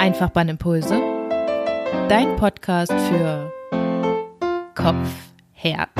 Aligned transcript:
Einfachbahnimpulse, 0.00 0.98
dein 2.08 2.34
Podcast 2.36 2.90
für 2.90 3.52
Kopf, 4.74 5.10
Herz 5.52 5.90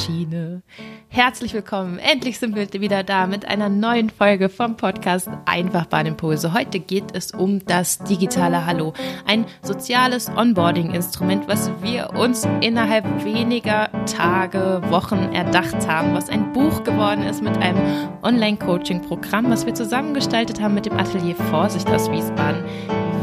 und 0.00 0.06
Schiene. 0.06 0.62
Herzlich 1.08 1.54
willkommen. 1.54 1.98
Endlich 1.98 2.38
sind 2.38 2.54
wir 2.54 2.72
wieder 2.72 3.02
da 3.02 3.26
mit 3.26 3.46
einer 3.46 3.68
neuen 3.68 4.10
Folge 4.10 4.48
vom 4.48 4.76
Podcast 4.76 5.28
Einfachbahnimpulse. 5.46 6.54
Heute 6.54 6.78
geht 6.80 7.14
es 7.14 7.32
um 7.32 7.64
das 7.66 7.98
digitale 7.98 8.66
Hallo. 8.66 8.92
Ein 9.26 9.44
soziales 9.62 10.28
Onboarding-Instrument, 10.28 11.48
was 11.48 11.70
wir 11.82 12.10
uns 12.10 12.46
innerhalb 12.60 13.24
weniger 13.24 13.90
Tage, 14.06 14.80
Wochen 14.88 15.32
erdacht 15.32 15.88
haben, 15.88 16.14
was 16.14 16.28
ein 16.28 16.52
Buch 16.52 16.84
geworden 16.84 17.24
ist 17.24 17.42
mit 17.42 17.56
einem 17.58 18.08
Online-Coaching-Programm, 18.22 19.50
was 19.50 19.66
wir 19.66 19.74
zusammengestaltet 19.74 20.60
haben 20.60 20.74
mit 20.74 20.86
dem 20.86 20.96
Atelier 20.96 21.34
Vorsicht 21.34 21.88
aus 21.88 22.10
Wiesbaden. 22.10 22.64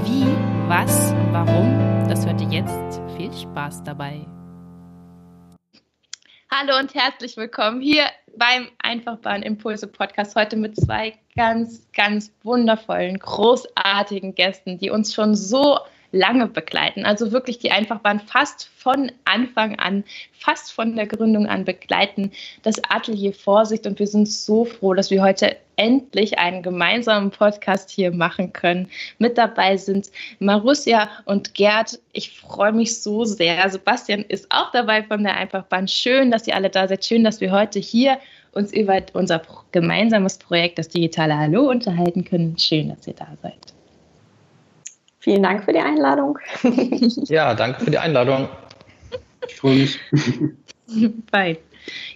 Wie, 0.03 0.25
was, 0.67 1.13
warum, 1.31 2.07
das 2.09 2.25
hört 2.25 2.41
ihr 2.41 2.49
jetzt. 2.49 3.01
Viel 3.17 3.31
Spaß 3.33 3.83
dabei. 3.83 4.27
Hallo 6.49 6.79
und 6.79 6.95
herzlich 6.95 7.35
willkommen 7.35 7.81
hier 7.81 8.05
beim 8.37 8.69
Einfachbahn 8.79 9.43
Impulse 9.43 9.85
Podcast. 9.85 10.33
Heute 10.37 10.55
mit 10.55 10.77
zwei 10.77 11.13
ganz, 11.35 11.85
ganz 11.91 12.31
wundervollen, 12.41 13.19
großartigen 13.19 14.33
Gästen, 14.33 14.77
die 14.77 14.89
uns 14.89 15.13
schon 15.13 15.35
so 15.35 15.77
lange 16.11 16.47
begleiten. 16.47 17.05
Also 17.05 17.31
wirklich 17.31 17.59
die 17.59 17.71
Einfachbahn 17.71 18.19
fast 18.19 18.69
von 18.77 19.11
Anfang 19.25 19.77
an, 19.79 20.03
fast 20.33 20.71
von 20.71 20.95
der 20.95 21.07
Gründung 21.07 21.47
an 21.47 21.65
begleiten. 21.65 22.31
Das 22.63 22.81
Atelier 22.89 23.33
Vorsicht 23.33 23.85
und 23.85 23.99
wir 23.99 24.07
sind 24.07 24.27
so 24.27 24.65
froh, 24.65 24.93
dass 24.93 25.11
wir 25.11 25.21
heute 25.21 25.57
endlich 25.75 26.39
einen 26.39 26.63
gemeinsamen 26.63 27.29
Podcast 27.29 27.89
hier 27.89 28.11
machen 28.11 28.51
können. 28.51 28.89
Mit 29.19 29.37
dabei 29.37 29.77
sind 29.77 30.09
Marussia 30.39 31.09
und 31.25 31.53
Gerd. 31.53 31.99
Ich 32.13 32.39
freue 32.39 32.71
mich 32.71 33.01
so 33.01 33.25
sehr. 33.25 33.69
Sebastian 33.69 34.23
ist 34.27 34.47
auch 34.49 34.71
dabei 34.71 35.03
von 35.03 35.23
der 35.23 35.37
Einfachbahn. 35.37 35.87
Schön, 35.87 36.31
dass 36.31 36.47
ihr 36.47 36.55
alle 36.55 36.69
da 36.69 36.87
seid. 36.87 37.05
Schön, 37.05 37.23
dass 37.23 37.41
wir 37.41 37.51
heute 37.51 37.79
hier 37.79 38.17
uns 38.53 38.73
über 38.73 38.99
unser 39.13 39.41
gemeinsames 39.71 40.39
Projekt, 40.39 40.79
das 40.79 40.89
digitale 40.89 41.37
Hallo, 41.37 41.69
unterhalten 41.69 42.23
können. 42.23 42.57
Schön, 42.57 42.89
dass 42.89 43.05
ihr 43.05 43.13
da 43.13 43.27
seid. 43.41 43.76
Vielen 45.27 45.43
Dank 45.43 45.65
für 45.65 45.73
die 45.73 45.79
Einladung. 45.79 46.39
ja, 47.25 47.53
danke 47.53 47.83
für 47.83 47.91
die 47.91 47.97
Einladung. 47.97 48.47
Ich 49.45 49.57
freue 49.57 49.75
mich. 49.75 49.99
Fein. 51.29 51.57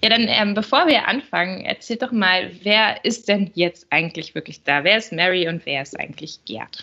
Ja, 0.02 0.10
dann 0.10 0.28
ähm, 0.30 0.54
bevor 0.54 0.88
wir 0.88 1.10
anfangen, 1.10 1.66
erzähl 1.66 1.98
doch 1.98 2.14
mal, 2.14 2.52
wer 2.64 3.04
ist 3.04 3.28
denn 3.28 3.52
jetzt 3.54 3.88
eigentlich 3.90 4.34
wirklich 4.34 4.64
da? 4.64 4.86
Wer 4.86 4.96
ist 4.96 5.12
Mary 5.12 5.50
und 5.50 5.66
wer 5.66 5.82
ist 5.82 6.00
eigentlich 6.00 6.40
Gerd? 6.46 6.82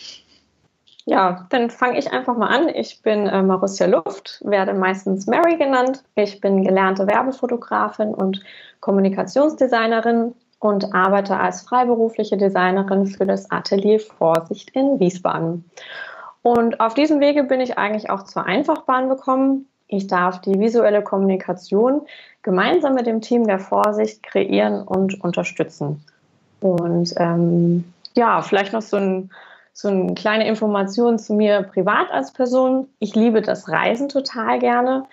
Ja, 1.06 1.46
dann 1.48 1.70
fange 1.70 1.98
ich 1.98 2.12
einfach 2.12 2.36
mal 2.36 2.48
an. 2.48 2.68
Ich 2.74 3.00
bin 3.00 3.26
äh, 3.26 3.42
Marussia 3.42 3.86
Luft, 3.86 4.42
werde 4.44 4.74
meistens 4.74 5.26
Mary 5.26 5.56
genannt. 5.56 6.04
Ich 6.14 6.42
bin 6.42 6.62
gelernte 6.62 7.06
Werbefotografin 7.06 8.12
und 8.12 8.42
Kommunikationsdesignerin 8.80 10.34
und 10.58 10.92
arbeite 10.92 11.38
als 11.38 11.62
freiberufliche 11.62 12.36
Designerin 12.36 13.06
für 13.06 13.24
das 13.24 13.50
Atelier 13.50 13.98
Vorsicht 13.98 14.68
in 14.74 15.00
Wiesbaden. 15.00 15.64
Und 16.42 16.80
auf 16.80 16.94
diesem 16.94 17.20
Wege 17.20 17.44
bin 17.44 17.60
ich 17.60 17.78
eigentlich 17.78 18.10
auch 18.10 18.24
zur 18.24 18.46
Einfachbahn 18.46 19.08
gekommen. 19.08 19.66
Ich 19.88 20.06
darf 20.06 20.40
die 20.40 20.58
visuelle 20.58 21.02
Kommunikation 21.02 22.02
gemeinsam 22.42 22.94
mit 22.94 23.06
dem 23.06 23.20
Team 23.20 23.46
der 23.46 23.58
Vorsicht 23.58 24.22
kreieren 24.22 24.82
und 24.82 25.22
unterstützen. 25.22 26.04
Und 26.60 27.14
ähm, 27.16 27.84
ja, 28.14 28.42
vielleicht 28.42 28.72
noch 28.72 28.82
so, 28.82 28.96
ein, 28.96 29.30
so 29.72 29.88
eine 29.88 30.14
kleine 30.14 30.46
Information 30.46 31.18
zu 31.18 31.34
mir 31.34 31.62
privat 31.62 32.10
als 32.10 32.32
Person. 32.32 32.88
Ich 32.98 33.14
liebe 33.14 33.42
das 33.42 33.68
Reisen 33.68 34.08
total 34.08 34.58
gerne. 34.58 35.04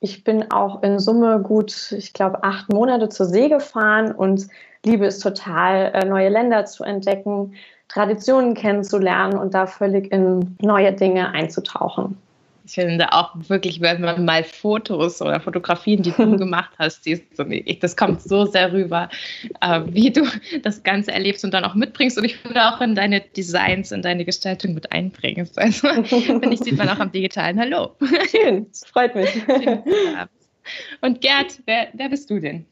Ich 0.00 0.24
bin 0.24 0.50
auch 0.50 0.82
in 0.82 0.98
Summe 0.98 1.40
gut, 1.40 1.92
ich 1.92 2.12
glaube, 2.12 2.44
acht 2.44 2.72
Monate 2.72 3.08
zur 3.08 3.26
See 3.26 3.48
gefahren 3.48 4.12
und 4.12 4.48
liebe 4.84 5.06
es 5.06 5.18
total, 5.18 5.92
äh, 5.94 6.04
neue 6.04 6.28
Länder 6.28 6.66
zu 6.66 6.84
entdecken, 6.84 7.54
Traditionen 7.88 8.54
kennenzulernen 8.54 9.38
und 9.38 9.54
da 9.54 9.66
völlig 9.66 10.10
in 10.12 10.56
neue 10.60 10.92
Dinge 10.92 11.30
einzutauchen. 11.30 12.16
Ich 12.66 12.76
finde 12.76 13.12
auch 13.12 13.32
wirklich, 13.48 13.82
wenn 13.82 14.00
man 14.00 14.24
mal 14.24 14.42
Fotos 14.42 15.20
oder 15.20 15.38
Fotografien, 15.38 16.02
die 16.02 16.12
du 16.12 16.36
gemacht 16.38 16.70
hast, 16.78 17.04
siehst, 17.04 17.24
das 17.80 17.94
kommt 17.94 18.22
so 18.22 18.46
sehr 18.46 18.72
rüber, 18.72 19.10
äh, 19.60 19.82
wie 19.88 20.10
du 20.10 20.26
das 20.62 20.82
Ganze 20.82 21.12
erlebst 21.12 21.44
und 21.44 21.52
dann 21.52 21.64
auch 21.64 21.74
mitbringst 21.74 22.16
und 22.16 22.24
ich 22.24 22.42
würde 22.42 22.66
auch 22.66 22.80
in 22.80 22.94
deine 22.94 23.20
Designs, 23.20 23.92
in 23.92 24.00
deine 24.00 24.24
Gestaltung 24.24 24.74
mit 24.74 24.90
einbringst. 24.92 25.58
Also, 25.64 25.88
finde 25.88 26.54
ich, 26.54 26.60
sieht 26.60 26.76
man 26.76 26.88
auch 26.88 26.98
am 26.98 27.12
digitalen 27.12 27.58
Hallo. 27.58 27.96
Schön, 28.30 28.66
das 28.70 28.84
freut 28.84 29.14
mich. 29.14 29.30
Und 31.00 31.20
Gerd, 31.20 31.60
wer, 31.66 31.88
wer 31.92 32.08
bist 32.08 32.30
du 32.30 32.40
denn? 32.40 32.64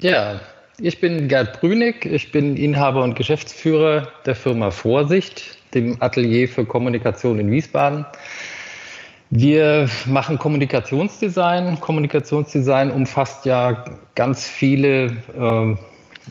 Ja, 0.00 0.40
ich 0.82 1.00
bin 1.00 1.28
Gerd 1.28 1.60
Brünig, 1.60 2.06
ich 2.06 2.32
bin 2.32 2.56
Inhaber 2.56 3.02
und 3.02 3.14
Geschäftsführer 3.14 4.08
der 4.24 4.34
Firma 4.34 4.70
Vorsicht, 4.70 5.58
dem 5.74 5.96
Atelier 6.00 6.48
für 6.48 6.64
Kommunikation 6.64 7.38
in 7.38 7.50
Wiesbaden. 7.50 8.06
Wir 9.30 9.88
machen 10.06 10.38
Kommunikationsdesign. 10.38 11.78
Kommunikationsdesign 11.80 12.90
umfasst 12.90 13.44
ja 13.46 13.84
ganz 14.14 14.46
viele 14.46 15.06
äh, 15.38 15.76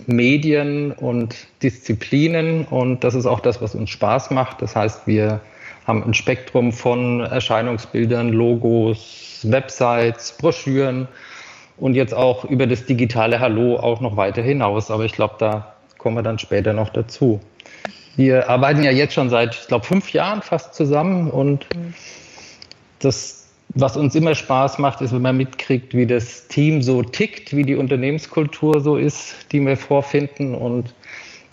Medien 0.05 0.91
und 0.91 1.35
Disziplinen 1.63 2.65
und 2.65 3.03
das 3.03 3.15
ist 3.15 3.25
auch 3.25 3.39
das, 3.39 3.61
was 3.61 3.75
uns 3.75 3.89
Spaß 3.89 4.31
macht. 4.31 4.61
Das 4.61 4.75
heißt, 4.75 5.07
wir 5.07 5.39
haben 5.85 6.03
ein 6.03 6.13
Spektrum 6.13 6.71
von 6.71 7.21
Erscheinungsbildern, 7.21 8.29
Logos, 8.29 9.39
Websites, 9.43 10.35
Broschüren 10.37 11.07
und 11.79 11.95
jetzt 11.95 12.13
auch 12.13 12.45
über 12.45 12.67
das 12.67 12.85
digitale 12.85 13.39
Hallo 13.39 13.77
auch 13.77 14.01
noch 14.01 14.17
weiter 14.17 14.41
hinaus. 14.41 14.91
Aber 14.91 15.05
ich 15.05 15.13
glaube, 15.13 15.35
da 15.39 15.73
kommen 15.97 16.15
wir 16.15 16.23
dann 16.23 16.39
später 16.39 16.73
noch 16.73 16.89
dazu. 16.89 17.39
Wir 18.15 18.49
arbeiten 18.49 18.83
ja 18.83 18.91
jetzt 18.91 19.13
schon 19.13 19.29
seit, 19.29 19.55
ich 19.55 19.67
glaube, 19.67 19.85
fünf 19.85 20.11
Jahren 20.11 20.41
fast 20.41 20.75
zusammen 20.75 21.31
und 21.31 21.65
das, 22.99 23.47
was 23.69 23.95
uns 23.95 24.13
immer 24.15 24.35
Spaß 24.35 24.77
macht, 24.79 24.99
ist, 25.01 25.13
wenn 25.13 25.21
man 25.21 25.37
mitkriegt, 25.37 25.93
wie 25.93 26.05
das 26.05 26.47
Team 26.47 26.81
so 26.81 27.01
tickt, 27.01 27.55
wie 27.55 27.63
die 27.63 27.75
Unternehmenskultur 27.75 28.81
so 28.81 28.97
ist, 28.97 29.51
die 29.53 29.65
wir 29.65 29.77
vorfinden. 29.77 30.53
Und 30.53 30.93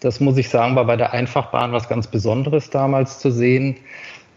das 0.00 0.19
muss 0.19 0.37
ich 0.38 0.48
sagen, 0.48 0.75
war 0.75 0.87
bei 0.87 0.97
der 0.97 1.12
Einfachbahn 1.12 1.72
was 1.72 1.88
ganz 1.88 2.08
Besonderes 2.08 2.70
damals 2.70 3.20
zu 3.20 3.31
sehen, 3.31 3.76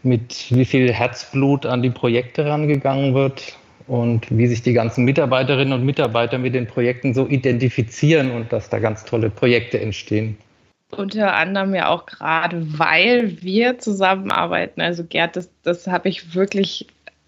mit 0.04 0.46
wie 0.52 0.66
viel 0.66 0.94
Herzblut 0.94 1.66
an 1.66 1.82
die 1.82 1.90
Projekte 1.90 2.46
rangegangen 2.46 3.16
wird 3.16 3.58
und 3.90 4.26
wie 4.30 4.46
sich 4.46 4.62
die 4.62 4.74
ganzen 4.74 5.04
Mitarbeiterinnen 5.04 5.74
und 5.74 5.84
Mitarbeiter 5.84 6.38
mit 6.38 6.54
den 6.54 6.68
Projekten 6.68 7.16
so 7.16 7.28
identifizieren 7.28 8.32
und 8.32 8.54
dass 8.54 8.70
da 8.70 8.78
ganz 8.78 9.04
tolle 9.04 9.32
Projekte 9.32 9.82
entstehen. 9.82 10.38
Unter 10.96 11.36
anderem 11.36 11.74
ja 11.74 11.90
auch 11.90 12.06
gerade, 12.06 12.64
weil 12.80 13.42
wir 13.42 13.80
zusammenarbeiten. 13.80 14.82
Also 14.82 15.04
Gerd, 15.04 15.36
das, 15.36 15.50
das 15.64 15.88
habe 15.88 16.08
ich 16.10 16.36
wirklich, 16.36 16.86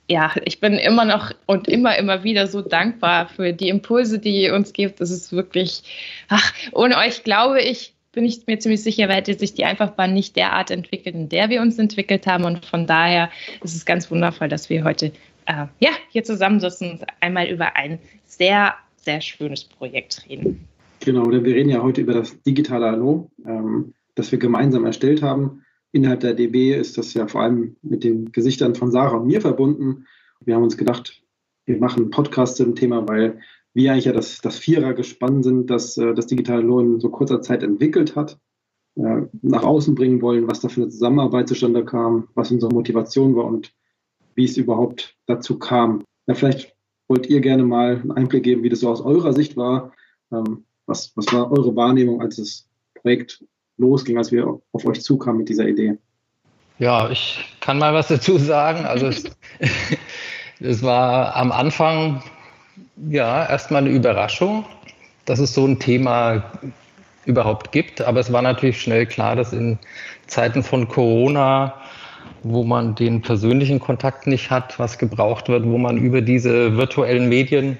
ja, 0.08 0.32
ich 0.46 0.60
bin 0.60 0.74
immer 0.74 1.06
noch 1.06 1.32
und 1.48 1.68
immer, 1.68 1.98
immer 1.98 2.24
wieder 2.24 2.46
so 2.46 2.62
dankbar 2.62 3.28
für 3.28 3.54
die 3.54 3.70
Impulse, 3.70 4.20
die 4.20 4.44
ihr 4.44 4.54
uns 4.54 4.72
gibt. 4.74 5.02
Das 5.02 5.10
ist 5.10 5.32
wirklich, 5.32 5.82
ach, 6.30 6.54
ohne 6.74 6.98
euch 6.98 7.24
glaube 7.24 7.60
ich, 7.62 7.94
bin 8.12 8.26
ich 8.26 8.46
mir 8.46 8.60
ziemlich 8.60 8.84
sicher, 8.84 9.08
hätte 9.08 9.34
sich 9.34 9.54
die 9.54 9.66
Einfachbahn 9.66 10.14
nicht 10.14 10.36
derart 10.36 10.70
entwickelt, 10.70 11.16
in 11.16 11.30
der 11.30 11.50
wir 11.50 11.62
uns 11.62 11.80
entwickelt 11.80 12.28
haben. 12.28 12.44
Und 12.44 12.66
von 12.66 12.86
daher 12.86 13.30
ist 13.64 13.76
es 13.76 13.86
ganz 13.86 14.12
wundervoll, 14.12 14.50
dass 14.50 14.70
wir 14.70 14.84
heute 14.84 15.12
äh, 15.46 15.68
ja, 15.80 15.92
hier 16.10 16.24
zusammensitzen 16.24 16.92
und 16.92 17.04
einmal 17.20 17.48
über 17.48 17.76
ein 17.76 18.00
sehr, 18.26 18.76
sehr 18.98 19.22
schönes 19.22 19.64
Projekt 19.64 20.26
reden. 20.30 20.68
Genau, 21.00 21.24
denn 21.30 21.44
wir 21.44 21.56
reden 21.56 21.70
ja 21.70 21.82
heute 21.82 22.02
über 22.02 22.14
das 22.14 22.42
digitale 22.44 22.86
Hallo, 22.86 23.32
ähm, 23.46 23.94
das 24.16 24.32
wir 24.32 24.40
gemeinsam 24.40 24.86
erstellt 24.86 25.22
haben. 25.22 25.64
Innerhalb 25.92 26.22
der 26.22 26.34
DB 26.34 26.76
ist 26.76 26.98
das 26.98 27.14
ja 27.14 27.28
vor 27.28 27.42
allem 27.42 27.76
mit 27.82 28.04
den 28.04 28.32
Gesichtern 28.32 28.76
von 28.76 28.92
Sarah 28.92 29.18
und 29.18 29.28
mir 29.28 29.42
verbunden. 29.42 30.06
Wir 30.40 30.56
haben 30.56 30.64
uns 30.64 30.78
gedacht, 30.78 31.22
wir 31.66 31.78
machen 31.80 32.04
einen 32.04 32.12
Podcast 32.12 32.58
zum 32.58 32.76
Thema, 32.76 33.08
weil 33.08 33.40
wir 33.74 33.92
eigentlich 33.92 34.06
ja 34.06 34.14
das, 34.14 34.42
das 34.42 34.60
Vierer-Gespann 34.60 35.44
sind, 35.44 35.70
das 35.70 35.98
äh, 35.98 36.14
das 36.14 36.28
digitale 36.28 36.62
Hallo 36.62 36.80
in 36.80 37.00
so 37.00 37.10
kurzer 37.10 37.42
Zeit 37.42 37.64
entwickelt 37.64 38.16
hat, 38.16 38.40
äh, 38.96 39.22
nach 39.42 39.64
außen 39.64 39.96
bringen 39.96 40.22
wollen, 40.22 40.48
was 40.48 40.62
da 40.62 40.70
für 40.70 40.82
eine 40.82 40.90
Zusammenarbeit 40.90 41.48
zustande 41.48 41.84
kam, 41.84 42.28
was 42.36 42.52
unsere 42.52 42.74
Motivation 42.74 43.36
war 43.36 43.46
und 43.46 43.74
wie 44.36 44.46
es 44.46 44.58
überhaupt 44.58 45.16
dazu 45.26 45.60
kam. 45.60 46.04
Ja, 46.28 46.36
vielleicht 46.36 46.76
wollt 47.08 47.28
ihr 47.28 47.42
gerne 47.42 47.64
mal 47.64 47.98
einen 47.98 48.12
Einblick 48.12 48.44
geben, 48.44 48.64
wie 48.64 48.70
das 48.70 48.80
so 48.80 48.90
aus 48.90 49.02
eurer 49.02 49.34
Sicht 49.34 49.58
war. 49.58 49.92
Ähm, 50.32 50.66
was, 50.86 51.12
was 51.16 51.32
war 51.34 51.52
eure 51.52 51.76
Wahrnehmung, 51.76 52.22
als 52.22 52.38
das 52.38 52.68
Projekt 52.96 53.44
losging, 53.78 54.18
als 54.18 54.32
wir 54.32 54.60
auf 54.72 54.86
euch 54.86 55.02
zukamen 55.02 55.40
mit 55.40 55.50
dieser 55.50 55.68
Idee? 55.68 55.98
Ja, 56.80 57.10
ich 57.10 57.46
kann 57.60 57.78
mal 57.78 57.94
was 57.94 58.08
dazu 58.08 58.38
sagen. 58.38 58.86
Also 58.86 59.08
es, 59.08 59.24
es 60.60 60.82
war 60.82 61.36
am 61.36 61.52
Anfang 61.52 62.24
ja 63.10 63.48
erstmal 63.48 63.82
eine 63.82 63.92
Überraschung, 63.92 64.66
dass 65.26 65.40
es 65.40 65.54
so 65.54 65.66
ein 65.66 65.80
Thema 65.80 66.44
überhaupt 67.26 67.72
gibt. 67.72 68.02
Aber 68.02 68.20
es 68.20 68.32
war 68.32 68.42
natürlich 68.42 68.82
schnell 68.82 69.06
klar, 69.06 69.36
dass 69.36 69.54
in 69.54 69.78
Zeiten 70.28 70.64
von 70.64 70.88
Corona 70.88 71.81
wo 72.44 72.64
man 72.64 72.96
den 72.96 73.22
persönlichen 73.22 73.80
Kontakt 73.80 74.28
nicht 74.28 74.50
hat, 74.50 74.80
was 74.80 74.98
gebraucht 74.98 75.48
wird, 75.48 75.66
wo 75.66 75.78
man 75.78 75.98
über 75.98 76.22
diese 76.22 76.76
virtuellen 76.78 77.30
Medien 77.30 77.78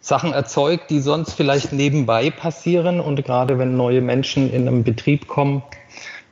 Sachen 0.00 0.32
erzeugt, 0.32 0.90
die 0.90 1.00
sonst 1.00 1.34
vielleicht 1.34 1.72
nebenbei 1.72 2.30
passieren. 2.30 3.00
Und 3.00 3.24
gerade 3.24 3.58
wenn 3.58 3.76
neue 3.76 4.00
Menschen 4.00 4.52
in 4.52 4.68
einem 4.68 4.84
Betrieb 4.84 5.26
kommen, 5.26 5.62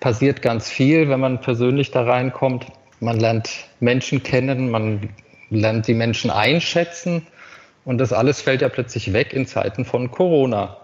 passiert 0.01 0.41
ganz 0.41 0.71
viel, 0.71 1.09
wenn 1.09 1.21
man 1.21 1.41
persönlich 1.41 1.91
da 1.91 2.05
reinkommt. 2.05 2.67
Man 3.01 3.19
lernt 3.19 3.51
Menschen 3.81 4.23
kennen, 4.23 4.71
man 4.71 5.09
lernt 5.51 5.89
die 5.89 5.95
Menschen 5.95 6.31
einschätzen. 6.31 7.27
Und 7.85 7.99
das 7.99 8.13
alles 8.13 8.41
fällt 8.41 8.63
ja 8.63 8.69
plötzlich 8.69 9.13
weg 9.13 9.33
in 9.33 9.47
Zeiten 9.47 9.85
von 9.85 10.11
Corona. 10.11 10.77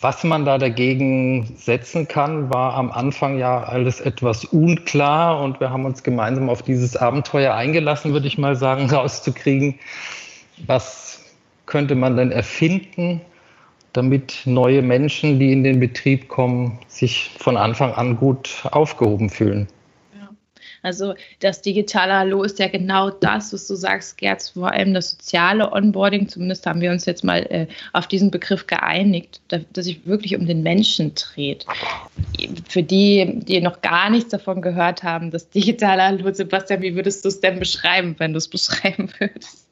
Was 0.00 0.24
man 0.24 0.46
da 0.46 0.56
dagegen 0.56 1.54
setzen 1.56 2.08
kann, 2.08 2.52
war 2.52 2.74
am 2.74 2.90
Anfang 2.90 3.38
ja 3.38 3.62
alles 3.62 4.00
etwas 4.00 4.44
unklar 4.46 5.42
und 5.42 5.60
wir 5.60 5.70
haben 5.70 5.84
uns 5.84 6.02
gemeinsam 6.02 6.48
auf 6.48 6.62
dieses 6.62 6.96
Abenteuer 6.96 7.54
eingelassen, 7.54 8.12
würde 8.12 8.26
ich 8.26 8.38
mal 8.38 8.56
sagen, 8.56 8.88
rauszukriegen, 8.90 9.78
was 10.66 11.20
könnte 11.66 11.94
man 11.94 12.16
denn 12.16 12.32
erfinden, 12.32 13.20
damit 13.92 14.42
neue 14.44 14.82
Menschen, 14.82 15.38
die 15.38 15.52
in 15.52 15.64
den 15.64 15.80
Betrieb 15.80 16.28
kommen, 16.28 16.78
sich 16.86 17.30
von 17.38 17.56
Anfang 17.56 17.92
an 17.92 18.16
gut 18.16 18.64
aufgehoben 18.70 19.28
fühlen. 19.28 19.68
Also 20.86 21.14
das 21.40 21.62
digitale 21.62 22.12
Hallo 22.12 22.44
ist 22.44 22.60
ja 22.60 22.68
genau 22.68 23.10
das, 23.10 23.52
was 23.52 23.66
du 23.66 23.74
sagst, 23.74 24.18
Gerz, 24.18 24.50
vor 24.50 24.70
allem 24.70 24.94
das 24.94 25.10
soziale 25.10 25.72
Onboarding. 25.72 26.28
Zumindest 26.28 26.64
haben 26.64 26.80
wir 26.80 26.92
uns 26.92 27.06
jetzt 27.06 27.24
mal 27.24 27.40
äh, 27.50 27.66
auf 27.92 28.06
diesen 28.06 28.30
Begriff 28.30 28.68
geeinigt, 28.68 29.40
dass, 29.48 29.62
dass 29.72 29.86
sich 29.86 30.06
wirklich 30.06 30.36
um 30.36 30.46
den 30.46 30.62
Menschen 30.62 31.12
dreht. 31.16 31.66
Für 32.68 32.84
die, 32.84 33.40
die 33.40 33.60
noch 33.60 33.82
gar 33.82 34.10
nichts 34.10 34.30
davon 34.30 34.62
gehört 34.62 35.02
haben, 35.02 35.32
das 35.32 35.50
digitale 35.50 36.04
Hallo, 36.04 36.32
Sebastian, 36.32 36.82
wie 36.82 36.94
würdest 36.94 37.24
du 37.24 37.30
es 37.30 37.40
denn 37.40 37.58
beschreiben, 37.58 38.14
wenn 38.18 38.32
du 38.32 38.38
es 38.38 38.46
beschreiben 38.56 39.10
würdest? 39.18 39.66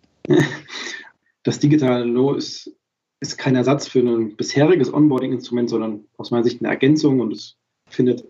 Das 1.45 1.61
digitale 1.61 2.07
Hallo 2.07 2.35
ist, 2.35 2.73
ist 3.21 3.39
kein 3.39 3.55
Ersatz 3.55 3.87
für 3.87 4.01
ein 4.01 4.35
bisheriges 4.35 4.93
Onboarding-Instrument, 4.93 5.71
sondern 5.71 6.07
aus 6.17 6.33
meiner 6.33 6.43
Sicht 6.43 6.61
eine 6.61 6.71
Ergänzung 6.71 7.21
und 7.21 7.35
es 7.35 7.55
findet 7.89 8.25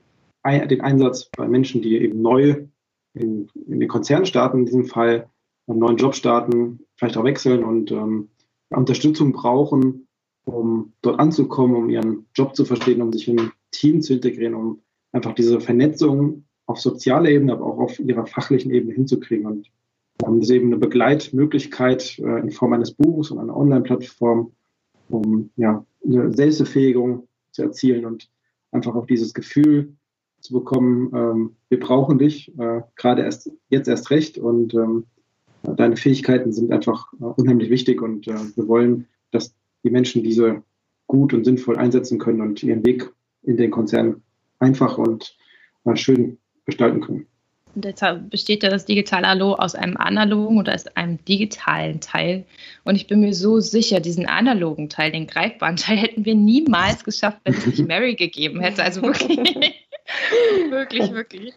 den 0.44 0.82
Einsatz 0.82 1.30
bei 1.34 1.48
Menschen, 1.48 1.80
die 1.80 1.96
eben 1.96 2.20
neu 2.20 2.66
in, 3.14 3.48
in 3.66 3.80
den 3.80 3.88
Konzern 3.88 4.26
starten, 4.26 4.58
in 4.58 4.66
diesem 4.66 4.84
Fall 4.86 5.28
einen 5.66 5.78
neuen 5.78 5.96
Job 5.96 6.14
starten, 6.14 6.80
vielleicht 6.96 7.16
auch 7.16 7.24
wechseln 7.24 7.64
und 7.64 7.90
ähm, 7.90 8.28
Unterstützung 8.70 9.32
brauchen, 9.32 10.06
um 10.44 10.92
dort 11.02 11.20
anzukommen, 11.20 11.76
um 11.76 11.88
ihren 11.88 12.26
Job 12.34 12.54
zu 12.54 12.64
verstehen, 12.64 13.00
um 13.00 13.12
sich 13.12 13.28
in 13.28 13.40
ein 13.40 13.52
Team 13.70 14.02
zu 14.02 14.14
integrieren, 14.14 14.54
um 14.54 14.80
einfach 15.12 15.34
diese 15.34 15.60
Vernetzung 15.60 16.44
auf 16.66 16.80
sozialer 16.80 17.30
Ebene, 17.30 17.52
aber 17.52 17.66
auch 17.66 17.78
auf 17.78 17.98
ihrer 17.98 18.26
fachlichen 18.26 18.70
Ebene 18.70 18.94
hinzukriegen. 18.94 19.46
Und 19.46 19.70
ähm, 20.26 20.40
das 20.40 20.50
eben 20.50 20.66
eine 20.66 20.78
Begleitmöglichkeit 20.78 22.18
äh, 22.18 22.40
in 22.40 22.50
Form 22.50 22.72
eines 22.72 22.92
Buches 22.92 23.30
und 23.30 23.38
einer 23.38 23.56
Online-Plattform, 23.56 24.52
um 25.08 25.50
ja, 25.56 25.84
eine 26.04 26.32
Selbstbefähigung 26.32 27.28
zu 27.52 27.62
erzielen 27.62 28.04
und 28.04 28.30
einfach 28.72 28.94
auch 28.94 29.06
dieses 29.06 29.34
Gefühl 29.34 29.94
zu 30.44 30.52
bekommen, 30.52 31.10
ähm, 31.14 31.56
wir 31.70 31.80
brauchen 31.80 32.18
dich, 32.18 32.52
äh, 32.58 32.82
gerade 32.96 33.22
erst 33.22 33.50
jetzt 33.70 33.88
erst 33.88 34.10
recht 34.10 34.36
und 34.36 34.74
ähm, 34.74 35.06
deine 35.62 35.96
Fähigkeiten 35.96 36.52
sind 36.52 36.70
einfach 36.70 37.12
äh, 37.14 37.24
unheimlich 37.24 37.70
wichtig 37.70 38.02
und 38.02 38.28
äh, 38.28 38.34
wir 38.54 38.68
wollen, 38.68 39.06
dass 39.30 39.54
die 39.82 39.90
Menschen 39.90 40.22
diese 40.22 40.62
gut 41.06 41.32
und 41.32 41.44
sinnvoll 41.44 41.78
einsetzen 41.78 42.18
können 42.18 42.42
und 42.42 42.62
ihren 42.62 42.84
Weg 42.84 43.10
in 43.42 43.56
den 43.56 43.70
Konzern 43.70 44.22
einfach 44.58 44.98
und 44.98 45.34
äh, 45.86 45.96
schön 45.96 46.36
gestalten 46.66 47.00
können. 47.00 47.26
Und 47.74 47.86
deshalb 47.86 48.28
besteht 48.28 48.62
ja 48.62 48.68
das 48.68 48.84
digitale 48.84 49.26
Hallo 49.26 49.54
aus 49.54 49.74
einem 49.74 49.96
analogen 49.96 50.58
oder 50.58 50.74
aus 50.74 50.86
einem 50.88 51.24
digitalen 51.24 52.00
Teil. 52.00 52.44
Und 52.84 52.96
ich 52.96 53.06
bin 53.06 53.20
mir 53.20 53.32
so 53.32 53.60
sicher, 53.60 53.98
diesen 53.98 54.26
analogen 54.26 54.90
Teil, 54.90 55.10
den 55.10 55.26
greifbaren 55.26 55.76
Teil, 55.76 55.96
hätten 55.96 56.24
wir 56.26 56.34
niemals 56.34 57.02
geschafft, 57.02 57.40
wenn 57.44 57.54
es 57.54 57.66
nicht 57.66 57.78
Mary 57.88 58.14
gegeben 58.14 58.60
hätte. 58.60 58.84
Also 58.84 59.02
wirklich. 59.02 59.74
wirklich, 60.70 61.12
wirklich. 61.12 61.54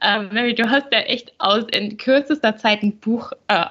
Ähm, 0.00 0.30
Mary, 0.32 0.54
du 0.54 0.68
hast 0.70 0.86
ja 0.92 1.00
echt 1.00 1.32
aus 1.38 1.64
in 1.72 1.96
kürzester 1.96 2.56
Zeit 2.56 2.82
ein 2.82 2.96
Buch 2.98 3.32
äh, 3.48 3.66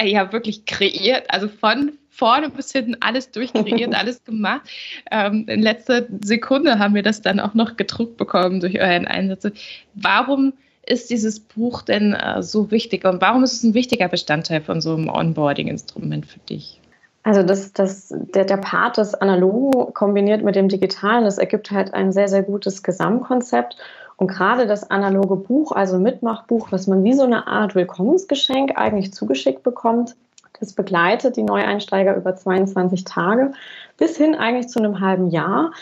ja 0.00 0.32
wirklich 0.32 0.64
kreiert, 0.64 1.24
also 1.28 1.48
von 1.48 1.98
vorne 2.08 2.50
bis 2.50 2.72
hinten 2.72 2.96
alles 3.00 3.30
durchkreiert, 3.30 3.94
alles 3.96 4.24
gemacht. 4.24 4.68
Ähm, 5.10 5.44
in 5.48 5.62
letzter 5.62 6.06
Sekunde 6.20 6.78
haben 6.78 6.94
wir 6.94 7.02
das 7.02 7.22
dann 7.22 7.40
auch 7.40 7.54
noch 7.54 7.76
gedruckt 7.76 8.16
bekommen 8.16 8.60
durch 8.60 8.80
euren 8.80 9.06
Einsatz. 9.06 9.52
Warum 9.94 10.52
ist 10.86 11.10
dieses 11.10 11.40
Buch 11.40 11.82
denn 11.82 12.14
äh, 12.14 12.42
so 12.42 12.70
wichtig 12.70 13.04
und 13.04 13.20
warum 13.20 13.44
ist 13.44 13.52
es 13.52 13.62
ein 13.62 13.74
wichtiger 13.74 14.08
Bestandteil 14.08 14.62
von 14.62 14.80
so 14.80 14.94
einem 14.94 15.08
Onboarding-Instrument 15.08 16.26
für 16.26 16.40
dich? 16.40 16.80
Also 17.22 17.42
das, 17.42 17.72
das, 17.72 18.08
der, 18.10 18.44
der 18.44 18.56
Part 18.56 18.96
des 18.96 19.14
Analogen 19.14 19.92
kombiniert 19.92 20.42
mit 20.42 20.56
dem 20.56 20.68
Digitalen, 20.68 21.24
das 21.24 21.38
ergibt 21.38 21.70
halt 21.70 21.92
ein 21.92 22.12
sehr, 22.12 22.28
sehr 22.28 22.42
gutes 22.42 22.82
Gesamtkonzept. 22.82 23.76
Und 24.16 24.28
gerade 24.28 24.66
das 24.66 24.90
analoge 24.90 25.36
Buch, 25.36 25.72
also 25.72 25.98
Mitmachbuch, 25.98 26.72
was 26.72 26.86
man 26.86 27.04
wie 27.04 27.12
so 27.12 27.22
eine 27.22 27.46
Art 27.46 27.74
Willkommensgeschenk 27.74 28.72
eigentlich 28.76 29.12
zugeschickt 29.12 29.62
bekommt, 29.62 30.16
das 30.58 30.72
begleitet 30.72 31.36
die 31.36 31.44
Neueinsteiger 31.44 32.16
über 32.16 32.34
22 32.34 33.04
Tage 33.04 33.52
bis 33.96 34.16
hin 34.16 34.34
eigentlich 34.34 34.68
zu 34.68 34.80
einem 34.80 35.00
halben 35.00 35.28
Jahr. 35.28 35.72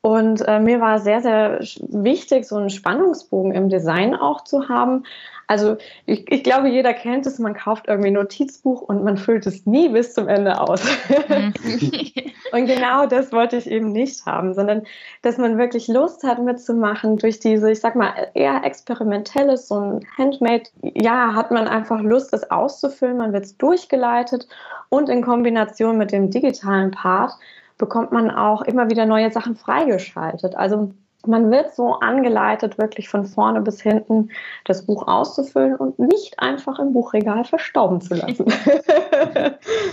Und 0.00 0.46
äh, 0.46 0.60
mir 0.60 0.80
war 0.80 0.98
sehr, 1.00 1.20
sehr 1.20 1.60
wichtig, 1.88 2.46
so 2.46 2.56
einen 2.56 2.70
Spannungsbogen 2.70 3.52
im 3.52 3.68
Design 3.68 4.14
auch 4.14 4.44
zu 4.44 4.68
haben. 4.68 5.04
Also 5.48 5.76
ich, 6.06 6.30
ich 6.30 6.42
glaube, 6.42 6.68
jeder 6.68 6.92
kennt 6.92 7.26
es, 7.26 7.38
man 7.38 7.54
kauft 7.54 7.86
irgendwie 7.88 8.08
ein 8.08 8.14
Notizbuch 8.14 8.82
und 8.82 9.04
man 9.04 9.16
füllt 9.16 9.46
es 9.46 9.64
nie 9.66 9.88
bis 9.88 10.14
zum 10.14 10.28
Ende 10.28 10.60
aus. 10.60 10.82
Mhm. 11.28 11.52
und 12.52 12.66
genau 12.66 13.06
das 13.06 13.32
wollte 13.32 13.56
ich 13.56 13.70
eben 13.70 13.92
nicht 13.92 14.26
haben, 14.26 14.54
sondern 14.54 14.82
dass 15.22 15.38
man 15.38 15.58
wirklich 15.58 15.88
Lust 15.88 16.24
hat 16.24 16.42
mitzumachen 16.42 17.16
durch 17.16 17.38
diese, 17.38 17.70
ich 17.70 17.80
sag 17.80 17.94
mal, 17.94 18.12
eher 18.34 18.64
experimentelles, 18.64 19.68
so 19.68 19.78
ein 19.78 20.06
Handmade, 20.18 20.64
ja, 20.82 21.34
hat 21.34 21.50
man 21.50 21.68
einfach 21.68 22.00
Lust, 22.00 22.32
das 22.32 22.50
auszufüllen, 22.50 23.18
man 23.18 23.32
wird 23.32 23.44
es 23.44 23.56
durchgeleitet 23.56 24.48
und 24.88 25.08
in 25.08 25.22
Kombination 25.22 25.96
mit 25.98 26.12
dem 26.12 26.30
digitalen 26.30 26.90
Part 26.90 27.32
bekommt 27.78 28.10
man 28.10 28.30
auch 28.30 28.62
immer 28.62 28.90
wieder 28.90 29.06
neue 29.06 29.30
Sachen 29.30 29.54
freigeschaltet. 29.54 30.54
Also 30.56 30.92
man 31.28 31.50
wird 31.50 31.74
so 31.74 31.94
angeleitet, 31.94 32.78
wirklich 32.78 33.08
von 33.08 33.24
vorne 33.24 33.60
bis 33.60 33.82
hinten 33.82 34.30
das 34.64 34.86
Buch 34.86 35.06
auszufüllen 35.06 35.76
und 35.76 35.98
nicht 35.98 36.38
einfach 36.38 36.78
im 36.78 36.92
Buchregal 36.92 37.44
verstauben 37.44 38.00
zu 38.00 38.14
lassen. 38.14 38.46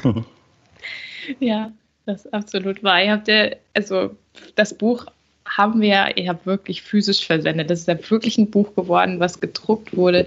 ja, 1.40 1.72
das 2.06 2.26
ist 2.26 2.34
absolut 2.34 2.84
wahr. 2.84 3.04
Ihr 3.04 3.12
habt 3.12 3.28
ja, 3.28 3.50
also 3.74 4.12
das 4.56 4.74
Buch 4.74 5.06
haben 5.46 5.82
wir 5.82 6.18
ja 6.18 6.40
wirklich 6.46 6.82
physisch 6.82 7.26
versendet. 7.26 7.70
Das 7.70 7.82
ist 7.82 7.88
ja 7.88 7.98
wirklich 8.10 8.38
ein 8.38 8.50
Buch 8.50 8.76
geworden, 8.76 9.20
was 9.20 9.40
gedruckt 9.40 9.96
wurde. 9.96 10.26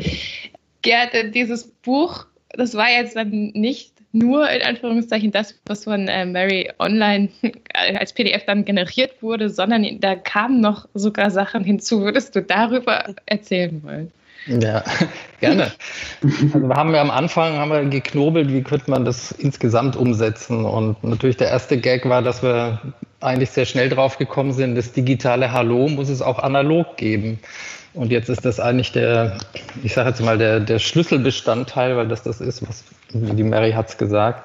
Gerd, 0.82 1.34
dieses 1.34 1.66
Buch, 1.68 2.26
das 2.50 2.74
war 2.74 2.88
jetzt 2.88 3.16
dann 3.16 3.30
nicht 3.54 3.95
nur 4.16 4.48
in 4.50 4.62
Anführungszeichen 4.62 5.30
das, 5.32 5.54
was 5.66 5.84
von 5.84 6.08
äh, 6.08 6.24
Mary 6.24 6.70
online 6.78 7.28
als 7.74 8.12
PDF 8.12 8.44
dann 8.46 8.64
generiert 8.64 9.22
wurde, 9.22 9.50
sondern 9.50 10.00
da 10.00 10.14
kamen 10.16 10.60
noch 10.60 10.88
sogar 10.94 11.30
Sachen 11.30 11.64
hinzu. 11.64 12.00
Würdest 12.02 12.34
du 12.34 12.42
darüber 12.42 13.14
erzählen 13.26 13.82
wollen? 13.82 14.12
Ja, 14.46 14.84
gerne. 15.40 15.72
Also 16.22 16.68
wir 16.68 16.76
haben 16.76 16.94
ja 16.94 17.00
am 17.00 17.10
Anfang 17.10 17.54
haben 17.54 17.70
wir 17.70 17.84
geknobelt, 17.84 18.52
wie 18.52 18.62
könnte 18.62 18.90
man 18.90 19.04
das 19.04 19.32
insgesamt 19.32 19.96
umsetzen. 19.96 20.64
Und 20.64 21.02
natürlich 21.02 21.36
der 21.36 21.48
erste 21.48 21.78
Gag 21.78 22.08
war, 22.08 22.22
dass 22.22 22.42
wir 22.42 22.80
eigentlich 23.20 23.50
sehr 23.50 23.64
schnell 23.66 23.88
drauf 23.88 24.18
gekommen 24.18 24.52
sind, 24.52 24.76
das 24.76 24.92
digitale 24.92 25.52
Hallo 25.52 25.88
muss 25.88 26.08
es 26.08 26.22
auch 26.22 26.38
analog 26.38 26.96
geben. 26.96 27.38
Und 27.96 28.12
jetzt 28.12 28.28
ist 28.28 28.44
das 28.44 28.60
eigentlich 28.60 28.92
der, 28.92 29.38
ich 29.82 29.94
sage 29.94 30.10
jetzt 30.10 30.20
mal, 30.20 30.36
der, 30.36 30.60
der 30.60 30.78
Schlüsselbestandteil, 30.78 31.96
weil 31.96 32.06
das 32.06 32.22
das 32.22 32.42
ist, 32.42 32.68
was, 32.68 32.84
die 33.12 33.42
Mary 33.42 33.72
hat 33.72 33.88
es 33.88 33.96
gesagt, 33.96 34.44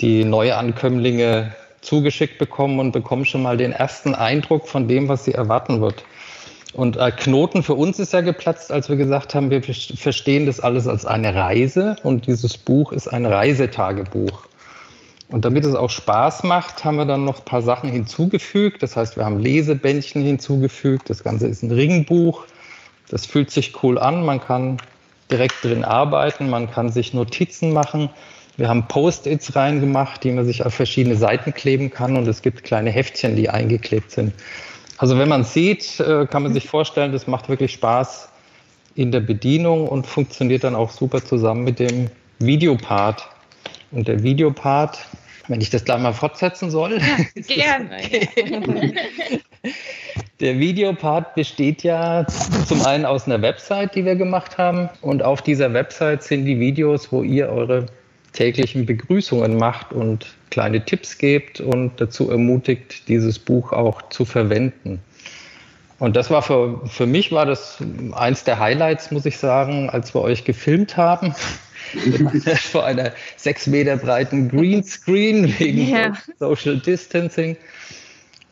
die 0.00 0.24
neue 0.24 0.56
Ankömmlinge 0.56 1.54
zugeschickt 1.82 2.38
bekommen 2.38 2.80
und 2.80 2.92
bekommen 2.92 3.26
schon 3.26 3.42
mal 3.42 3.58
den 3.58 3.72
ersten 3.72 4.14
Eindruck 4.14 4.68
von 4.68 4.88
dem, 4.88 5.08
was 5.08 5.26
sie 5.26 5.34
erwarten 5.34 5.82
wird. 5.82 6.02
Und 6.72 6.96
äh, 6.96 7.10
Knoten 7.10 7.62
für 7.62 7.74
uns 7.74 7.98
ist 7.98 8.14
ja 8.14 8.22
geplatzt, 8.22 8.72
als 8.72 8.88
wir 8.88 8.96
gesagt 8.96 9.34
haben, 9.34 9.50
wir 9.50 9.62
verstehen 9.62 10.46
das 10.46 10.58
alles 10.58 10.88
als 10.88 11.04
eine 11.04 11.34
Reise 11.34 11.96
und 12.02 12.26
dieses 12.26 12.56
Buch 12.56 12.92
ist 12.92 13.06
ein 13.06 13.26
Reisetagebuch. 13.26 14.46
Und 15.28 15.44
damit 15.44 15.66
es 15.66 15.74
auch 15.74 15.90
Spaß 15.90 16.44
macht, 16.44 16.84
haben 16.84 16.96
wir 16.96 17.04
dann 17.04 17.26
noch 17.26 17.40
ein 17.40 17.44
paar 17.44 17.62
Sachen 17.62 17.90
hinzugefügt. 17.90 18.82
Das 18.82 18.96
heißt, 18.96 19.16
wir 19.16 19.26
haben 19.26 19.38
Lesebändchen 19.38 20.22
hinzugefügt. 20.22 21.10
Das 21.10 21.22
Ganze 21.22 21.48
ist 21.48 21.62
ein 21.62 21.70
Ringbuch. 21.70 22.46
Das 23.08 23.26
fühlt 23.26 23.50
sich 23.50 23.82
cool 23.82 23.98
an. 23.98 24.24
Man 24.24 24.40
kann 24.40 24.78
direkt 25.30 25.62
drin 25.62 25.84
arbeiten. 25.84 26.50
Man 26.50 26.70
kann 26.70 26.90
sich 26.90 27.14
Notizen 27.14 27.72
machen. 27.72 28.10
Wir 28.56 28.68
haben 28.68 28.86
Post-its 28.88 29.56
reingemacht, 29.56 30.24
die 30.24 30.30
man 30.30 30.44
sich 30.44 30.64
auf 30.64 30.74
verschiedene 30.74 31.16
Seiten 31.16 31.54
kleben 31.54 31.90
kann. 31.90 32.16
Und 32.16 32.26
es 32.28 32.42
gibt 32.42 32.64
kleine 32.64 32.90
Heftchen, 32.90 33.36
die 33.36 33.48
eingeklebt 33.48 34.10
sind. 34.10 34.32
Also 34.98 35.18
wenn 35.18 35.28
man 35.28 35.44
sieht, 35.44 36.00
äh, 36.00 36.26
kann 36.26 36.42
man 36.42 36.52
sich 36.52 36.68
vorstellen, 36.68 37.12
das 37.12 37.26
macht 37.26 37.48
wirklich 37.48 37.72
Spaß, 37.72 38.28
in 38.94 39.10
der 39.10 39.20
Bedienung 39.20 39.88
und 39.88 40.06
funktioniert 40.06 40.64
dann 40.64 40.74
auch 40.74 40.90
super 40.90 41.24
zusammen 41.24 41.64
mit 41.64 41.78
dem 41.78 42.10
Videopart. 42.38 43.28
Und 43.90 44.08
der 44.08 44.22
Videopart, 44.22 45.06
wenn 45.48 45.60
ich 45.60 45.70
das 45.70 45.84
gleich 45.84 46.00
mal 46.00 46.12
fortsetzen 46.12 46.70
soll. 46.70 47.00
Ja, 47.48 47.78
gerne. 47.78 47.98
Der 50.40 50.58
Videopart 50.58 51.36
besteht 51.36 51.84
ja 51.84 52.26
zum 52.66 52.84
einen 52.84 53.04
aus 53.04 53.26
einer 53.26 53.40
Website, 53.42 53.94
die 53.94 54.04
wir 54.04 54.16
gemacht 54.16 54.58
haben. 54.58 54.88
Und 55.00 55.22
auf 55.22 55.40
dieser 55.40 55.72
Website 55.72 56.24
sind 56.24 56.46
die 56.46 56.58
Videos, 56.58 57.12
wo 57.12 57.22
ihr 57.22 57.48
eure 57.48 57.86
täglichen 58.32 58.84
Begrüßungen 58.86 59.56
macht 59.56 59.92
und 59.92 60.34
kleine 60.50 60.84
Tipps 60.84 61.18
gebt 61.18 61.60
und 61.60 61.92
dazu 62.00 62.30
ermutigt, 62.30 63.08
dieses 63.08 63.38
Buch 63.38 63.72
auch 63.72 64.02
zu 64.08 64.24
verwenden. 64.24 65.00
Und 65.98 66.16
das 66.16 66.30
war 66.30 66.42
für, 66.42 66.80
für 66.86 67.06
mich 67.06 67.30
war 67.30 67.46
das 67.46 67.78
eins 68.12 68.42
der 68.42 68.58
Highlights, 68.58 69.12
muss 69.12 69.24
ich 69.24 69.38
sagen, 69.38 69.88
als 69.90 70.12
wir 70.14 70.22
euch 70.22 70.42
gefilmt 70.42 70.96
haben. 70.96 71.32
vor 72.70 72.84
einer 72.84 73.12
sechs 73.36 73.66
Meter 73.66 73.96
breiten 73.96 74.48
Greenscreen 74.48 75.54
wegen 75.58 75.88
ja. 75.88 76.12
Social 76.38 76.78
Distancing. 76.78 77.56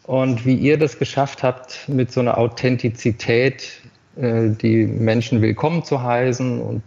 Und 0.04 0.44
wie 0.44 0.56
ihr 0.56 0.76
das 0.76 0.98
geschafft 0.98 1.42
habt, 1.42 1.88
mit 1.88 2.10
so 2.10 2.20
einer 2.20 2.36
Authentizität 2.36 3.70
äh, 4.16 4.50
die 4.50 4.86
Menschen 4.86 5.40
willkommen 5.40 5.84
zu 5.84 6.02
heißen 6.02 6.60
und 6.60 6.82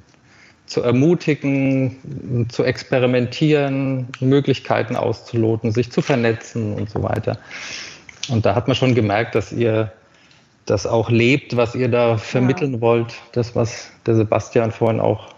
zu 0.65 0.81
ermutigen, 0.81 2.47
zu 2.49 2.63
experimentieren, 2.63 4.07
Möglichkeiten 4.19 4.95
auszuloten, 4.95 5.71
sich 5.71 5.91
zu 5.91 6.01
vernetzen 6.01 6.73
und 6.73 6.89
so 6.89 7.03
weiter. 7.03 7.37
Und 8.29 8.45
da 8.45 8.55
hat 8.55 8.67
man 8.67 8.75
schon 8.75 8.95
gemerkt, 8.95 9.35
dass 9.35 9.51
ihr 9.51 9.91
das 10.65 10.87
auch 10.87 11.09
lebt, 11.09 11.57
was 11.57 11.75
ihr 11.75 11.89
da 11.89 12.17
vermitteln 12.17 12.75
ja. 12.75 12.81
wollt, 12.81 13.13
das, 13.33 13.55
was 13.55 13.91
der 14.05 14.15
Sebastian 14.15 14.71
vorhin 14.71 15.01
auch 15.01 15.32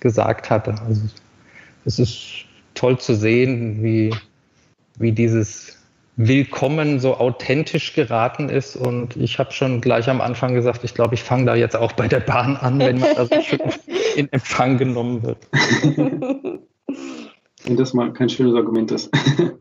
gesagt 0.00 0.50
hatte. 0.50 0.74
Also 0.86 1.02
es 1.84 1.98
ist 1.98 2.44
toll 2.74 2.98
zu 2.98 3.14
sehen, 3.14 3.82
wie, 3.82 4.14
wie 4.98 5.12
dieses 5.12 5.76
Willkommen 6.16 7.00
so 7.00 7.16
authentisch 7.16 7.94
geraten 7.94 8.50
ist. 8.50 8.76
Und 8.76 9.16
ich 9.16 9.38
habe 9.38 9.52
schon 9.52 9.80
gleich 9.80 10.10
am 10.10 10.20
Anfang 10.20 10.54
gesagt, 10.54 10.84
ich 10.84 10.92
glaube, 10.92 11.14
ich 11.14 11.22
fange 11.22 11.46
da 11.46 11.54
jetzt 11.54 11.76
auch 11.76 11.92
bei 11.92 12.08
der 12.08 12.20
Bahn 12.20 12.56
an, 12.56 12.78
wenn 12.78 12.98
man 12.98 13.14
da 13.14 13.24
so 13.24 13.40
schön 13.42 13.60
in 14.16 14.30
Empfang 14.32 14.76
genommen 14.76 15.22
wird. 15.22 15.38
Wenn 17.64 17.76
das 17.76 17.92
mal 17.92 18.12
kein 18.12 18.28
schönes 18.28 18.54
Argument 18.54 18.90
ist. 18.90 19.10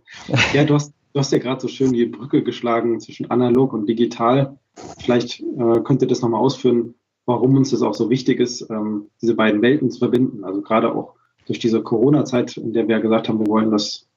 ja, 0.54 0.64
du 0.64 0.74
hast, 0.74 0.94
du 1.14 1.20
hast 1.20 1.32
ja 1.32 1.38
gerade 1.38 1.62
so 1.62 1.68
schön 1.68 1.92
die 1.92 2.06
Brücke 2.06 2.44
geschlagen 2.44 3.00
zwischen 3.00 3.30
analog 3.30 3.74
und 3.74 3.88
digital. 3.88 4.58
Vielleicht 5.00 5.42
äh, 5.42 5.82
könnt 5.84 6.02
ihr 6.02 6.08
das 6.08 6.22
nochmal 6.22 6.40
ausführen, 6.40 6.96
warum 7.26 7.56
uns 7.56 7.72
das 7.72 7.82
auch 7.82 7.94
so 7.94 8.10
wichtig 8.10 8.40
ist, 8.40 8.70
ähm, 8.70 9.10
diese 9.22 9.36
beiden 9.36 9.62
Welten 9.62 9.92
zu 9.92 10.00
verbinden. 10.00 10.44
Also 10.44 10.62
gerade 10.62 10.94
auch 10.94 11.16
durch 11.46 11.60
diese 11.60 11.82
Corona-Zeit, 11.82 12.58
in 12.58 12.74
der 12.74 12.88
wir 12.88 13.00
gesagt 13.00 13.30
haben, 13.30 13.40
wir 13.40 13.48
wollen 13.48 13.72
das 13.72 14.08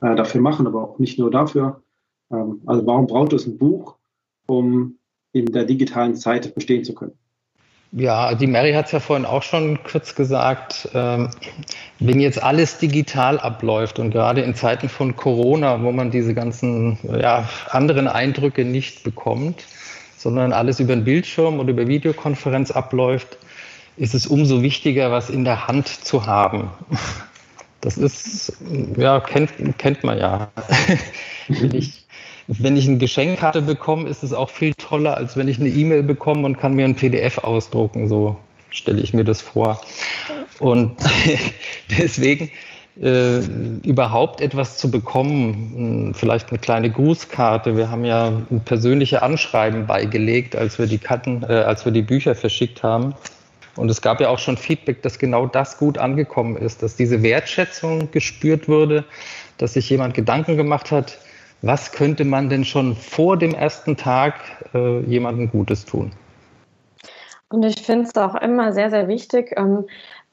äh, 0.00 0.14
dafür 0.16 0.40
machen, 0.40 0.66
aber 0.66 0.82
auch 0.82 0.98
nicht 0.98 1.18
nur 1.18 1.30
dafür. 1.30 1.82
Ähm, 2.32 2.62
also 2.66 2.86
warum 2.86 3.06
braucht 3.06 3.32
es 3.32 3.46
ein 3.46 3.58
Buch, 3.58 3.96
um 4.46 4.98
in 5.32 5.46
der 5.46 5.64
digitalen 5.64 6.14
Zeit 6.14 6.54
bestehen 6.54 6.84
zu 6.84 6.94
können? 6.94 7.12
Ja, 7.92 8.34
die 8.34 8.46
Mary 8.46 8.72
hat 8.72 8.86
es 8.86 8.92
ja 8.92 9.00
vorhin 9.00 9.26
auch 9.26 9.42
schon 9.42 9.82
kurz 9.82 10.14
gesagt, 10.14 10.88
ähm, 10.94 11.30
wenn 11.98 12.20
jetzt 12.20 12.40
alles 12.40 12.78
digital 12.78 13.40
abläuft 13.40 13.98
und 13.98 14.12
gerade 14.12 14.42
in 14.42 14.54
Zeiten 14.54 14.88
von 14.88 15.16
Corona, 15.16 15.82
wo 15.82 15.90
man 15.90 16.12
diese 16.12 16.32
ganzen 16.32 16.98
ja, 17.02 17.48
anderen 17.68 18.06
Eindrücke 18.06 18.64
nicht 18.64 19.02
bekommt, 19.02 19.64
sondern 20.20 20.52
alles 20.52 20.80
über 20.80 20.94
den 20.94 21.04
Bildschirm 21.04 21.60
oder 21.60 21.70
über 21.70 21.88
Videokonferenz 21.88 22.70
abläuft, 22.70 23.38
ist 23.96 24.14
es 24.14 24.26
umso 24.26 24.60
wichtiger, 24.60 25.10
was 25.10 25.30
in 25.30 25.44
der 25.44 25.66
Hand 25.66 25.88
zu 25.88 26.26
haben. 26.26 26.70
Das 27.80 27.96
ist, 27.96 28.52
ja, 28.98 29.20
kennt, 29.20 29.50
kennt 29.78 30.04
man 30.04 30.18
ja. 30.18 30.50
wenn, 31.48 31.74
ich, 31.74 32.04
wenn 32.48 32.76
ich 32.76 32.86
eine 32.86 32.98
Geschenkkarte 32.98 33.62
bekomme, 33.62 34.10
ist 34.10 34.22
es 34.22 34.34
auch 34.34 34.50
viel 34.50 34.74
toller, 34.74 35.16
als 35.16 35.38
wenn 35.38 35.48
ich 35.48 35.58
eine 35.58 35.70
E-Mail 35.70 36.02
bekomme 36.02 36.44
und 36.44 36.58
kann 36.58 36.74
mir 36.74 36.84
ein 36.84 36.96
PDF 36.96 37.38
ausdrucken. 37.38 38.06
So 38.06 38.36
stelle 38.68 39.00
ich 39.00 39.14
mir 39.14 39.24
das 39.24 39.40
vor. 39.40 39.80
Und 40.58 40.96
deswegen 41.98 42.50
äh, 43.00 43.38
überhaupt 43.82 44.40
etwas 44.40 44.76
zu 44.76 44.90
bekommen, 44.90 46.12
vielleicht 46.14 46.50
eine 46.50 46.58
kleine 46.58 46.90
Grußkarte. 46.90 47.76
Wir 47.76 47.90
haben 47.90 48.04
ja 48.04 48.32
persönliche 48.66 49.22
Anschreiben 49.22 49.86
beigelegt, 49.86 50.54
als 50.54 50.78
wir 50.78 50.86
die 50.86 50.98
Karten, 50.98 51.42
äh, 51.42 51.52
als 51.52 51.84
wir 51.84 51.92
die 51.92 52.02
Bücher 52.02 52.34
verschickt 52.34 52.82
haben. 52.82 53.14
Und 53.76 53.90
es 53.90 54.02
gab 54.02 54.20
ja 54.20 54.28
auch 54.28 54.38
schon 54.38 54.56
Feedback, 54.56 55.00
dass 55.02 55.18
genau 55.18 55.46
das 55.46 55.78
gut 55.78 55.96
angekommen 55.96 56.56
ist, 56.56 56.82
dass 56.82 56.96
diese 56.96 57.22
Wertschätzung 57.22 58.10
gespürt 58.10 58.68
wurde, 58.68 59.04
dass 59.56 59.74
sich 59.74 59.88
jemand 59.88 60.14
Gedanken 60.14 60.56
gemacht 60.56 60.90
hat, 60.90 61.18
was 61.62 61.92
könnte 61.92 62.24
man 62.24 62.48
denn 62.48 62.64
schon 62.64 62.96
vor 62.96 63.36
dem 63.36 63.54
ersten 63.54 63.96
Tag 63.96 64.34
äh, 64.74 65.00
jemandem 65.00 65.50
Gutes 65.50 65.84
tun? 65.84 66.12
Und 67.48 67.64
ich 67.64 67.82
finde 67.82 68.06
es 68.06 68.14
auch 68.16 68.36
immer 68.36 68.72
sehr, 68.72 68.90
sehr 68.90 69.08
wichtig, 69.08 69.54
ähm, 69.56 69.84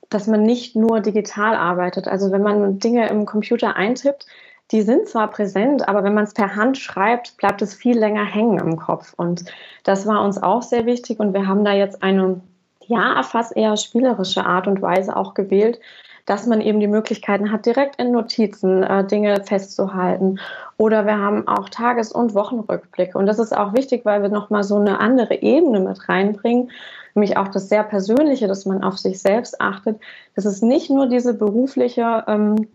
dass 0.10 0.28
man 0.28 0.44
nicht 0.44 0.76
nur 0.76 1.00
digital 1.02 1.56
arbeitet. 1.56 2.08
Also 2.08 2.32
wenn 2.32 2.42
man 2.44 2.80
Dinge 2.80 3.10
im 3.10 3.26
Computer 3.26 3.76
eintippt, 3.76 4.26
die 4.72 4.82
sind 4.82 5.08
zwar 5.08 5.30
präsent, 5.30 5.88
aber 5.88 6.04
wenn 6.04 6.14
man 6.14 6.26
es 6.26 6.34
per 6.34 6.56
Hand 6.56 6.78
schreibt, 6.78 7.38
bleibt 7.38 7.62
es 7.62 7.74
viel 7.74 7.98
länger 7.98 8.26
hängen 8.26 8.60
im 8.60 8.78
Kopf. 8.78 9.14
Und 9.16 9.46
das 9.84 10.06
war 10.06 10.24
uns 10.24 10.42
auch 10.42 10.62
sehr 10.62 10.86
wichtig. 10.86 11.20
Und 11.20 11.34
wir 11.34 11.48
haben 11.48 11.64
da 11.64 11.74
jetzt 11.74 12.04
eine, 12.04 12.42
ja, 12.86 13.24
fast 13.24 13.56
eher 13.56 13.78
spielerische 13.78 14.46
Art 14.46 14.68
und 14.68 14.82
Weise 14.82 15.16
auch 15.16 15.34
gewählt, 15.34 15.80
dass 16.26 16.46
man 16.46 16.60
eben 16.60 16.82
die 16.82 16.88
Möglichkeiten 16.88 17.54
hat, 17.54 17.66
direkt 17.66 17.96
in 18.02 18.12
Notizen 18.12 18.84
äh, 18.84 19.08
Dinge 19.08 19.42
festzuhalten. 19.46 20.40
Oder 20.76 21.06
wir 21.06 21.18
haben 21.18 21.48
auch 21.48 21.70
Tages- 21.70 22.12
und 22.12 22.34
Wochenrückblicke. 22.34 23.18
Und 23.18 23.28
das 23.28 23.40
ist 23.40 23.56
auch 23.56 23.74
wichtig, 23.74 24.04
weil 24.04 24.22
wir 24.22 24.30
nochmal 24.30 24.66
so 24.66 24.76
eine 24.76 25.00
andere 25.00 25.42
Ebene 25.42 25.80
mit 25.80 26.10
reinbringen, 26.10 26.70
nämlich 27.18 27.36
auch 27.36 27.48
das 27.48 27.68
sehr 27.68 27.84
Persönliche, 27.84 28.48
dass 28.48 28.66
man 28.66 28.84
auf 28.84 28.98
sich 28.98 29.20
selbst 29.20 29.60
achtet. 29.60 30.00
Das 30.36 30.46
ist 30.46 30.62
nicht 30.62 30.90
nur 30.90 31.08
diese 31.08 31.34
berufliche, 31.34 32.24
ähm, 32.28 32.68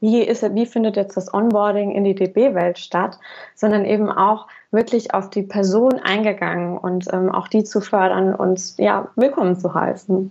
wie, 0.00 0.22
ist, 0.22 0.42
wie 0.54 0.64
findet 0.64 0.96
jetzt 0.96 1.16
das 1.16 1.34
Onboarding 1.34 1.90
in 1.90 2.04
die 2.04 2.14
DB-Welt 2.14 2.78
statt, 2.78 3.18
sondern 3.54 3.84
eben 3.84 4.08
auch 4.08 4.46
wirklich 4.70 5.12
auf 5.12 5.28
die 5.28 5.42
Person 5.42 5.94
eingegangen 6.02 6.78
und 6.78 7.12
ähm, 7.12 7.30
auch 7.30 7.48
die 7.48 7.64
zu 7.64 7.80
fördern 7.80 8.34
und 8.34 8.78
ja, 8.78 9.08
willkommen 9.16 9.58
zu 9.58 9.74
heißen. 9.74 10.30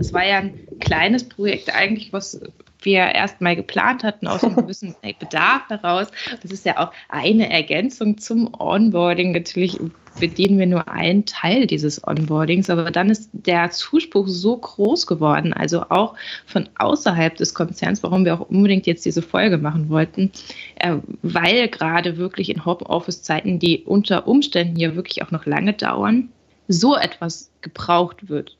Es 0.00 0.12
war 0.12 0.26
ja 0.26 0.38
ein 0.38 0.66
kleines 0.80 1.28
Projekt 1.28 1.74
eigentlich, 1.74 2.12
was 2.12 2.40
wir 2.82 2.98
erstmal 2.98 3.56
geplant 3.56 4.04
hatten, 4.04 4.26
aus 4.26 4.44
einem 4.44 4.56
gewissen 4.62 4.94
Bedarf 5.18 5.68
heraus. 5.68 6.08
Das 6.42 6.50
ist 6.50 6.64
ja 6.64 6.78
auch 6.78 6.92
eine 7.08 7.50
Ergänzung 7.50 8.18
zum 8.18 8.52
Onboarding. 8.58 9.32
Natürlich 9.32 9.78
bedienen 10.18 10.58
wir 10.58 10.66
nur 10.66 10.88
einen 10.88 11.24
Teil 11.24 11.66
dieses 11.66 12.06
Onboardings, 12.06 12.68
aber 12.70 12.90
dann 12.90 13.10
ist 13.10 13.30
der 13.32 13.70
Zuspruch 13.70 14.28
so 14.28 14.56
groß 14.56 15.06
geworden, 15.06 15.52
also 15.52 15.84
auch 15.88 16.14
von 16.46 16.68
außerhalb 16.78 17.34
des 17.36 17.54
Konzerns, 17.54 18.02
warum 18.02 18.24
wir 18.24 18.34
auch 18.34 18.48
unbedingt 18.48 18.86
jetzt 18.86 19.04
diese 19.06 19.22
Folge 19.22 19.58
machen 19.58 19.88
wollten, 19.88 20.30
äh, 20.76 20.96
weil 21.22 21.68
gerade 21.68 22.18
wirklich 22.18 22.50
in 22.50 22.64
Homeoffice-Zeiten, 22.64 23.58
die 23.58 23.84
unter 23.84 24.26
Umständen 24.28 24.76
hier 24.76 24.96
wirklich 24.96 25.22
auch 25.22 25.30
noch 25.30 25.46
lange 25.46 25.72
dauern, 25.72 26.28
so 26.68 26.94
etwas 26.96 27.50
gebraucht 27.62 28.28
wird. 28.28 28.56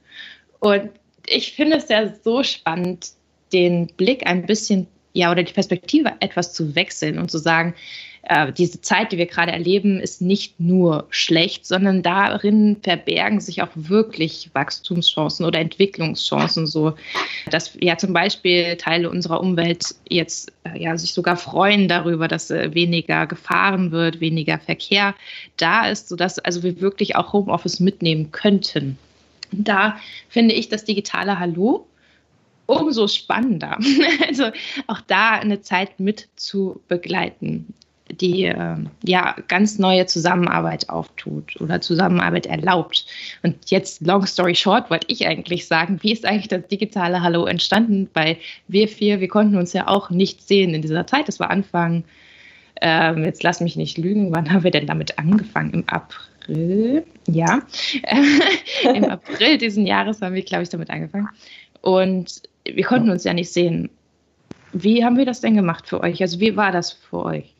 Und 0.58 0.90
ich 1.26 1.52
finde 1.52 1.76
es 1.76 1.88
ja 1.88 2.12
so 2.22 2.42
spannend, 2.42 3.10
den 3.52 3.86
Blick 3.96 4.26
ein 4.26 4.46
bisschen, 4.46 4.86
ja, 5.12 5.30
oder 5.30 5.42
die 5.42 5.52
Perspektive 5.52 6.12
etwas 6.20 6.54
zu 6.54 6.74
wechseln 6.74 7.18
und 7.18 7.30
zu 7.30 7.38
sagen, 7.38 7.74
äh, 8.24 8.52
diese 8.52 8.80
Zeit, 8.80 9.10
die 9.10 9.18
wir 9.18 9.26
gerade 9.26 9.50
erleben, 9.50 9.98
ist 9.98 10.22
nicht 10.22 10.60
nur 10.60 11.06
schlecht, 11.10 11.66
sondern 11.66 12.02
darin 12.02 12.76
verbergen 12.80 13.40
sich 13.40 13.62
auch 13.62 13.70
wirklich 13.74 14.50
Wachstumschancen 14.52 15.44
oder 15.44 15.58
Entwicklungschancen, 15.58 16.66
so 16.68 16.94
dass 17.50 17.76
ja 17.80 17.98
zum 17.98 18.12
Beispiel 18.12 18.76
Teile 18.76 19.10
unserer 19.10 19.40
Umwelt 19.40 19.96
jetzt 20.08 20.52
äh, 20.64 20.80
ja 20.80 20.96
sich 20.96 21.12
sogar 21.12 21.36
freuen 21.36 21.88
darüber, 21.88 22.28
dass 22.28 22.50
äh, 22.52 22.72
weniger 22.74 23.26
gefahren 23.26 23.90
wird, 23.90 24.20
weniger 24.20 24.58
Verkehr 24.60 25.14
da 25.56 25.88
ist, 25.88 26.08
sodass 26.08 26.38
also 26.38 26.62
wir 26.62 26.80
wirklich 26.80 27.16
auch 27.16 27.32
Homeoffice 27.32 27.80
mitnehmen 27.80 28.30
könnten. 28.30 28.98
Da 29.52 29.96
finde 30.28 30.54
ich 30.54 30.68
das 30.68 30.84
digitale 30.84 31.38
Hallo 31.38 31.86
umso 32.66 33.08
spannender. 33.08 33.78
Also 34.26 34.50
auch 34.86 35.00
da 35.02 35.32
eine 35.32 35.60
Zeit 35.60 36.00
mit 36.00 36.28
zu 36.36 36.80
begleiten, 36.88 37.74
die 38.10 38.44
äh, 38.44 38.76
ja 39.04 39.36
ganz 39.48 39.78
neue 39.78 40.06
Zusammenarbeit 40.06 40.88
auftut 40.88 41.60
oder 41.60 41.80
Zusammenarbeit 41.80 42.46
erlaubt. 42.46 43.06
Und 43.42 43.56
jetzt, 43.66 44.00
long 44.02 44.26
story 44.26 44.54
short, 44.54 44.90
wollte 44.90 45.06
ich 45.10 45.26
eigentlich 45.26 45.66
sagen, 45.66 45.98
wie 46.02 46.12
ist 46.12 46.24
eigentlich 46.24 46.48
das 46.48 46.66
digitale 46.68 47.22
Hallo 47.22 47.46
entstanden? 47.46 48.08
Weil 48.14 48.38
wir 48.68 48.88
vier, 48.88 49.20
wir 49.20 49.28
konnten 49.28 49.56
uns 49.56 49.72
ja 49.72 49.88
auch 49.88 50.10
nicht 50.10 50.46
sehen 50.46 50.74
in 50.74 50.82
dieser 50.82 51.06
Zeit. 51.06 51.28
Das 51.28 51.40
war 51.40 51.50
Anfang, 51.50 52.04
äh, 52.80 53.20
jetzt 53.22 53.42
lass 53.42 53.60
mich 53.60 53.76
nicht 53.76 53.98
lügen, 53.98 54.34
wann 54.34 54.50
haben 54.52 54.64
wir 54.64 54.70
denn 54.70 54.86
damit 54.86 55.18
angefangen? 55.18 55.72
Im 55.72 55.88
April 55.88 56.31
April, 56.42 57.04
ja, 57.28 57.60
im 58.94 59.04
April 59.04 59.58
diesen 59.58 59.86
Jahres 59.86 60.20
haben 60.20 60.34
wir, 60.34 60.42
glaube 60.42 60.64
ich, 60.64 60.68
damit 60.68 60.90
angefangen. 60.90 61.28
Und 61.82 62.42
wir 62.64 62.84
konnten 62.84 63.10
uns 63.10 63.24
ja 63.24 63.32
nicht 63.32 63.52
sehen. 63.52 63.90
Wie 64.72 65.04
haben 65.04 65.16
wir 65.18 65.26
das 65.26 65.40
denn 65.40 65.54
gemacht 65.54 65.88
für 65.88 66.00
euch? 66.00 66.20
Also 66.20 66.40
wie 66.40 66.56
war 66.56 66.72
das 66.72 66.92
für 66.92 67.24
euch? 67.24 67.54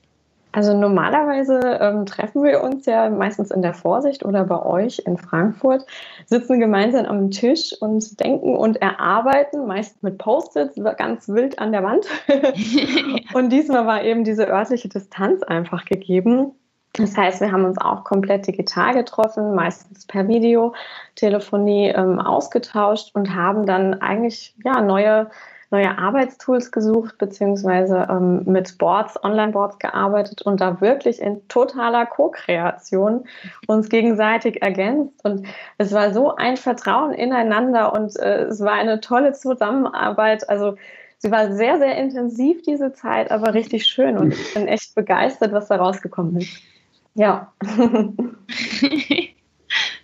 Also 0.55 0.77
normalerweise 0.77 1.61
ähm, 1.81 2.05
treffen 2.05 2.43
wir 2.43 2.62
uns 2.62 2.85
ja 2.85 3.09
meistens 3.09 3.51
in 3.51 3.62
der 3.62 3.73
Vorsicht 3.73 4.23
oder 4.23 4.45
bei 4.45 4.62
euch 4.62 5.03
in 5.07 5.17
Frankfurt, 5.17 5.87
sitzen 6.27 6.61
gemeinsam 6.61 7.07
am 7.07 7.31
Tisch 7.31 7.75
und 7.81 8.21
denken 8.21 8.55
und 8.55 8.77
erarbeiten, 8.77 9.67
meist 9.67 10.03
mit 10.03 10.19
Post-its, 10.19 10.79
ganz 10.99 11.29
wild 11.29 11.59
an 11.59 11.73
der 11.73 11.83
Wand. 11.83 12.07
und 13.35 13.51
diesmal 13.51 13.87
war 13.87 14.05
eben 14.05 14.25
diese 14.25 14.47
örtliche 14.47 14.91
Distanz 14.91 15.43
einfach 15.43 15.87
gegeben. 15.87 16.53
Das 16.94 17.16
heißt, 17.16 17.40
wir 17.40 17.52
haben 17.52 17.64
uns 17.64 17.78
auch 17.78 18.04
komplett 18.04 18.46
digital 18.46 18.92
getroffen, 18.94 19.54
meistens 19.54 20.06
per 20.06 20.28
Videotelefonie 20.28 21.88
ähm, 21.88 22.18
ausgetauscht 22.20 23.14
und 23.14 23.34
haben 23.34 23.64
dann 23.64 24.00
eigentlich 24.02 24.54
ja 24.62 24.82
neue 24.82 25.30
neue 25.72 25.96
Arbeitstools 25.99 26.70
gesucht, 26.70 27.16
beziehungsweise 27.16 28.06
ähm, 28.11 28.42
mit 28.44 28.76
Boards, 28.76 29.18
Online-Boards 29.25 29.78
gearbeitet 29.78 30.42
und 30.42 30.61
da 30.61 30.82
wirklich 30.82 31.20
in 31.20 31.49
totaler 31.49 32.04
Co-Kreation 32.04 33.25
uns 33.66 33.88
gegenseitig 33.88 34.61
ergänzt. 34.61 35.25
Und 35.25 35.46
es 35.78 35.92
war 35.92 36.12
so 36.12 36.37
ein 36.37 36.58
Vertrauen 36.58 37.14
ineinander 37.14 37.94
und 37.94 38.14
äh, 38.18 38.44
es 38.44 38.61
war 38.61 38.75
eine 38.75 39.00
tolle 39.00 39.32
Zusammenarbeit. 39.32 40.46
Also 40.50 40.76
sie 41.16 41.30
war 41.30 41.50
sehr, 41.52 41.78
sehr 41.78 41.96
intensiv 41.96 42.61
diese 42.62 42.92
Zeit, 42.92 43.30
aber 43.30 43.54
richtig 43.54 43.87
schön 43.87 44.18
und 44.18 44.34
ich 44.34 44.52
bin 44.52 44.68
echt 44.68 44.94
begeistert, 44.94 45.52
was 45.52 45.68
da 45.68 45.76
rausgekommen 45.76 46.37
ist. 46.37 46.72
Ja. 47.14 47.52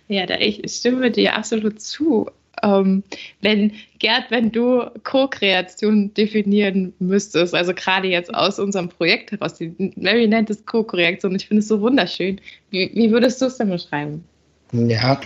ja, 0.07 0.25
da 0.25 0.35
ich 0.39 0.61
stimme 0.71 1.11
dir 1.11 1.35
absolut 1.35 1.81
zu. 1.81 2.29
Ähm, 2.61 3.03
wenn, 3.41 3.71
Gerd, 3.99 4.31
wenn 4.31 4.51
du 4.51 4.83
Co-Kreation 5.03 6.13
definieren 6.13 6.93
müsstest, 6.99 7.55
also 7.55 7.73
gerade 7.73 8.09
jetzt 8.09 8.33
aus 8.33 8.59
unserem 8.59 8.89
Projekt 8.89 9.31
heraus, 9.31 9.53
die 9.55 9.73
Mary 9.95 10.27
nennt 10.27 10.49
es 10.49 10.65
Co-Kreation, 10.65 11.35
ich 11.35 11.47
finde 11.47 11.61
es 11.61 11.67
so 11.67 11.79
wunderschön. 11.79 12.41
Wie, 12.69 12.91
wie 12.93 13.11
würdest 13.11 13.41
du 13.41 13.45
es 13.45 13.57
denn 13.57 13.69
beschreiben? 13.69 14.25
Ja, 14.71 15.19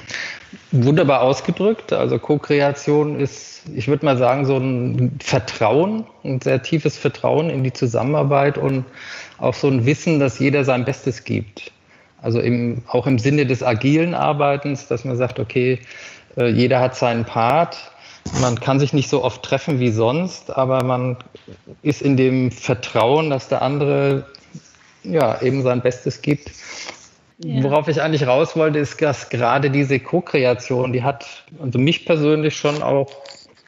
wunderbar 0.72 1.22
ausgedrückt. 1.22 1.92
Also 1.92 2.18
Co-Kreation 2.18 3.20
ist, 3.20 3.64
ich 3.76 3.90
würde 3.90 4.06
mal 4.06 4.18
sagen, 4.18 4.46
so 4.46 4.56
ein 4.58 5.18
Vertrauen, 5.22 6.06
ein 6.24 6.40
sehr 6.40 6.64
tiefes 6.64 6.98
Vertrauen 6.98 7.50
in 7.50 7.64
die 7.64 7.74
Zusammenarbeit 7.74 8.58
und 8.58 8.86
auch 9.40 9.54
so 9.54 9.68
ein 9.68 9.86
Wissen, 9.86 10.20
dass 10.20 10.40
jeder 10.40 10.64
sein 10.64 10.86
Bestes 10.86 11.26
gibt. 11.26 11.73
Also 12.24 12.40
im, 12.40 12.82
auch 12.88 13.06
im 13.06 13.20
Sinne 13.20 13.46
des 13.46 13.62
agilen 13.62 14.16
Arbeitens, 14.16 14.88
dass 14.88 15.04
man 15.04 15.18
sagt, 15.18 15.40
okay, 15.40 15.80
äh, 16.38 16.48
jeder 16.48 16.80
hat 16.80 16.96
seinen 16.96 17.26
Part. 17.26 17.78
Man 18.40 18.60
kann 18.60 18.80
sich 18.80 18.94
nicht 18.94 19.10
so 19.10 19.24
oft 19.24 19.44
treffen 19.44 19.82
wie 19.82 19.92
sonst, 19.92 20.50
aber 20.50 20.84
man 20.84 21.18
ist 21.82 22.02
in 22.02 22.16
dem 22.16 22.50
Vertrauen, 22.52 23.30
dass 23.30 23.50
der 23.50 23.62
andere 23.62 24.26
ja 25.04 25.42
eben 25.42 25.62
sein 25.64 25.82
Bestes 25.82 26.22
gibt. 26.22 26.50
Ja. 27.40 27.62
Worauf 27.62 27.90
ich 27.90 28.02
eigentlich 28.02 28.26
raus 28.26 28.56
wollte, 28.56 28.80
ist, 28.80 29.02
dass 29.02 29.28
gerade 29.30 29.70
diese 29.70 30.00
Co-Kreation, 30.00 30.94
die 30.94 31.04
hat 31.04 31.44
also 31.62 31.78
mich 31.78 32.06
persönlich 32.06 32.56
schon 32.56 32.82
auch 32.82 33.12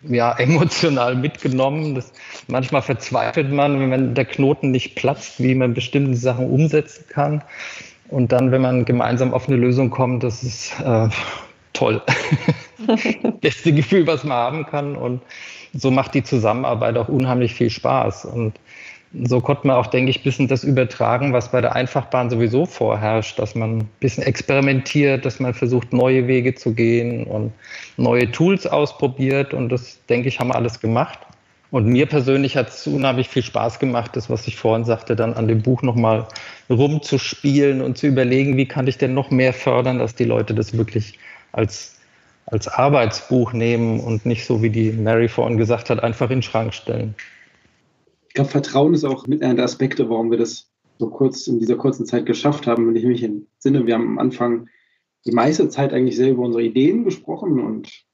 ja, 0.07 0.31
emotional 0.37 1.15
mitgenommen. 1.15 1.95
Das, 1.95 2.13
manchmal 2.47 2.81
verzweifelt 2.81 3.51
man, 3.51 3.91
wenn 3.91 4.15
der 4.15 4.25
Knoten 4.25 4.71
nicht 4.71 4.95
platzt, 4.95 5.43
wie 5.43 5.55
man 5.55 5.73
bestimmte 5.73 6.15
Sachen 6.15 6.49
umsetzen 6.49 7.05
kann. 7.09 7.43
Und 8.09 8.31
dann, 8.31 8.51
wenn 8.51 8.61
man 8.61 8.85
gemeinsam 8.85 9.33
auf 9.33 9.47
eine 9.47 9.57
Lösung 9.57 9.89
kommt, 9.89 10.23
das 10.23 10.43
ist 10.43 10.79
äh, 10.81 11.09
toll. 11.73 12.01
Beste 13.41 13.73
Gefühl, 13.73 14.05
was 14.07 14.23
man 14.23 14.37
haben 14.37 14.65
kann. 14.65 14.95
Und 14.95 15.21
so 15.73 15.91
macht 15.91 16.13
die 16.13 16.23
Zusammenarbeit 16.23 16.97
auch 16.97 17.09
unheimlich 17.09 17.53
viel 17.53 17.69
Spaß. 17.69 18.25
Und 18.25 18.53
so 19.23 19.39
konnte 19.39 19.67
man 19.67 19.77
auch, 19.77 19.87
denke 19.87 20.09
ich, 20.09 20.19
ein 20.19 20.23
bisschen 20.23 20.47
das 20.47 20.63
übertragen, 20.63 21.33
was 21.33 21.51
bei 21.51 21.61
der 21.61 21.75
Einfachbahn 21.75 22.29
sowieso 22.29 22.65
vorherrscht, 22.65 23.39
dass 23.39 23.55
man 23.55 23.79
ein 23.79 23.89
bisschen 23.99 24.23
experimentiert, 24.23 25.25
dass 25.25 25.39
man 25.39 25.53
versucht, 25.53 25.93
neue 25.93 26.27
Wege 26.27 26.53
zu 26.55 26.73
gehen 26.73 27.25
und 27.25 27.53
neue 27.97 28.31
Tools 28.31 28.67
ausprobiert. 28.67 29.53
Und 29.53 29.69
das, 29.69 29.99
denke 30.07 30.27
ich, 30.27 30.39
haben 30.39 30.49
wir 30.49 30.55
alles 30.55 30.79
gemacht. 30.79 31.19
Und 31.71 31.87
mir 31.87 32.05
persönlich 32.05 32.55
hat 32.55 32.69
es 32.69 32.85
unheimlich 32.87 33.27
viel 33.27 33.43
Spaß 33.43 33.79
gemacht, 33.79 34.15
das, 34.15 34.29
was 34.29 34.47
ich 34.47 34.55
vorhin 34.55 34.85
sagte, 34.85 35.15
dann 35.15 35.33
an 35.33 35.47
dem 35.47 35.61
Buch 35.61 35.81
nochmal 35.81 36.27
rumzuspielen 36.69 37.81
und 37.81 37.97
zu 37.97 38.07
überlegen, 38.07 38.55
wie 38.57 38.67
kann 38.67 38.87
ich 38.87 38.97
denn 38.97 39.13
noch 39.13 39.31
mehr 39.31 39.53
fördern, 39.53 39.97
dass 39.97 40.15
die 40.15 40.25
Leute 40.25 40.53
das 40.53 40.77
wirklich 40.77 41.19
als, 41.51 41.97
als 42.45 42.67
Arbeitsbuch 42.67 43.53
nehmen 43.53 43.99
und 43.99 44.25
nicht 44.25 44.45
so, 44.45 44.61
wie 44.61 44.69
die 44.69 44.91
Mary 44.91 45.27
vorhin 45.27 45.57
gesagt 45.57 45.89
hat, 45.89 46.03
einfach 46.03 46.29
in 46.29 46.37
den 46.37 46.43
Schrank 46.43 46.73
stellen. 46.73 47.15
Ich 48.27 48.35
glaube, 48.35 48.51
Vertrauen 48.51 48.93
ist 48.93 49.03
auch 49.03 49.27
mit 49.27 49.41
einer 49.41 49.55
der 49.55 49.65
Aspekte, 49.65 50.09
warum 50.09 50.29
wir 50.29 50.37
das 50.37 50.69
so 50.99 51.09
kurz 51.09 51.47
in 51.47 51.59
dieser 51.59 51.75
kurzen 51.75 52.05
Zeit 52.05 52.25
geschafft 52.25 52.67
haben. 52.67 52.87
Wenn 52.87 52.95
ich 52.95 53.05
mich 53.05 53.23
entsinne, 53.23 53.85
wir 53.85 53.95
haben 53.95 54.07
am 54.07 54.19
Anfang 54.19 54.67
die 55.25 55.31
meiste 55.31 55.67
Zeit 55.69 55.93
eigentlich 55.93 56.15
sehr 56.15 56.31
über 56.31 56.43
unsere 56.43 56.63
Ideen 56.63 57.03
gesprochen 57.03 57.59
und 57.59 58.05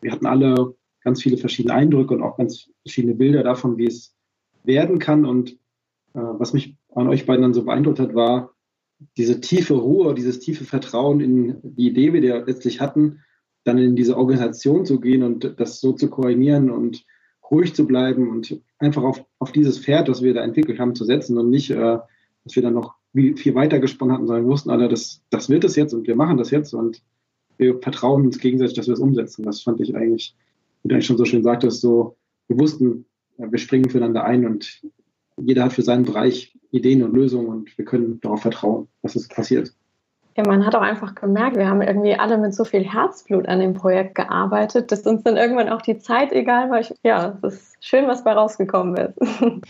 wir 0.00 0.12
hatten 0.12 0.26
alle 0.26 0.74
ganz 1.04 1.22
viele 1.22 1.36
verschiedene 1.36 1.74
Eindrücke 1.74 2.14
und 2.14 2.22
auch 2.22 2.36
ganz 2.36 2.70
verschiedene 2.82 3.14
Bilder 3.14 3.42
davon, 3.42 3.76
wie 3.76 3.86
es 3.86 4.14
werden 4.64 4.98
kann. 4.98 5.24
Und 5.24 5.52
äh, 6.14 6.20
was 6.20 6.52
mich 6.52 6.76
an 6.94 7.08
euch 7.08 7.26
beiden 7.26 7.42
dann 7.42 7.54
so 7.54 7.64
beeindruckt 7.64 8.00
hat, 8.00 8.14
war, 8.14 8.54
diese 9.16 9.40
tiefe 9.40 9.74
Ruhe, 9.74 10.14
dieses 10.14 10.40
tiefe 10.40 10.64
Vertrauen 10.64 11.20
in 11.20 11.56
die 11.62 11.88
Idee, 11.88 12.10
die 12.10 12.22
wir 12.22 12.44
letztlich 12.46 12.80
hatten, 12.80 13.20
dann 13.64 13.78
in 13.78 13.96
diese 13.96 14.16
Organisation 14.16 14.86
zu 14.86 15.00
gehen 15.00 15.22
und 15.22 15.58
das 15.58 15.80
so 15.80 15.92
zu 15.92 16.08
koordinieren 16.08 16.70
und 16.70 17.04
ruhig 17.50 17.74
zu 17.74 17.86
bleiben 17.86 18.30
und 18.30 18.60
einfach 18.78 19.02
auf, 19.02 19.24
auf 19.38 19.52
dieses 19.52 19.78
Pferd, 19.78 20.08
das 20.08 20.22
wir 20.22 20.34
da 20.34 20.42
entwickelt 20.42 20.78
haben, 20.78 20.94
zu 20.94 21.04
setzen 21.04 21.38
und 21.38 21.50
nicht, 21.50 21.70
äh, 21.70 21.98
dass 22.44 22.56
wir 22.56 22.62
dann 22.62 22.74
noch 22.74 22.94
viel 23.12 23.54
weiter 23.54 23.78
gesponnen 23.78 24.14
hatten, 24.14 24.26
sondern 24.26 24.46
wussten 24.46 24.70
alle, 24.70 24.88
das, 24.88 25.22
das 25.30 25.48
wird 25.48 25.64
es 25.64 25.76
jetzt 25.76 25.94
und 25.94 26.06
wir 26.06 26.16
machen 26.16 26.36
das 26.36 26.50
jetzt 26.50 26.74
und 26.74 27.02
wir 27.58 27.78
vertrauen 27.80 28.26
uns 28.26 28.38
gegenseitig, 28.38 28.74
dass 28.74 28.88
wir 28.88 28.94
es 28.94 29.00
umsetzen. 29.00 29.44
Das 29.44 29.62
fand 29.62 29.80
ich 29.80 29.94
eigentlich, 29.94 30.34
wie 30.84 30.88
du 30.88 30.94
eigentlich 30.94 31.06
schon 31.06 31.16
so 31.16 31.24
schön 31.24 31.42
sagtest, 31.42 31.80
so, 31.80 32.16
wir 32.46 32.58
wussten, 32.58 33.06
wir 33.36 33.58
springen 33.58 33.90
füreinander 33.90 34.24
ein 34.24 34.46
und 34.46 34.82
jeder 35.36 35.64
hat 35.64 35.72
für 35.72 35.82
seinen 35.82 36.04
Bereich 36.04 36.56
Ideen 36.70 37.02
und 37.02 37.14
Lösungen 37.14 37.48
und 37.48 37.76
wir 37.76 37.84
können 37.84 38.20
darauf 38.20 38.42
vertrauen, 38.42 38.88
dass 39.02 39.16
es 39.16 39.26
passiert. 39.26 39.72
Ja, 40.36 40.44
man 40.46 40.66
hat 40.66 40.74
auch 40.74 40.82
einfach 40.82 41.14
gemerkt, 41.14 41.56
wir 41.56 41.68
haben 41.68 41.80
irgendwie 41.80 42.14
alle 42.14 42.36
mit 42.38 42.54
so 42.54 42.64
viel 42.64 42.82
Herzblut 42.82 43.46
an 43.46 43.60
dem 43.60 43.72
Projekt 43.72 44.16
gearbeitet, 44.16 44.90
dass 44.90 45.06
uns 45.06 45.22
dann 45.22 45.36
irgendwann 45.36 45.68
auch 45.68 45.80
die 45.80 45.98
Zeit 45.98 46.32
egal 46.32 46.70
war. 46.70 46.80
Ich, 46.80 46.92
ja, 47.04 47.38
es 47.42 47.54
ist 47.54 47.76
schön, 47.80 48.06
was 48.08 48.24
bei 48.24 48.32
rausgekommen 48.32 48.96
ist. 48.96 49.18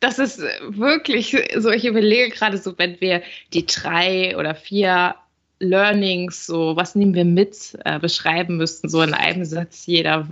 Das 0.00 0.20
ist 0.20 0.40
wirklich 0.60 1.36
so, 1.56 1.70
ich 1.70 1.84
überlege 1.84 2.30
gerade 2.30 2.56
so, 2.56 2.78
wenn 2.78 3.00
wir 3.00 3.20
die 3.52 3.66
drei 3.66 4.36
oder 4.38 4.54
vier 4.54 5.16
Learnings, 5.60 6.46
so 6.46 6.76
was 6.76 6.94
nehmen 6.94 7.14
wir 7.14 7.24
mit, 7.24 7.78
äh, 7.84 7.98
beschreiben 7.98 8.56
müssten, 8.56 8.88
so 8.88 9.02
in 9.02 9.14
einem 9.14 9.44
Satz 9.44 9.86
jeder. 9.86 10.28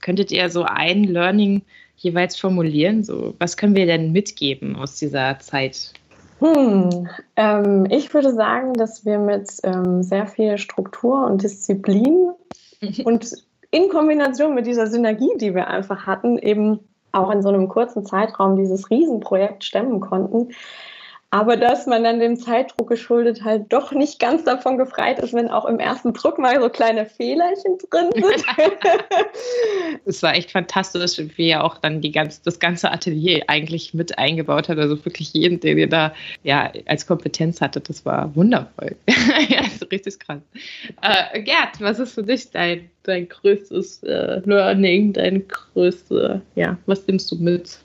Könntet 0.00 0.30
ihr 0.30 0.50
so 0.50 0.64
ein 0.64 1.04
Learning 1.04 1.62
jeweils 1.96 2.36
formulieren? 2.36 3.02
So, 3.02 3.34
was 3.38 3.56
können 3.56 3.74
wir 3.74 3.86
denn 3.86 4.12
mitgeben 4.12 4.76
aus 4.76 4.96
dieser 4.96 5.38
Zeit? 5.38 5.92
Hm, 6.40 7.08
ähm, 7.36 7.86
ich 7.90 8.12
würde 8.14 8.32
sagen, 8.32 8.74
dass 8.74 9.04
wir 9.04 9.18
mit 9.18 9.50
ähm, 9.62 10.02
sehr 10.02 10.26
viel 10.26 10.56
Struktur 10.58 11.26
und 11.26 11.42
Disziplin 11.42 12.30
und 13.04 13.32
in 13.70 13.88
Kombination 13.88 14.54
mit 14.54 14.66
dieser 14.66 14.86
Synergie, 14.86 15.30
die 15.36 15.54
wir 15.54 15.68
einfach 15.68 16.06
hatten, 16.06 16.38
eben 16.38 16.80
auch 17.12 17.30
in 17.30 17.42
so 17.42 17.48
einem 17.50 17.68
kurzen 17.68 18.04
Zeitraum 18.06 18.56
dieses 18.56 18.90
Riesenprojekt 18.90 19.64
stemmen 19.64 20.00
konnten 20.00 20.48
aber 21.32 21.56
dass 21.56 21.86
man 21.86 22.02
dann 22.02 22.18
dem 22.18 22.36
Zeitdruck 22.36 22.88
geschuldet 22.88 23.44
halt 23.44 23.72
doch 23.72 23.92
nicht 23.92 24.18
ganz 24.18 24.42
davon 24.42 24.78
gefreit 24.78 25.20
ist, 25.20 25.32
wenn 25.32 25.48
auch 25.48 25.64
im 25.64 25.78
ersten 25.78 26.12
Druck 26.12 26.38
mal 26.38 26.60
so 26.60 26.68
kleine 26.68 27.06
Fehlerchen 27.06 27.78
drin 27.88 28.10
sind. 28.14 28.44
es 30.04 30.22
war 30.24 30.34
echt 30.34 30.50
fantastisch, 30.50 31.22
wie 31.36 31.50
er 31.50 31.62
auch 31.62 31.78
dann 31.78 32.00
die 32.00 32.10
ganz, 32.10 32.42
das 32.42 32.58
ganze 32.58 32.90
Atelier 32.90 33.44
eigentlich 33.46 33.94
mit 33.94 34.18
eingebaut 34.18 34.68
hat. 34.68 34.78
Also 34.78 35.04
wirklich 35.04 35.32
jeden, 35.32 35.60
den 35.60 35.78
ihr 35.78 35.88
da 35.88 36.12
ja, 36.42 36.72
als 36.86 37.06
Kompetenz 37.06 37.60
hattet, 37.60 37.88
das 37.88 38.04
war 38.04 38.34
wundervoll. 38.34 38.96
ja, 39.48 39.60
ist 39.60 39.88
richtig 39.92 40.18
krass. 40.18 40.40
Äh, 41.00 41.42
Gerd, 41.42 41.80
was 41.80 42.00
ist 42.00 42.14
für 42.14 42.24
dich 42.24 42.50
dein, 42.50 42.90
dein 43.04 43.28
größtes 43.28 44.02
äh, 44.02 44.40
Learning, 44.44 45.12
dein 45.12 45.46
größte, 45.46 46.42
ja, 46.56 46.76
was 46.86 47.06
nimmst 47.06 47.30
du 47.30 47.36
mit? 47.36 47.78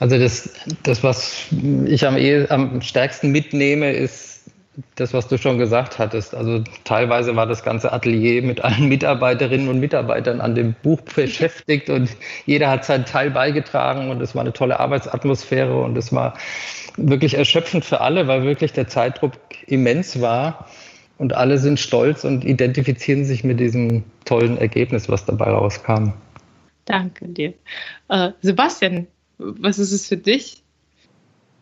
Also 0.00 0.18
das, 0.18 0.50
das 0.82 1.02
was 1.02 1.46
ich 1.86 2.06
am, 2.06 2.16
am 2.48 2.80
stärksten 2.82 3.30
mitnehme, 3.30 3.92
ist 3.92 4.38
das, 4.94 5.12
was 5.12 5.26
du 5.26 5.38
schon 5.38 5.58
gesagt 5.58 5.98
hattest. 5.98 6.34
Also 6.34 6.62
teilweise 6.84 7.34
war 7.34 7.46
das 7.46 7.62
ganze 7.62 7.92
Atelier 7.92 8.42
mit 8.42 8.62
allen 8.62 8.88
Mitarbeiterinnen 8.88 9.68
und 9.68 9.80
Mitarbeitern 9.80 10.40
an 10.40 10.54
dem 10.54 10.74
Buch 10.82 11.00
beschäftigt 11.00 11.90
und 11.90 12.10
jeder 12.46 12.70
hat 12.70 12.84
seinen 12.84 13.04
Teil 13.04 13.30
beigetragen 13.30 14.10
und 14.10 14.20
es 14.20 14.34
war 14.34 14.42
eine 14.42 14.52
tolle 14.52 14.78
Arbeitsatmosphäre 14.78 15.76
und 15.82 15.96
es 15.98 16.12
war 16.12 16.34
wirklich 16.96 17.34
erschöpfend 17.34 17.84
für 17.84 18.00
alle, 18.00 18.28
weil 18.28 18.44
wirklich 18.44 18.72
der 18.72 18.88
Zeitdruck 18.88 19.32
immens 19.66 20.20
war 20.20 20.68
und 21.18 21.34
alle 21.34 21.58
sind 21.58 21.80
stolz 21.80 22.24
und 22.24 22.44
identifizieren 22.44 23.24
sich 23.24 23.42
mit 23.42 23.58
diesem 23.58 24.04
tollen 24.24 24.58
Ergebnis, 24.58 25.08
was 25.08 25.24
dabei 25.24 25.50
rauskam. 25.50 26.12
Danke 26.84 27.28
dir. 27.28 27.52
Äh, 28.08 28.30
Sebastian, 28.40 29.08
was 29.38 29.78
ist 29.78 29.92
es 29.92 30.08
für 30.08 30.16
dich? 30.16 30.64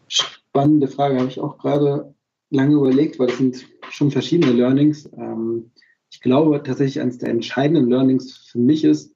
Spannende 0.08 0.88
Frage, 0.88 1.18
habe 1.18 1.28
ich 1.28 1.40
auch 1.40 1.58
gerade 1.58 2.14
lange 2.50 2.74
überlegt, 2.74 3.18
weil 3.18 3.28
es 3.28 3.38
sind 3.38 3.66
schon 3.90 4.10
verschiedene 4.10 4.52
Learnings. 4.52 5.10
Ähm, 5.16 5.70
ich 6.10 6.20
glaube 6.20 6.62
tatsächlich, 6.62 7.00
eines 7.00 7.18
der 7.18 7.28
entscheidenden 7.28 7.88
Learnings 7.90 8.36
für 8.36 8.58
mich 8.58 8.84
ist, 8.84 9.14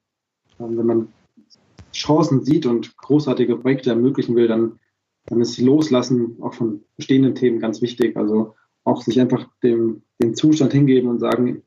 ähm, 0.59 0.77
wenn 0.77 0.85
man 0.85 1.07
Chancen 1.93 2.43
sieht 2.43 2.65
und 2.65 2.95
großartige 2.97 3.57
Projekte 3.57 3.89
ermöglichen 3.89 4.35
will, 4.35 4.47
dann, 4.47 4.79
dann 5.25 5.41
ist 5.41 5.57
Loslassen 5.59 6.37
auch 6.41 6.53
von 6.53 6.83
bestehenden 6.97 7.35
Themen 7.35 7.59
ganz 7.59 7.81
wichtig. 7.81 8.15
Also 8.15 8.55
auch 8.83 9.01
sich 9.01 9.19
einfach 9.19 9.47
dem, 9.63 10.03
dem 10.21 10.35
Zustand 10.35 10.73
hingeben 10.73 11.09
und 11.09 11.19
sagen, 11.19 11.63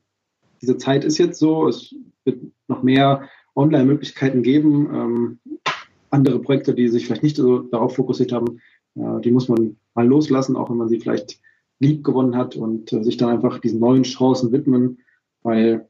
diese 0.61 0.77
Zeit 0.77 1.03
ist 1.03 1.17
jetzt 1.17 1.39
so, 1.39 1.67
es 1.67 1.93
wird 2.23 2.41
noch 2.67 2.81
mehr 2.83 3.29
Online-Möglichkeiten 3.55 4.41
geben. 4.41 5.39
Andere 6.15 6.39
Projekte, 6.39 6.73
die 6.73 6.87
sich 6.87 7.05
vielleicht 7.05 7.23
nicht 7.23 7.35
so 7.35 7.59
darauf 7.59 7.95
fokussiert 7.95 8.31
haben, 8.31 8.59
äh, 8.95 9.21
die 9.21 9.31
muss 9.31 9.49
man 9.49 9.77
mal 9.93 10.07
loslassen, 10.07 10.55
auch 10.55 10.69
wenn 10.69 10.77
man 10.77 10.89
sie 10.89 10.99
vielleicht 10.99 11.39
lieb 11.79 12.03
gewonnen 12.03 12.35
hat 12.35 12.55
und 12.55 12.93
äh, 12.93 13.03
sich 13.03 13.17
dann 13.17 13.29
einfach 13.29 13.59
diesen 13.59 13.79
neuen 13.79 14.03
Chancen 14.03 14.51
widmen, 14.51 14.99
weil 15.43 15.87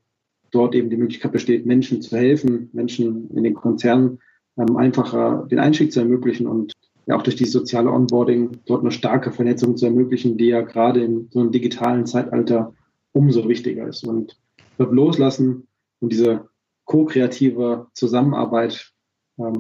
dort 0.52 0.76
eben 0.76 0.90
die 0.90 0.98
Möglichkeit 0.98 1.32
besteht, 1.32 1.66
Menschen 1.66 2.02
zu 2.02 2.16
helfen, 2.18 2.70
Menschen 2.74 3.30
in 3.32 3.44
den 3.44 3.54
Konzernen 3.54 4.20
ähm, 4.58 4.78
einfacher 4.78 5.46
den 5.50 5.60
Einstieg 5.60 5.92
zu 5.92 6.00
ermöglichen 6.00 6.48
und 6.48 6.74
ja 7.08 7.16
auch 7.16 7.24
durch 7.24 7.36
die 7.36 7.46
soziale 7.46 7.92
Onboarding 7.92 8.62
dort 8.66 8.82
eine 8.82 8.92
starke 8.92 9.32
Vernetzung 9.32 9.78
zu 9.78 9.86
ermöglichen, 9.86 10.38
die 10.38 10.48
ja 10.48 10.62
gerade 10.62 11.04
in 11.04 11.30
so 11.32 11.40
einem 11.40 11.52
digitalen 11.52 12.06
Zeitalter 12.06 12.74
umso 13.12 13.48
wichtiger 13.48 13.88
ist. 13.88 14.08
Und 14.08 14.38
ich 14.78 14.86
loslassen 14.90 15.68
und 16.00 16.12
diese 16.12 16.50
ko-kreative 16.86 17.88
Zusammenarbeit 17.94 18.92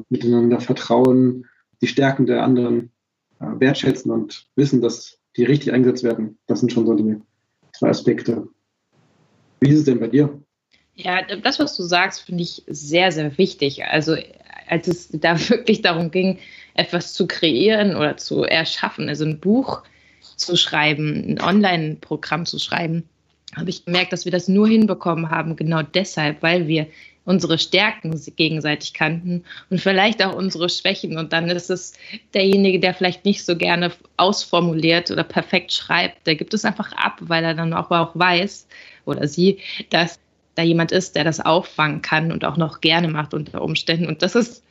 miteinander 0.09 0.59
vertrauen, 0.59 1.45
die 1.81 1.87
Stärken 1.87 2.25
der 2.25 2.43
anderen 2.43 2.91
äh, 3.39 3.45
wertschätzen 3.59 4.11
und 4.11 4.47
wissen, 4.55 4.81
dass 4.81 5.19
die 5.35 5.43
richtig 5.43 5.73
eingesetzt 5.73 6.03
werden. 6.03 6.37
Das 6.47 6.59
sind 6.59 6.71
schon 6.71 6.85
so 6.85 6.93
die 6.93 7.17
zwei 7.73 7.89
Aspekte. 7.89 8.47
Wie 9.59 9.69
ist 9.69 9.79
es 9.79 9.85
denn 9.85 9.99
bei 9.99 10.07
dir? 10.07 10.41
Ja, 10.93 11.21
das, 11.23 11.59
was 11.59 11.75
du 11.75 11.83
sagst, 11.83 12.21
finde 12.21 12.43
ich 12.43 12.63
sehr, 12.67 13.11
sehr 13.11 13.37
wichtig. 13.37 13.83
Also 13.83 14.15
als 14.67 14.87
es 14.87 15.09
da 15.09 15.37
wirklich 15.49 15.81
darum 15.81 16.11
ging, 16.11 16.39
etwas 16.73 17.13
zu 17.13 17.27
kreieren 17.27 17.95
oder 17.95 18.17
zu 18.17 18.43
erschaffen, 18.43 19.09
also 19.09 19.25
ein 19.25 19.39
Buch 19.39 19.83
zu 20.37 20.55
schreiben, 20.55 21.23
ein 21.27 21.41
Online-Programm 21.41 22.45
zu 22.45 22.59
schreiben, 22.59 23.03
habe 23.55 23.69
ich 23.69 23.85
gemerkt, 23.85 24.11
dass 24.11 24.25
wir 24.25 24.31
das 24.31 24.47
nur 24.47 24.67
hinbekommen 24.67 25.29
haben, 25.29 25.55
genau 25.55 25.81
deshalb, 25.81 26.41
weil 26.41 26.67
wir 26.67 26.87
unsere 27.25 27.57
Stärken 27.57 28.19
gegenseitig 28.35 28.93
kannten 28.93 29.43
und 29.69 29.81
vielleicht 29.81 30.23
auch 30.23 30.35
unsere 30.35 30.69
Schwächen. 30.69 31.17
Und 31.17 31.33
dann 31.33 31.49
ist 31.49 31.69
es 31.69 31.93
derjenige, 32.33 32.79
der 32.79 32.93
vielleicht 32.93 33.25
nicht 33.25 33.43
so 33.43 33.57
gerne 33.57 33.91
ausformuliert 34.17 35.11
oder 35.11 35.23
perfekt 35.23 35.73
schreibt, 35.73 36.25
der 36.27 36.35
gibt 36.35 36.53
es 36.53 36.65
einfach 36.65 36.91
ab, 36.93 37.17
weil 37.21 37.43
er 37.43 37.55
dann 37.55 37.73
auch, 37.73 37.91
auch 37.91 38.11
weiß 38.13 38.67
oder 39.05 39.27
sie, 39.27 39.59
dass 39.89 40.19
da 40.55 40.63
jemand 40.63 40.91
ist, 40.91 41.15
der 41.15 41.25
das 41.25 41.39
auffangen 41.39 42.01
kann 42.01 42.31
und 42.31 42.45
auch 42.45 42.57
noch 42.57 42.79
gerne 42.79 43.09
macht 43.09 43.33
unter 43.33 43.61
Umständen. 43.61 44.07
Und 44.07 44.21
das 44.21 44.35
ist 44.35 44.63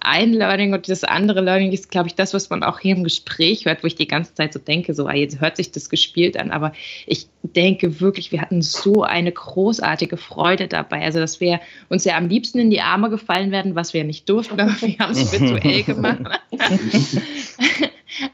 ein 0.00 0.32
Learning 0.32 0.72
und 0.72 0.88
das 0.88 1.04
andere 1.04 1.40
Learning 1.40 1.72
ist, 1.72 1.90
glaube 1.90 2.08
ich, 2.08 2.14
das, 2.14 2.34
was 2.34 2.50
man 2.50 2.62
auch 2.62 2.80
hier 2.80 2.96
im 2.96 3.04
Gespräch 3.04 3.66
hört, 3.66 3.82
wo 3.82 3.86
ich 3.86 3.94
die 3.94 4.08
ganze 4.08 4.34
Zeit 4.34 4.52
so 4.52 4.58
denke, 4.58 4.94
so, 4.94 5.06
ah, 5.06 5.14
jetzt 5.14 5.40
hört 5.40 5.56
sich 5.56 5.70
das 5.70 5.90
gespielt 5.90 6.38
an, 6.38 6.50
aber 6.50 6.72
ich 7.06 7.26
denke 7.42 8.00
wirklich, 8.00 8.32
wir 8.32 8.40
hatten 8.40 8.62
so 8.62 9.02
eine 9.02 9.32
großartige 9.32 10.16
Freude 10.16 10.68
dabei. 10.68 11.02
Also, 11.02 11.20
dass 11.20 11.40
wir 11.40 11.60
uns 11.88 12.04
ja 12.04 12.16
am 12.16 12.28
liebsten 12.28 12.58
in 12.58 12.70
die 12.70 12.80
Arme 12.80 13.10
gefallen 13.10 13.50
werden, 13.50 13.74
was 13.74 13.94
wir 13.94 14.04
nicht 14.04 14.28
durften, 14.28 14.60
aber 14.60 14.72
wir 14.80 14.98
haben 14.98 15.12
es 15.12 15.32
virtuell 15.32 15.82
gemacht. 15.82 16.22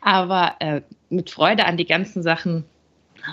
aber 0.00 0.57
äh, 0.61 0.81
mit 1.11 1.31
Freude 1.31 1.66
an 1.66 1.76
die 1.76 1.87
ganzen 1.87 2.22
Sachen 2.22 2.64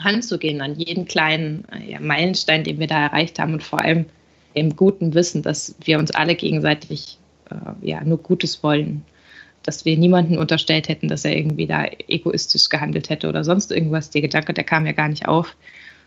ranzugehen, 0.03 0.61
an 0.61 0.75
jeden 0.75 1.05
kleinen 1.05 1.65
ja, 1.87 1.99
Meilenstein, 1.99 2.63
den 2.63 2.79
wir 2.79 2.87
da 2.87 2.99
erreicht 2.99 3.39
haben 3.39 3.53
und 3.53 3.63
vor 3.63 3.81
allem 3.81 4.05
im 4.53 4.75
guten 4.75 5.13
Wissen, 5.13 5.41
dass 5.41 5.75
wir 5.83 5.99
uns 5.99 6.11
alle 6.11 6.35
gegenseitig 6.35 7.17
ja, 7.81 8.03
nur 8.03 8.17
Gutes 8.17 8.63
wollen. 8.63 9.03
Dass 9.63 9.85
wir 9.85 9.97
niemanden 9.97 10.37
unterstellt 10.37 10.89
hätten, 10.89 11.07
dass 11.07 11.23
er 11.23 11.37
irgendwie 11.37 11.67
da 11.67 11.85
egoistisch 12.09 12.67
gehandelt 12.67 13.09
hätte 13.09 13.29
oder 13.29 13.45
sonst 13.45 13.71
irgendwas. 13.71 14.09
Der 14.09 14.21
Gedanke, 14.21 14.53
der 14.53 14.65
kam 14.65 14.85
ja 14.85 14.91
gar 14.91 15.07
nicht 15.07 15.27
auf. 15.27 15.55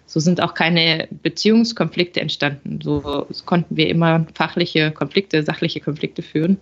So 0.05 0.21
sind 0.21 0.43
auch 0.43 0.53
keine 0.53 1.09
Beziehungskonflikte 1.23 2.21
entstanden. 2.21 2.81
So 2.83 3.27
konnten 3.47 3.77
wir 3.77 3.89
immer 3.89 4.27
fachliche 4.35 4.93
Konflikte, 4.93 5.43
sachliche 5.43 5.81
Konflikte 5.81 6.23
führen, 6.23 6.59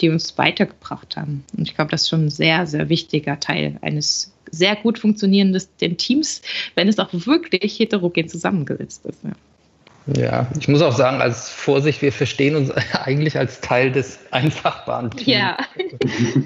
die 0.00 0.10
uns 0.10 0.36
weitergebracht 0.36 1.16
haben. 1.16 1.44
Und 1.56 1.68
ich 1.68 1.74
glaube, 1.76 1.92
das 1.92 2.02
ist 2.02 2.08
schon 2.08 2.26
ein 2.26 2.30
sehr, 2.30 2.66
sehr 2.66 2.88
wichtiger 2.88 3.38
Teil 3.40 3.78
eines 3.80 4.32
sehr 4.50 4.76
gut 4.76 4.98
funktionierenden 4.98 5.96
Teams, 5.98 6.42
wenn 6.74 6.88
es 6.88 6.98
auch 6.98 7.10
wirklich 7.12 7.78
heterogen 7.78 8.28
zusammengesetzt 8.28 9.06
ist. 9.06 9.22
Ja. 9.24 9.32
Ja, 10.16 10.46
ich 10.58 10.68
muss 10.68 10.80
auch 10.80 10.96
sagen, 10.96 11.20
als 11.20 11.50
Vorsicht, 11.50 12.00
wir 12.00 12.12
verstehen 12.12 12.56
uns 12.56 12.70
eigentlich 12.92 13.36
als 13.36 13.60
Teil 13.60 13.92
des 13.92 14.18
Einfachbahn-Teams. 14.30 15.26
Ja. 15.26 15.58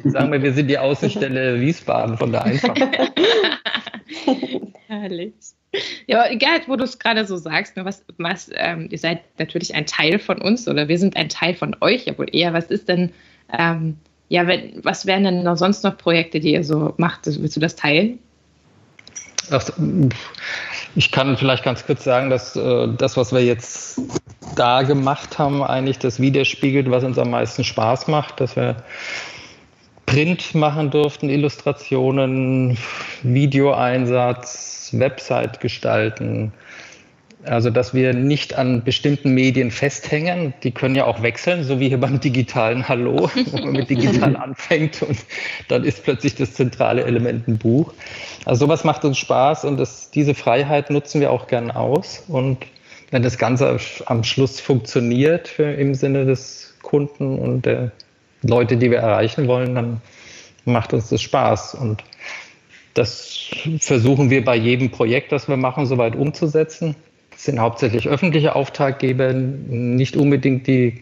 Sagen 0.04 0.32
wir, 0.32 0.42
wir 0.42 0.52
sind 0.52 0.68
die 0.68 0.78
Außenstelle 0.78 1.60
Wiesbaden 1.60 2.16
von 2.16 2.32
der 2.32 2.44
Einfachbahn. 2.44 2.88
Herrlich. 4.88 5.34
Ja, 6.06 6.28
egal, 6.28 6.60
wo 6.66 6.76
du 6.76 6.84
es 6.84 6.98
gerade 6.98 7.24
so 7.24 7.36
sagst, 7.36 7.76
ne, 7.76 7.84
was, 7.84 8.04
was 8.18 8.50
ähm, 8.54 8.88
ihr 8.90 8.98
seid 8.98 9.20
natürlich 9.38 9.74
ein 9.74 9.86
Teil 9.86 10.18
von 10.18 10.42
uns 10.42 10.68
oder 10.68 10.88
wir 10.88 10.98
sind 10.98 11.16
ein 11.16 11.28
Teil 11.28 11.54
von 11.54 11.76
euch, 11.80 12.06
ja 12.06 12.18
wohl 12.18 12.28
eher, 12.30 12.52
was 12.52 12.66
ist 12.66 12.88
denn, 12.88 13.10
ähm, 13.56 13.96
ja, 14.28 14.46
wenn, 14.46 14.84
was 14.84 15.06
wären 15.06 15.24
denn 15.24 15.44
noch 15.44 15.56
sonst 15.56 15.84
noch 15.84 15.96
Projekte, 15.96 16.40
die 16.40 16.52
ihr 16.52 16.64
so 16.64 16.94
macht? 16.98 17.26
Willst 17.26 17.56
du 17.56 17.60
das 17.60 17.76
teilen? 17.76 18.18
Ach, 19.50 19.70
ich 20.94 21.10
kann 21.10 21.36
vielleicht 21.36 21.64
ganz 21.64 21.86
kurz 21.86 22.04
sagen, 22.04 22.30
dass 22.30 22.56
äh, 22.56 22.88
das, 22.96 23.16
was 23.16 23.32
wir 23.32 23.44
jetzt 23.44 24.00
da 24.56 24.82
gemacht 24.82 25.38
haben, 25.38 25.62
eigentlich 25.62 25.98
das 25.98 26.20
widerspiegelt, 26.20 26.90
was 26.90 27.04
uns 27.04 27.18
am 27.18 27.30
meisten 27.30 27.64
Spaß 27.64 28.08
macht, 28.08 28.40
dass 28.40 28.56
wir 28.56 28.76
Print 30.06 30.54
machen 30.54 30.90
durften, 30.90 31.30
Illustrationen, 31.30 32.76
Videoeinsatz, 33.22 34.90
Website 34.92 35.60
gestalten, 35.60 36.52
also, 37.44 37.70
dass 37.70 37.92
wir 37.92 38.14
nicht 38.14 38.54
an 38.54 38.84
bestimmten 38.84 39.34
Medien 39.34 39.70
festhängen. 39.70 40.54
Die 40.62 40.70
können 40.70 40.94
ja 40.94 41.06
auch 41.06 41.22
wechseln, 41.22 41.64
so 41.64 41.80
wie 41.80 41.88
hier 41.88 41.98
beim 41.98 42.20
digitalen 42.20 42.88
Hallo, 42.88 43.30
wo 43.50 43.58
man 43.58 43.72
mit 43.72 43.90
digital 43.90 44.36
anfängt 44.42 45.02
und 45.02 45.18
dann 45.68 45.84
ist 45.84 46.04
plötzlich 46.04 46.36
das 46.36 46.54
zentrale 46.54 47.04
Element 47.04 47.48
ein 47.48 47.58
Buch. 47.58 47.92
Also 48.44 48.66
sowas 48.66 48.84
macht 48.84 49.04
uns 49.04 49.18
Spaß 49.18 49.64
und 49.64 49.78
das, 49.78 50.10
diese 50.10 50.34
Freiheit 50.34 50.90
nutzen 50.90 51.20
wir 51.20 51.32
auch 51.32 51.48
gern 51.48 51.70
aus. 51.72 52.24
Und 52.28 52.58
wenn 53.10 53.22
das 53.22 53.38
Ganze 53.38 53.78
am 54.06 54.22
Schluss 54.22 54.60
funktioniert 54.60 55.48
für, 55.48 55.72
im 55.72 55.94
Sinne 55.94 56.24
des 56.24 56.74
Kunden 56.82 57.38
und 57.38 57.66
der 57.66 57.90
Leute, 58.42 58.76
die 58.76 58.90
wir 58.90 58.98
erreichen 58.98 59.48
wollen, 59.48 59.74
dann 59.74 60.00
macht 60.64 60.92
uns 60.92 61.08
das 61.08 61.20
Spaß. 61.20 61.74
Und 61.74 62.04
das 62.94 63.46
versuchen 63.80 64.30
wir 64.30 64.44
bei 64.44 64.54
jedem 64.54 64.90
Projekt, 64.90 65.32
das 65.32 65.48
wir 65.48 65.56
machen, 65.56 65.86
soweit 65.86 66.14
umzusetzen 66.14 66.94
sind 67.44 67.58
hauptsächlich 67.58 68.08
öffentliche 68.08 68.54
Auftraggeber, 68.54 69.32
nicht 69.32 70.16
unbedingt 70.16 70.66
die 70.66 71.00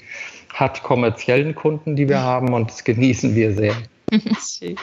hart 0.53 0.83
kommerziellen 0.83 1.55
Kunden, 1.55 1.97
die 1.97 2.09
wir 2.09 2.21
haben 2.21 2.53
und 2.55 2.71
das 2.71 2.83
genießen 2.85 3.35
wir 3.35 3.55
sehr. 3.55 3.75
Schön. 4.41 4.77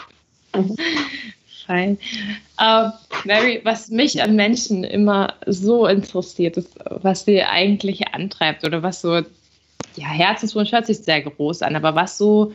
Fein. 1.66 1.98
Uh, 2.62 2.92
Mary, 3.26 3.60
was 3.64 3.90
mich 3.90 4.22
an 4.22 4.36
Menschen 4.36 4.84
immer 4.84 5.34
so 5.46 5.86
interessiert, 5.86 6.58
ist, 6.58 6.74
was 6.86 7.26
sie 7.26 7.44
eigentlich 7.44 8.08
antreibt 8.14 8.66
oder 8.66 8.84
was 8.84 9.02
so, 9.02 9.16
ja, 9.16 10.08
Herzenswunsch 10.08 10.72
hört 10.72 10.86
sich 10.86 11.00
sehr 11.00 11.22
groß 11.22 11.64
an, 11.64 11.76
aber 11.76 11.96
was 11.96 12.18
so 12.18 12.54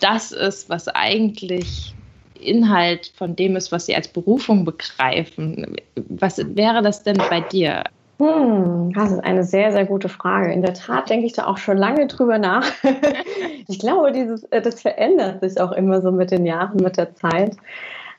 das 0.00 0.32
ist, 0.32 0.68
was 0.68 0.88
eigentlich 0.88 1.94
Inhalt 2.40 3.12
von 3.16 3.36
dem 3.36 3.56
ist, 3.56 3.72
was 3.72 3.86
sie 3.86 3.94
als 3.94 4.08
Berufung 4.08 4.64
begreifen. 4.64 5.76
Was 6.08 6.38
wäre 6.38 6.82
das 6.82 7.02
denn 7.02 7.18
bei 7.30 7.40
dir? 7.40 7.84
Hm, 8.20 8.92
das 8.94 9.12
ist 9.12 9.20
eine 9.20 9.44
sehr, 9.44 9.70
sehr 9.70 9.86
gute 9.86 10.08
Frage. 10.08 10.52
In 10.52 10.62
der 10.62 10.74
Tat 10.74 11.08
denke 11.08 11.26
ich 11.26 11.34
da 11.34 11.46
auch 11.46 11.58
schon 11.58 11.76
lange 11.76 12.08
drüber 12.08 12.38
nach. 12.38 12.64
ich 13.68 13.78
glaube, 13.78 14.10
dieses, 14.10 14.42
äh, 14.44 14.60
das 14.60 14.82
verändert 14.82 15.40
sich 15.40 15.60
auch 15.60 15.72
immer 15.72 16.02
so 16.02 16.10
mit 16.10 16.32
den 16.32 16.44
Jahren, 16.44 16.82
mit 16.82 16.96
der 16.96 17.14
Zeit. 17.14 17.56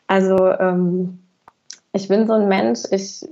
Also 0.07 0.37
ähm, 0.53 1.19
ich 1.91 2.07
bin 2.07 2.27
so 2.27 2.33
ein 2.33 2.47
Mensch, 2.47 2.81
ich, 2.91 3.25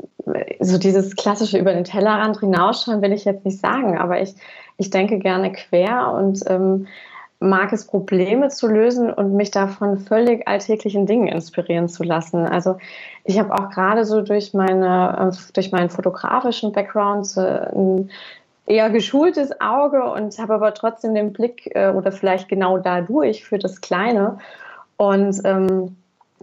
so 0.60 0.78
dieses 0.78 1.16
klassische 1.16 1.58
über 1.58 1.74
den 1.74 1.86
Tellerrand 1.86 2.40
hinausschauen 2.40 3.02
will 3.02 3.14
ich 3.14 3.24
jetzt 3.24 3.46
nicht 3.46 3.60
sagen, 3.60 3.98
aber 3.98 4.22
ich, 4.22 4.36
ich 4.78 4.90
denke 4.90 5.20
gerne 5.20 5.54
quer 5.54 6.12
und 6.14 6.44
ähm, 6.48 6.88
mag 7.39 7.71
es, 7.71 7.86
Probleme 7.86 8.50
zu 8.50 8.67
lösen 8.67 9.12
und 9.12 9.36
mich 9.36 9.52
davon 9.52 10.00
völlig 10.00 10.47
alltäglichen 10.47 11.06
Dingen 11.06 11.28
inspirieren 11.28 11.88
zu 11.88 12.04
lassen. 12.04 12.45
Also 12.45 12.78
ich 13.26 13.38
habe 13.38 13.54
auch 13.54 13.69
gerade 13.69 14.06
so 14.06 14.21
durch 14.21 14.54
meine, 14.54 15.32
äh, 15.32 15.52
durch 15.54 15.71
meinen 15.71 15.89
fotografischen 15.89 16.71
Background 16.71 17.38
ein 17.38 18.10
eher 18.65 18.89
geschultes 18.89 19.62
Auge 19.62 20.04
und 20.04 20.38
habe 20.39 20.56
aber 20.56 20.73
trotzdem 20.73 21.15
den 21.15 21.32
Blick 21.32 21.69
äh, 21.76 21.89
oder 21.89 22.12
vielleicht 22.12 22.50
genau 22.50 22.78
dadurch 22.78 23.45
für 23.45 23.60
das 23.60 23.82
Kleine. 23.82 24.39
Und 24.97 25.39
ähm, 25.45 25.95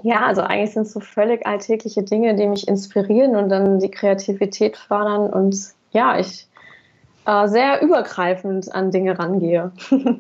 ja, 0.02 0.26
also 0.26 0.42
eigentlich 0.42 0.72
sind 0.72 0.83
es 0.83 0.92
so 0.92 1.00
völlig 1.00 1.46
alltägliche 1.46 2.02
Dinge, 2.02 2.35
die 2.35 2.46
mich 2.46 2.68
inspirieren 2.68 3.37
und 3.37 3.48
dann 3.48 3.80
die 3.80 3.90
Kreativität 3.90 4.76
fördern 4.76 5.30
und 5.30 5.57
ja, 5.92 6.18
ich 6.18 6.46
äh, 7.26 7.48
sehr 7.48 7.83
übergreifend 7.83 8.74
an 8.74 8.90
Dinge 8.90 9.18
rangehe. 9.18 9.72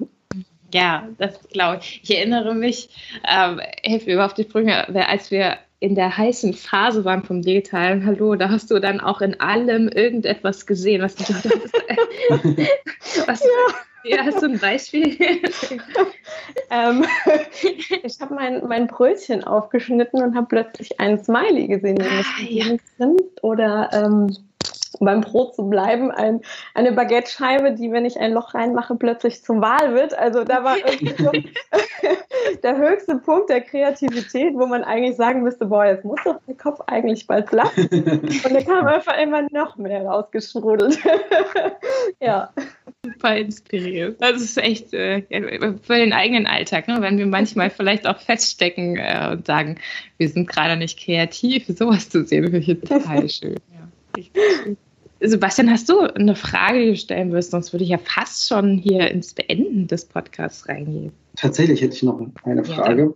Ja, 0.74 1.08
das 1.18 1.38
glaube 1.50 1.78
ich. 1.80 2.00
Ich 2.02 2.16
erinnere 2.16 2.52
mich, 2.52 2.88
ähm, 3.28 3.60
hilf 3.84 4.06
mir 4.06 4.24
auf 4.24 4.34
die 4.34 4.42
Sprünge, 4.42 4.88
als 5.06 5.30
wir 5.30 5.58
in 5.78 5.94
der 5.94 6.16
heißen 6.16 6.52
Phase 6.52 7.04
waren 7.04 7.22
vom 7.22 7.42
digitalen 7.42 8.04
Hallo, 8.04 8.34
da 8.34 8.48
hast 8.48 8.72
du 8.72 8.80
dann 8.80 8.98
auch 8.98 9.20
in 9.20 9.38
allem 9.38 9.86
irgendetwas 9.86 10.66
gesehen, 10.66 11.00
was 11.00 11.14
du 11.14 11.22
dachtest. 11.32 11.74
was, 13.28 13.44
ja. 13.44 14.16
ja. 14.16 14.24
hast 14.24 14.42
du 14.42 14.46
ein 14.46 14.58
Beispiel? 14.58 15.16
ähm, 16.72 17.04
ich 18.02 18.20
habe 18.20 18.34
mein, 18.34 18.66
mein 18.66 18.88
Brötchen 18.88 19.44
aufgeschnitten 19.44 20.24
und 20.24 20.34
habe 20.34 20.48
plötzlich 20.48 20.98
einen 20.98 21.22
Smiley 21.22 21.68
gesehen, 21.68 21.96
der 21.96 22.10
ah, 22.10 22.42
ja. 22.48 22.76
oder 23.42 23.90
ähm, 23.92 24.36
um 24.98 25.06
beim 25.06 25.20
Brot 25.20 25.54
zu 25.54 25.68
bleiben, 25.68 26.10
ein, 26.10 26.40
eine 26.74 26.92
Baguette-Scheibe, 26.92 27.72
die, 27.72 27.92
wenn 27.92 28.04
ich 28.04 28.18
ein 28.18 28.32
Loch 28.32 28.54
reinmache, 28.54 28.96
plötzlich 28.96 29.42
zum 29.42 29.60
Wal 29.60 29.94
wird. 29.94 30.16
Also 30.16 30.44
da 30.44 30.64
war 30.64 30.76
irgendwie 30.76 31.22
so 31.22 31.32
der 32.62 32.76
höchste 32.76 33.16
Punkt 33.16 33.50
der 33.50 33.60
Kreativität, 33.60 34.54
wo 34.54 34.66
man 34.66 34.84
eigentlich 34.84 35.16
sagen 35.16 35.42
müsste, 35.42 35.66
boah, 35.66 35.86
jetzt 35.86 36.04
muss 36.04 36.20
doch 36.24 36.40
der 36.46 36.54
Kopf 36.54 36.80
eigentlich 36.86 37.26
bald 37.26 37.46
platzen. 37.46 37.88
Und 37.90 38.52
da 38.52 38.60
kam 38.62 38.86
einfach 38.86 39.18
immer 39.18 39.42
noch 39.50 39.76
mehr 39.76 40.04
rausgeschrudelt. 40.04 40.98
ja. 42.20 42.50
Super 43.04 43.36
inspirierend. 43.36 44.16
Das 44.20 44.40
ist 44.40 44.56
echt 44.56 44.94
äh, 44.94 45.22
für 45.82 45.96
den 45.96 46.12
eigenen 46.12 46.46
Alltag, 46.46 46.88
ne? 46.88 47.00
wenn 47.00 47.18
wir 47.18 47.26
manchmal 47.26 47.68
vielleicht 47.70 48.06
auch 48.06 48.18
feststecken 48.18 48.96
äh, 48.96 49.28
und 49.32 49.46
sagen, 49.46 49.78
wir 50.16 50.28
sind 50.28 50.48
gerade 50.48 50.76
nicht 50.76 50.98
kreativ, 50.98 51.66
sowas 51.66 52.08
zu 52.08 52.24
sehen, 52.24 52.44
finde 52.44 52.58
ich 52.58 52.80
total 52.80 53.28
schön. 53.28 53.56
Sebastian, 55.26 55.70
hast 55.70 55.88
du 55.88 56.00
eine 56.00 56.36
Frage, 56.36 56.80
die 56.80 56.90
du 56.90 56.96
stellen 56.96 57.32
willst? 57.32 57.50
Sonst 57.50 57.72
würde 57.72 57.84
ich 57.84 57.90
ja 57.90 57.98
fast 57.98 58.48
schon 58.48 58.78
hier 58.78 59.10
ins 59.10 59.32
Beenden 59.32 59.86
des 59.86 60.04
Podcasts 60.04 60.68
reingehen. 60.68 61.12
Tatsächlich 61.36 61.80
hätte 61.80 61.94
ich 61.94 62.02
noch 62.02 62.20
eine 62.44 62.64
Frage. 62.64 63.14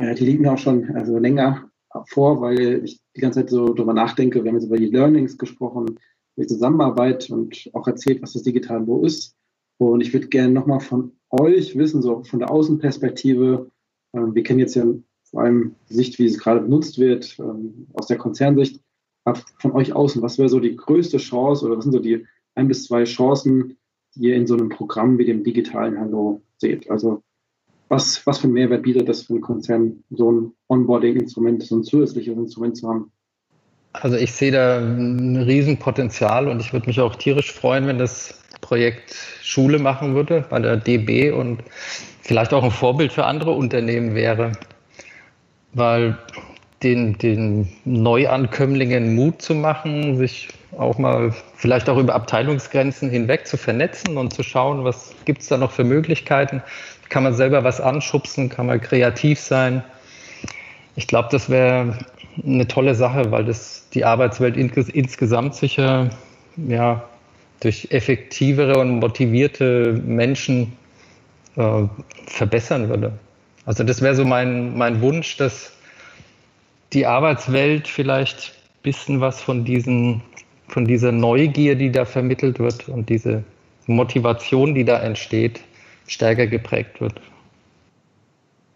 Ja. 0.00 0.14
Die 0.14 0.24
liegt 0.24 0.40
mir 0.40 0.52
auch 0.52 0.58
schon 0.58 0.96
also 0.96 1.18
länger 1.18 1.70
vor, 2.08 2.40
weil 2.40 2.84
ich 2.84 3.00
die 3.16 3.20
ganze 3.20 3.40
Zeit 3.40 3.50
so 3.50 3.74
darüber 3.74 3.92
nachdenke. 3.92 4.42
Wir 4.42 4.50
haben 4.50 4.56
jetzt 4.56 4.66
über 4.66 4.78
die 4.78 4.86
Learnings 4.86 5.36
gesprochen, 5.36 5.98
über 6.36 6.44
die 6.44 6.46
Zusammenarbeit 6.46 7.30
und 7.30 7.70
auch 7.74 7.86
erzählt, 7.86 8.22
was 8.22 8.32
das 8.32 8.42
Digital 8.42 8.86
Wo 8.86 9.04
ist. 9.04 9.34
Und 9.78 10.00
ich 10.00 10.12
würde 10.12 10.28
gerne 10.28 10.52
nochmal 10.52 10.80
von 10.80 11.12
euch 11.30 11.76
wissen, 11.76 12.02
so 12.02 12.22
von 12.22 12.38
der 12.38 12.50
Außenperspektive. 12.50 13.70
Ähm, 14.14 14.34
wir 14.34 14.42
kennen 14.42 14.60
jetzt 14.60 14.74
ja 14.74 14.84
vor 15.24 15.42
allem 15.42 15.74
die 15.88 15.94
Sicht, 15.94 16.18
wie 16.18 16.26
es 16.26 16.38
gerade 16.38 16.60
benutzt 16.60 16.98
wird, 16.98 17.38
ähm, 17.38 17.86
aus 17.94 18.06
der 18.06 18.18
Konzernsicht 18.18 18.80
von 19.24 19.72
euch 19.72 19.92
außen, 19.92 20.22
was 20.22 20.38
wäre 20.38 20.48
so 20.48 20.60
die 20.60 20.76
größte 20.76 21.18
Chance 21.18 21.66
oder 21.66 21.76
was 21.76 21.84
sind 21.84 21.92
so 21.92 21.98
die 21.98 22.26
ein 22.54 22.68
bis 22.68 22.84
zwei 22.84 23.04
Chancen, 23.04 23.76
die 24.14 24.28
ihr 24.28 24.34
in 24.34 24.46
so 24.46 24.54
einem 24.54 24.68
Programm 24.68 25.18
wie 25.18 25.24
dem 25.24 25.44
digitalen 25.44 25.98
Hallo 25.98 26.42
seht? 26.58 26.90
Also 26.90 27.22
was, 27.88 28.24
was 28.26 28.38
für 28.38 28.44
einen 28.44 28.54
Mehrwert 28.54 28.82
bietet 28.82 29.08
das 29.08 29.22
für 29.22 29.34
einen 29.34 29.42
Konzern, 29.42 30.04
so 30.10 30.30
ein 30.30 30.52
Onboarding-Instrument, 30.68 31.62
so 31.62 31.76
ein 31.76 31.84
zusätzliches 31.84 32.36
Instrument 32.36 32.76
zu 32.76 32.88
haben? 32.88 33.12
Also 33.92 34.16
ich 34.16 34.32
sehe 34.32 34.52
da 34.52 34.78
ein 34.78 35.36
Riesenpotenzial 35.36 36.46
und 36.46 36.60
ich 36.60 36.72
würde 36.72 36.86
mich 36.86 37.00
auch 37.00 37.16
tierisch 37.16 37.52
freuen, 37.52 37.86
wenn 37.86 37.98
das 37.98 38.40
Projekt 38.60 39.16
Schule 39.42 39.80
machen 39.80 40.14
würde 40.14 40.44
bei 40.48 40.60
der 40.60 40.76
DB 40.76 41.32
und 41.32 41.64
vielleicht 42.22 42.52
auch 42.52 42.62
ein 42.62 42.70
Vorbild 42.70 43.12
für 43.12 43.24
andere 43.24 43.50
Unternehmen 43.50 44.14
wäre. 44.14 44.52
Weil 45.72 46.18
den, 46.82 47.18
den 47.18 47.68
Neuankömmlingen 47.84 49.14
Mut 49.14 49.42
zu 49.42 49.54
machen, 49.54 50.16
sich 50.16 50.48
auch 50.78 50.98
mal 50.98 51.34
vielleicht 51.56 51.88
auch 51.88 51.98
über 51.98 52.14
Abteilungsgrenzen 52.14 53.10
hinweg 53.10 53.46
zu 53.46 53.56
vernetzen 53.56 54.16
und 54.16 54.32
zu 54.32 54.42
schauen, 54.42 54.84
was 54.84 55.14
gibt 55.24 55.42
es 55.42 55.48
da 55.48 55.58
noch 55.58 55.72
für 55.72 55.84
Möglichkeiten. 55.84 56.62
Kann 57.08 57.24
man 57.24 57.34
selber 57.34 57.64
was 57.64 57.80
anschubsen, 57.80 58.48
kann 58.48 58.66
man 58.66 58.80
kreativ 58.80 59.40
sein. 59.40 59.82
Ich 60.96 61.06
glaube, 61.06 61.28
das 61.32 61.50
wäre 61.50 61.98
eine 62.44 62.66
tolle 62.66 62.94
Sache, 62.94 63.30
weil 63.30 63.44
das 63.44 63.88
die 63.92 64.04
Arbeitswelt 64.04 64.56
insgesamt 64.56 65.56
sicher 65.56 66.10
ja, 66.56 67.02
durch 67.60 67.88
effektivere 67.90 68.78
und 68.78 69.00
motivierte 69.00 70.00
Menschen 70.06 70.72
äh, 71.56 71.82
verbessern 72.26 72.88
würde. 72.88 73.12
Also 73.66 73.84
das 73.84 74.00
wäre 74.00 74.14
so 74.14 74.24
mein, 74.24 74.76
mein 74.78 75.00
Wunsch, 75.00 75.36
dass 75.36 75.72
die 76.92 77.06
Arbeitswelt 77.06 77.88
vielleicht 77.88 78.52
ein 78.52 78.82
bisschen 78.82 79.20
was 79.20 79.40
von, 79.40 79.64
diesen, 79.64 80.22
von 80.68 80.84
dieser 80.84 81.12
Neugier, 81.12 81.76
die 81.76 81.92
da 81.92 82.04
vermittelt 82.04 82.58
wird 82.58 82.88
und 82.88 83.08
diese 83.08 83.44
Motivation, 83.86 84.74
die 84.74 84.84
da 84.84 85.00
entsteht, 85.00 85.60
stärker 86.06 86.46
geprägt 86.46 87.00
wird. 87.00 87.20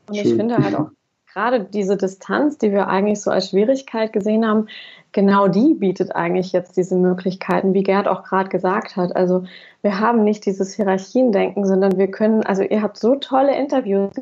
Und 0.08 0.16
ich 0.16 0.34
finde 0.34 0.58
halt 0.58 0.74
auch 0.74 0.90
gerade 1.32 1.64
diese 1.64 1.96
Distanz, 1.96 2.58
die 2.58 2.70
wir 2.70 2.86
eigentlich 2.86 3.20
so 3.20 3.30
als 3.30 3.50
Schwierigkeit 3.50 4.12
gesehen 4.12 4.46
haben, 4.46 4.68
genau 5.12 5.48
die 5.48 5.74
bietet 5.74 6.14
eigentlich 6.14 6.52
jetzt 6.52 6.76
diese 6.76 6.96
Möglichkeiten, 6.96 7.74
wie 7.74 7.82
Gerd 7.82 8.06
auch 8.06 8.22
gerade 8.22 8.48
gesagt 8.48 8.96
hat. 8.96 9.16
Also 9.16 9.44
wir 9.82 9.98
haben 9.98 10.22
nicht 10.22 10.46
dieses 10.46 10.74
Hierarchiendenken, 10.74 11.66
sondern 11.66 11.98
wir 11.98 12.10
können, 12.10 12.44
also 12.44 12.62
ihr 12.62 12.82
habt 12.82 12.98
so 12.98 13.16
tolle 13.16 13.56
Interviews 13.56 14.12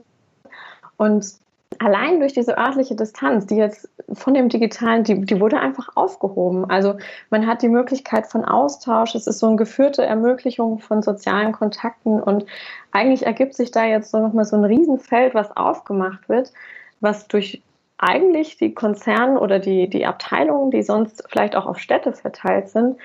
und 0.96 1.41
allein 1.80 2.20
durch 2.20 2.32
diese 2.32 2.56
örtliche 2.58 2.94
Distanz, 2.94 3.46
die 3.46 3.56
jetzt 3.56 3.88
von 4.12 4.34
dem 4.34 4.48
Digitalen, 4.48 5.04
die, 5.04 5.20
die 5.20 5.40
wurde 5.40 5.58
einfach 5.58 5.96
aufgehoben. 5.96 6.68
Also 6.68 6.96
man 7.30 7.46
hat 7.46 7.62
die 7.62 7.68
Möglichkeit 7.68 8.26
von 8.26 8.44
Austausch, 8.44 9.14
es 9.14 9.26
ist 9.26 9.38
so 9.38 9.46
eine 9.46 9.56
geführte 9.56 10.04
Ermöglichung 10.04 10.78
von 10.78 11.02
sozialen 11.02 11.52
Kontakten 11.52 12.20
und 12.20 12.46
eigentlich 12.90 13.24
ergibt 13.24 13.54
sich 13.54 13.70
da 13.70 13.84
jetzt 13.84 14.10
so 14.10 14.18
nochmal 14.18 14.44
so 14.44 14.56
ein 14.56 14.64
Riesenfeld, 14.64 15.34
was 15.34 15.56
aufgemacht 15.56 16.28
wird, 16.28 16.52
was 17.00 17.28
durch 17.28 17.62
eigentlich 17.98 18.56
die 18.56 18.74
Konzerne 18.74 19.38
oder 19.38 19.60
die, 19.60 19.88
die 19.88 20.06
Abteilungen, 20.06 20.70
die 20.72 20.82
sonst 20.82 21.22
vielleicht 21.28 21.54
auch 21.54 21.66
auf 21.66 21.78
Städte 21.78 22.12
verteilt 22.12 22.68
sind, 22.68 22.96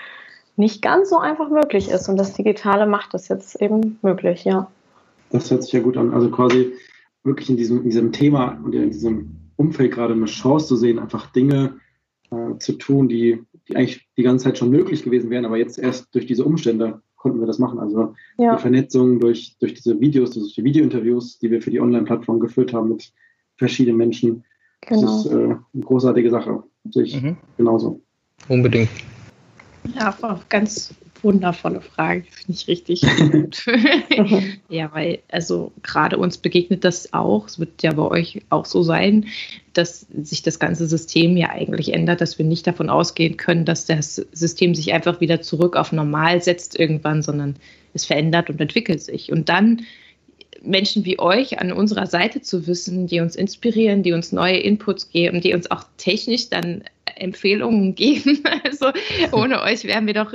nicht 0.55 0.81
ganz 0.81 1.09
so 1.09 1.19
einfach 1.19 1.49
möglich 1.49 1.89
ist. 1.89 2.09
Und 2.09 2.17
das 2.17 2.33
Digitale 2.33 2.87
macht 2.87 3.13
das 3.13 3.27
jetzt 3.27 3.61
eben 3.61 3.99
möglich, 4.01 4.43
ja. 4.43 4.67
Das 5.29 5.51
hört 5.51 5.63
sich 5.63 5.73
ja 5.73 5.81
gut 5.81 5.97
an. 5.97 6.13
Also 6.13 6.31
quasi 6.31 6.73
wirklich 7.27 7.49
in 7.49 7.57
diesem, 7.57 7.83
in 7.83 7.89
diesem 7.89 8.11
Thema 8.11 8.59
und 8.63 8.73
in 8.73 8.89
diesem 8.89 9.35
Umfeld 9.55 9.91
gerade 9.91 10.13
eine 10.13 10.25
Chance 10.25 10.67
zu 10.67 10.75
sehen, 10.75 10.99
einfach 10.99 11.31
Dinge 11.31 11.79
äh, 12.31 12.57
zu 12.57 12.73
tun, 12.73 13.07
die, 13.09 13.43
die 13.67 13.75
eigentlich 13.75 14.07
die 14.17 14.23
ganze 14.23 14.45
Zeit 14.45 14.57
schon 14.57 14.71
möglich 14.71 15.03
gewesen 15.03 15.29
wären, 15.29 15.45
aber 15.45 15.57
jetzt 15.57 15.77
erst 15.77 16.13
durch 16.15 16.25
diese 16.25 16.43
Umstände 16.45 17.01
konnten 17.15 17.39
wir 17.39 17.47
das 17.47 17.59
machen. 17.59 17.79
Also 17.79 18.15
ja. 18.37 18.55
die 18.55 18.61
Vernetzung 18.61 19.19
durch, 19.19 19.57
durch 19.59 19.73
diese 19.73 19.99
Videos, 19.99 20.31
durch 20.31 20.53
die 20.53 20.63
Videointerviews, 20.63 21.39
die 21.39 21.51
wir 21.51 21.61
für 21.61 21.71
die 21.71 21.81
Online-Plattform 21.81 22.39
geführt 22.39 22.73
haben 22.73 22.89
mit 22.89 23.11
verschiedenen 23.57 23.97
Menschen. 23.97 24.43
Genau. 24.81 25.01
Das 25.01 25.25
ist 25.25 25.31
äh, 25.31 25.35
eine 25.35 25.83
großartige 25.83 26.29
Sache. 26.29 26.63
Sehe 26.89 27.03
ich 27.03 27.21
mhm. 27.21 27.37
genauso. 27.57 28.01
Unbedingt. 28.47 28.89
Ja, 29.95 30.15
ganz 30.49 30.93
wundervolle 31.23 31.81
Frage, 31.81 32.23
finde 32.29 32.53
ich 32.53 32.67
richtig 32.67 33.01
gut. 33.31 33.65
ja, 34.69 34.89
weil, 34.93 35.19
also 35.29 35.71
gerade 35.83 36.17
uns 36.17 36.37
begegnet 36.37 36.83
das 36.83 37.13
auch, 37.13 37.47
es 37.47 37.59
wird 37.59 37.83
ja 37.83 37.93
bei 37.93 38.03
euch 38.03 38.41
auch 38.49 38.65
so 38.65 38.83
sein, 38.83 39.25
dass 39.73 40.07
sich 40.21 40.41
das 40.41 40.59
ganze 40.59 40.87
System 40.87 41.37
ja 41.37 41.49
eigentlich 41.49 41.93
ändert, 41.93 42.21
dass 42.21 42.37
wir 42.37 42.45
nicht 42.45 42.65
davon 42.67 42.89
ausgehen 42.89 43.37
können, 43.37 43.65
dass 43.65 43.85
das 43.85 44.15
System 44.31 44.75
sich 44.75 44.93
einfach 44.93 45.21
wieder 45.21 45.41
zurück 45.41 45.75
auf 45.75 45.91
normal 45.91 46.41
setzt 46.41 46.79
irgendwann, 46.79 47.21
sondern 47.21 47.55
es 47.93 48.05
verändert 48.05 48.49
und 48.49 48.59
entwickelt 48.59 49.01
sich. 49.01 49.31
Und 49.31 49.49
dann 49.49 49.81
Menschen 50.61 51.05
wie 51.05 51.19
euch 51.19 51.59
an 51.59 51.71
unserer 51.71 52.07
Seite 52.07 52.41
zu 52.41 52.67
wissen, 52.67 53.07
die 53.07 53.19
uns 53.19 53.35
inspirieren, 53.35 54.03
die 54.03 54.13
uns 54.13 54.31
neue 54.31 54.57
Inputs 54.57 55.09
geben, 55.09 55.41
die 55.41 55.53
uns 55.53 55.69
auch 55.69 55.83
technisch 55.97 56.49
dann 56.49 56.83
Empfehlungen 57.15 57.95
geben. 57.95 58.43
Also 58.63 58.91
ohne 59.31 59.61
euch 59.61 59.83
wären 59.83 60.07
wir 60.07 60.13
doch 60.13 60.33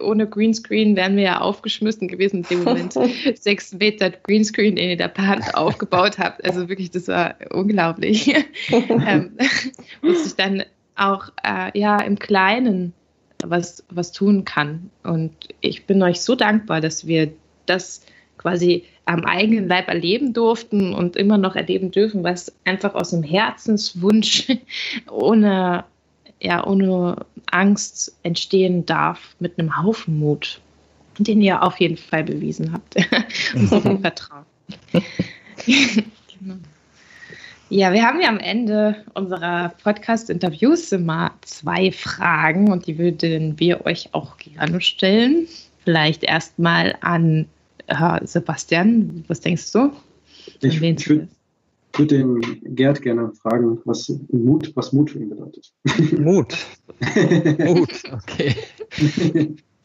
ohne 0.00 0.26
Greenscreen 0.26 0.96
wären 0.96 1.16
wir 1.16 1.22
ja 1.22 1.40
aufgeschmissen 1.40 2.08
gewesen 2.08 2.38
in 2.38 2.42
dem 2.44 2.64
Moment. 2.64 2.94
Sechs 3.34 3.72
Meter 3.74 4.10
Greenscreen, 4.10 4.76
den 4.76 4.90
ihr 4.90 4.96
da 4.96 5.08
per 5.08 5.26
Hand 5.26 5.54
aufgebaut 5.54 6.18
habt. 6.18 6.44
Also 6.44 6.68
wirklich, 6.68 6.90
das 6.90 7.08
war 7.08 7.34
unglaublich. 7.50 8.34
ähm, 8.70 9.36
muss 10.00 10.26
ich 10.26 10.34
dann 10.34 10.62
auch 10.96 11.28
äh, 11.44 11.78
ja 11.78 12.00
im 12.00 12.18
Kleinen 12.18 12.94
was, 13.44 13.84
was 13.90 14.12
tun 14.12 14.44
kann. 14.44 14.90
Und 15.02 15.32
ich 15.60 15.86
bin 15.86 16.02
euch 16.02 16.20
so 16.20 16.34
dankbar, 16.34 16.80
dass 16.80 17.06
wir 17.06 17.32
das 17.66 18.04
quasi 18.38 18.84
am 19.04 19.24
eigenen 19.24 19.68
Leib 19.68 19.88
erleben 19.88 20.32
durften 20.32 20.94
und 20.94 21.16
immer 21.16 21.38
noch 21.38 21.56
erleben 21.56 21.90
dürfen, 21.90 22.24
was 22.24 22.54
einfach 22.64 22.94
aus 22.94 23.10
dem 23.10 23.22
Herzenswunsch 23.22 24.48
ohne, 25.10 25.84
ja, 26.42 26.66
ohne 26.66 27.24
Angst 27.50 28.14
entstehen 28.24 28.84
darf, 28.84 29.36
mit 29.38 29.58
einem 29.58 29.80
Haufen 29.80 30.18
Mut, 30.18 30.60
den 31.18 31.40
ihr 31.40 31.62
auf 31.62 31.78
jeden 31.78 31.96
Fall 31.96 32.24
bewiesen 32.24 32.72
habt 32.72 32.96
und 33.54 33.68
so 33.68 33.80
viel 33.80 33.98
Vertrauen. 33.98 34.44
genau. 34.92 36.56
Ja, 37.68 37.90
wir 37.94 38.02
haben 38.02 38.20
ja 38.20 38.28
am 38.28 38.38
Ende 38.38 38.96
unserer 39.14 39.70
Podcast-Interviews 39.82 40.92
immer 40.92 41.32
zwei 41.40 41.90
Fragen 41.90 42.70
und 42.70 42.86
die 42.86 42.98
würden 42.98 43.58
wir 43.58 43.86
euch 43.86 44.10
auch 44.12 44.36
gerne 44.36 44.82
stellen. 44.82 45.48
Vielleicht 45.82 46.22
erstmal 46.22 46.96
an 47.00 47.46
äh, 47.86 48.26
Sebastian. 48.26 49.24
Was 49.26 49.40
denkst 49.40 49.72
du? 49.72 49.90
Ich, 50.60 50.64
ich 50.64 50.80
würde 50.82 51.28
würd 51.98 52.10
den 52.10 52.40
Gerd 52.74 53.02
gerne 53.02 53.32
fragen, 53.34 53.78
was 53.84 54.12
Mut, 54.30 54.72
was 54.74 54.92
Mut 54.92 55.10
für 55.10 55.18
ihn 55.18 55.30
bedeutet. 55.30 55.72
Mut. 56.18 56.56
Mut, 57.58 58.02
okay. 58.12 58.54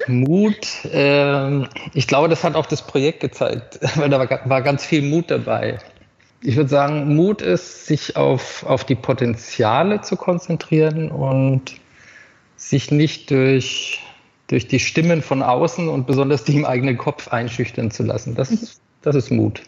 Mut, 0.08 0.86
äh, 0.86 1.64
ich 1.94 2.08
glaube, 2.08 2.30
das 2.30 2.44
hat 2.44 2.56
auch 2.56 2.66
das 2.66 2.86
Projekt 2.86 3.20
gezeigt, 3.22 3.80
weil 3.96 4.10
da 4.10 4.20
war, 4.20 4.50
war 4.50 4.62
ganz 4.62 4.86
viel 4.86 5.02
Mut 5.02 5.32
dabei. 5.32 5.80
Ich 6.44 6.56
würde 6.56 6.70
sagen, 6.70 7.16
Mut 7.16 7.42
ist, 7.42 7.88
sich 7.88 8.16
auf, 8.16 8.64
auf 8.64 8.84
die 8.84 8.96
Potenziale 8.96 10.02
zu 10.02 10.16
konzentrieren 10.16 11.10
und 11.10 11.74
sich 12.56 12.92
nicht 12.92 13.32
durch, 13.32 14.04
durch 14.48 14.68
die 14.68 14.80
Stimmen 14.80 15.22
von 15.22 15.42
außen 15.42 15.90
und 15.90 16.06
besonders 16.06 16.44
die 16.44 16.58
im 16.58 16.66
eigenen 16.66 16.98
Kopf 16.98 17.28
einschüchtern 17.30 17.90
zu 17.90 18.04
lassen. 18.04 18.36
Das, 18.36 18.80
das 19.02 19.16
ist 19.16 19.32
Mut. 19.32 19.64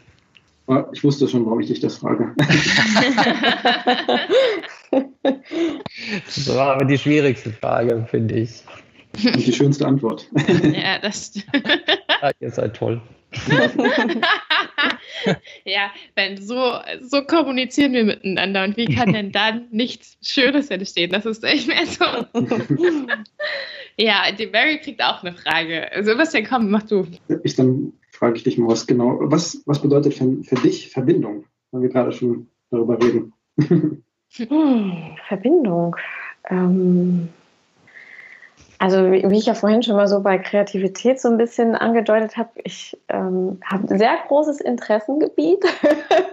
Ich 0.92 1.04
wusste 1.04 1.28
schon, 1.28 1.46
warum 1.46 1.60
ich 1.60 1.68
dich 1.68 1.80
das 1.80 1.98
frage. 1.98 2.34
das 4.92 6.56
war 6.56 6.76
aber 6.76 6.86
die 6.86 6.98
schwierigste 6.98 7.52
Frage, 7.52 8.08
finde 8.10 8.36
ich. 8.36 8.64
Und 9.26 9.46
die 9.46 9.54
schönste 9.54 9.88
Antwort. 9.88 10.28
ja, 10.72 11.00
das. 11.00 11.34
ja, 12.22 12.32
ihr 12.40 12.52
seid 12.52 12.76
toll. 12.76 13.02
ja, 15.66 15.92
wenn 16.16 16.38
so, 16.38 16.74
so 17.02 17.24
kommunizieren 17.24 17.94
wir 17.94 18.04
miteinander 18.04 18.64
und 18.64 18.76
wie 18.78 18.88
kann 18.88 19.14
denn 19.14 19.32
dann 19.32 19.68
nichts 19.72 20.18
Schönes 20.22 20.70
entstehen? 20.70 21.12
Das 21.12 21.26
ist 21.26 21.44
echt 21.44 21.68
mehr 21.68 21.86
so. 21.86 22.06
ja, 23.98 24.32
die 24.32 24.48
Mary 24.48 24.80
kriegt 24.80 25.04
auch 25.04 25.24
eine 25.24 25.34
Frage. 25.34 25.90
Sebastian, 26.02 26.46
komm, 26.48 26.70
mach 26.72 26.84
du. 26.84 27.06
Ich 27.44 27.56
dann 27.56 27.94
frage 28.20 28.36
ich 28.36 28.44
dich 28.44 28.58
mal 28.58 28.68
was 28.68 28.86
genau. 28.86 29.18
Was, 29.22 29.64
was 29.66 29.82
bedeutet 29.82 30.14
für, 30.14 30.44
für 30.44 30.56
dich 30.56 30.92
Verbindung, 30.92 31.46
wenn 31.72 31.82
wir 31.82 31.90
gerade 31.90 32.12
schon 32.12 32.50
darüber 32.70 33.02
reden? 33.02 33.34
hm, 33.58 35.16
Verbindung. 35.28 35.96
Ähm 36.50 37.30
also 38.78 39.12
wie, 39.12 39.38
ich 39.38 39.46
ja 39.46 39.54
vorhin 39.54 39.84
schon 39.84 39.96
mal 39.96 40.08
so 40.08 40.22
bei 40.22 40.38
Kreativität 40.38 41.20
so 41.20 41.28
ein 41.30 41.38
bisschen 41.38 41.76
angedeutet 41.76 42.38
habe, 42.38 42.52
ich 42.64 42.98
ähm, 43.10 43.60
habe 43.66 43.90
ein 43.90 43.98
sehr 43.98 44.18
großes 44.28 44.62
Interessengebiet. 44.62 45.66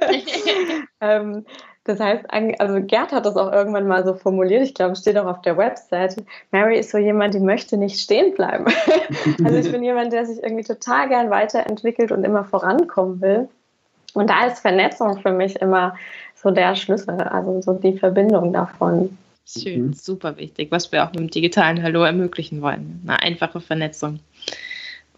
ähm, 1.01 1.45
das 1.87 2.01
heißt, 2.01 2.25
also 2.59 2.83
Gerd 2.83 3.13
hat 3.13 3.27
das 3.27 3.37
auch 3.37 3.53
irgendwann 3.53 3.87
mal 3.87 4.05
so 4.05 4.15
formuliert, 4.15 4.63
ich 4.63 4.75
glaube, 4.75 4.93
es 4.93 5.01
steht 5.01 5.17
auch 5.17 5.27
auf 5.27 5.43
der 5.43 5.57
Website. 5.57 6.17
Mary 6.51 6.79
ist 6.79 6.91
so 6.91 6.99
jemand, 6.99 7.35
die 7.35 7.41
möchte 7.41 7.77
nicht 7.77 8.01
stehen 8.01 8.35
bleiben. 8.35 8.65
also 9.45 9.57
ich 9.57 9.71
bin 9.71 9.85
jemand, 9.85 10.13
der 10.13 10.27
sich 10.27 10.43
irgendwie 10.43 10.65
total 10.65 11.09
gern 11.09 11.31
weiterentwickelt 11.31 12.11
und 12.11 12.25
immer 12.25 12.45
vorankommen 12.45 13.21
will. 13.21 13.49
Und 14.15 14.29
da 14.29 14.47
ist 14.47 14.59
Vernetzung 14.59 15.21
für 15.21 15.31
mich 15.31 15.57
immer 15.57 15.95
so 16.35 16.51
der 16.51 16.75
Schlüssel, 16.75 17.21
also 17.21 17.61
so 17.63 17.75
die 17.75 17.97
Verbindung 17.97 18.53
davon. 18.53 19.17
Schön, 19.47 19.87
mhm. 19.87 19.93
super 19.93 20.37
wichtig, 20.39 20.73
was 20.73 20.91
wir 20.91 21.05
auch 21.05 21.13
mit 21.13 21.21
dem 21.21 21.31
digitalen 21.31 21.83
Hallo 21.83 22.03
ermöglichen 22.03 22.63
wollen. 22.63 23.01
Eine 23.07 23.23
einfache 23.23 23.61
Vernetzung, 23.61 24.19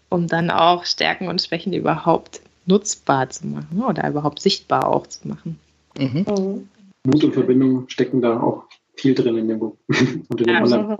um 0.09 0.27
dann 0.27 0.51
auch 0.51 0.85
Stärken 0.85 1.29
und 1.29 1.41
Schwächen 1.41 1.73
überhaupt 1.73 2.41
nutzbar 2.67 3.27
zu 3.31 3.47
machen 3.47 3.81
oder 3.81 4.07
überhaupt 4.07 4.39
sichtbar 4.39 4.87
auch 4.87 5.07
zu 5.07 5.27
machen. 5.27 5.59
Mhm. 5.97 6.25
Mhm. 6.27 6.69
Mut 7.05 7.23
und 7.23 7.33
Verbindung 7.33 7.89
stecken 7.89 8.21
da 8.21 8.39
auch 8.39 8.65
viel 8.95 9.15
drin 9.15 9.37
in 9.37 9.47
dem 9.47 9.59
Buch 9.59 9.77
und 9.89 10.41
in 10.41 10.47
dem 10.47 10.63
Online. 10.63 10.97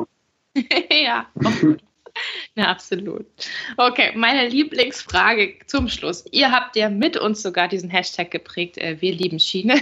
ja, 0.89 1.27
Ja, 2.55 2.65
absolut. 2.65 3.25
Okay, 3.77 4.11
meine 4.15 4.47
Lieblingsfrage 4.49 5.55
zum 5.67 5.87
Schluss. 5.87 6.25
Ihr 6.31 6.51
habt 6.51 6.75
ja 6.75 6.89
mit 6.89 7.15
uns 7.17 7.41
sogar 7.41 7.67
diesen 7.67 7.89
Hashtag 7.89 8.31
geprägt, 8.31 8.77
äh, 8.77 8.97
wir 8.99 9.13
lieben 9.13 9.39
Schiene. 9.39 9.75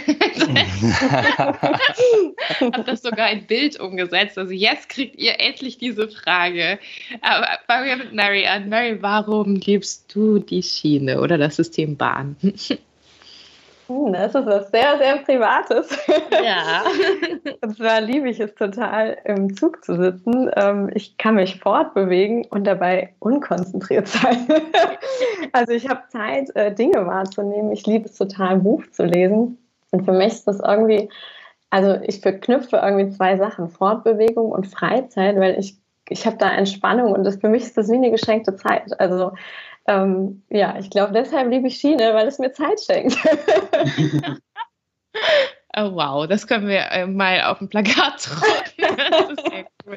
habt 2.60 2.88
das 2.88 3.02
sogar 3.02 3.32
in 3.32 3.46
Bild 3.48 3.80
umgesetzt. 3.80 4.38
Also 4.38 4.54
jetzt 4.54 4.90
kriegt 4.90 5.18
ihr 5.18 5.40
endlich 5.40 5.78
diese 5.78 6.08
Frage. 6.10 6.80
Aber 7.22 7.48
fangen 7.66 7.86
wir 7.88 7.96
mit 7.98 8.14
Mary 8.14 8.46
an. 8.46 8.70
Mary, 8.70 9.02
warum 9.02 9.56
liebst 9.56 10.14
du 10.14 10.40
die 10.40 10.62
Schiene 10.64 11.22
oder 11.22 11.38
das 11.38 11.56
System 11.56 11.96
Bahn? 11.98 12.36
Hm, 13.88 14.12
das 14.12 14.36
ist 14.36 14.46
was 14.46 14.70
sehr, 14.70 14.98
sehr 14.98 15.18
Privates. 15.18 15.98
Ja. 16.32 16.84
und 17.62 17.78
zwar 17.78 18.02
liebe 18.02 18.30
ich 18.30 18.40
es 18.40 18.54
total, 18.56 19.18
im 19.24 19.56
Zug 19.56 19.84
zu 19.84 19.96
sitzen. 19.96 20.52
Ähm, 20.56 20.90
ich 20.94 21.18
kann 21.18 21.36
mich 21.36 21.60
fortbewegen 21.60 22.46
und 22.50 22.66
dabei 22.66 23.14
unkonzentriert 23.20 24.08
sein. 24.08 24.48
also 25.54 25.72
ich 25.72 25.88
habe 25.88 26.02
Zeit, 26.10 26.54
äh, 26.56 26.74
Dinge 26.74 27.06
wahrzunehmen. 27.06 27.72
Ich 27.72 27.86
liebe 27.88 28.06
es 28.06 28.16
total, 28.16 28.50
ein 28.50 28.64
Buch 28.64 28.84
zu 28.92 29.06
lesen. 29.06 29.58
Und 29.92 30.04
für 30.04 30.12
mich 30.12 30.34
ist 30.34 30.48
das 30.48 30.60
irgendwie, 30.60 31.10
also 31.70 31.96
ich 32.04 32.20
verknüpfe 32.20 32.78
irgendwie 32.78 33.10
zwei 33.10 33.38
Sachen, 33.38 33.70
Fortbewegung 33.70 34.52
und 34.52 34.68
Freizeit, 34.68 35.38
weil 35.40 35.58
ich, 35.60 35.78
ich 36.10 36.26
habe 36.26 36.38
da 36.38 36.52
Entspannung 36.52 37.14
und 37.14 37.24
das, 37.24 37.38
für 37.38 37.50
mich 37.50 37.64
ist 37.64 37.78
das 37.78 37.90
wie 37.90 37.96
eine 37.96 38.12
geschenkte 38.12 38.56
Zeit. 38.58 39.00
Also 39.00 39.32
ähm, 39.88 40.42
ja, 40.50 40.78
ich 40.78 40.90
glaube, 40.90 41.14
deshalb 41.14 41.50
liebe 41.50 41.68
ich 41.68 41.78
Schiene, 41.78 42.14
weil 42.14 42.28
es 42.28 42.40
mir 42.40 42.52
Zeit 42.52 42.80
schenkt. 42.82 43.18
oh, 45.78 45.92
wow, 45.94 46.28
das 46.28 46.46
können 46.46 46.68
wir 46.68 46.92
äh, 46.92 47.06
mal 47.06 47.42
auf 47.44 47.60
dem 47.60 47.70
Plakat 47.70 48.30
drucken. 48.30 48.54
Das 49.10 49.30
ist 49.32 49.46
sehr 49.50 49.66
cool. 49.86 49.96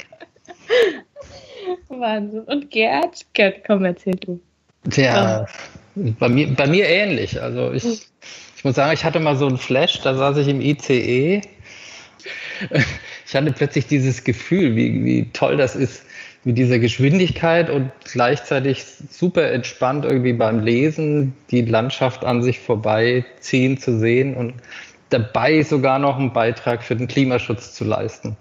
Wahnsinn. 1.89 2.41
Und 2.43 2.71
Gerd? 2.71 3.27
Gerd, 3.35 3.65
komm, 3.67 3.85
erzähl 3.85 4.15
du. 4.15 4.41
Tja, 4.91 5.47
oh. 5.97 6.13
bei, 6.19 6.29
mir, 6.29 6.55
bei 6.55 6.67
mir 6.67 6.89
ähnlich. 6.89 7.41
Also 7.41 7.73
ich, 7.73 7.85
ich 7.85 8.65
muss 8.65 8.77
sagen, 8.77 8.93
ich 8.93 9.05
hatte 9.05 9.21
mal 9.21 9.37
so 9.37 9.47
einen 9.47 9.59
Flash, 9.59 10.01
da 10.01 10.15
saß 10.15 10.39
ich 10.39 10.49
im 10.49 10.61
ICE. 10.61 11.43
Ich 13.27 13.35
hatte 13.35 13.53
plötzlich 13.53 13.87
dieses 13.87 14.25
Gefühl, 14.25 14.77
wie, 14.77 15.05
wie 15.05 15.31
toll 15.33 15.57
das 15.57 15.77
ist, 15.77 16.05
mit 16.45 16.57
dieser 16.57 16.79
Geschwindigkeit 16.79 17.69
und 17.69 17.91
gleichzeitig 18.11 18.85
super 19.11 19.53
entspannt 19.53 20.05
irgendwie 20.05 20.33
beim 20.33 20.61
Lesen 20.61 21.35
die 21.51 21.63
Landschaft 21.63 22.25
an 22.25 22.43
sich 22.43 22.61
vorbeiziehen 22.61 23.77
zu 23.79 23.99
sehen 23.99 24.35
und 24.35 24.55
dabei 25.11 25.63
sogar 25.63 25.99
noch 25.99 26.19
einen 26.19 26.33
Beitrag 26.33 26.83
für 26.83 26.97
den 26.97 27.09
Klimaschutz 27.09 27.75
zu 27.75 27.85
leisten. 27.85 28.37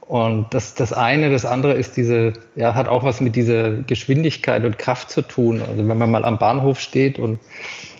Und 0.00 0.52
das, 0.52 0.74
das 0.74 0.92
eine, 0.92 1.30
das 1.30 1.46
andere 1.46 1.74
ist 1.74 1.96
diese, 1.96 2.34
ja, 2.56 2.74
hat 2.74 2.88
auch 2.88 3.04
was 3.04 3.20
mit 3.20 3.36
dieser 3.36 3.70
Geschwindigkeit 3.70 4.64
und 4.64 4.78
Kraft 4.78 5.10
zu 5.10 5.22
tun. 5.22 5.62
Also 5.62 5.88
wenn 5.88 5.96
man 5.96 6.10
mal 6.10 6.24
am 6.24 6.38
Bahnhof 6.38 6.78
steht 6.78 7.18
und 7.18 7.38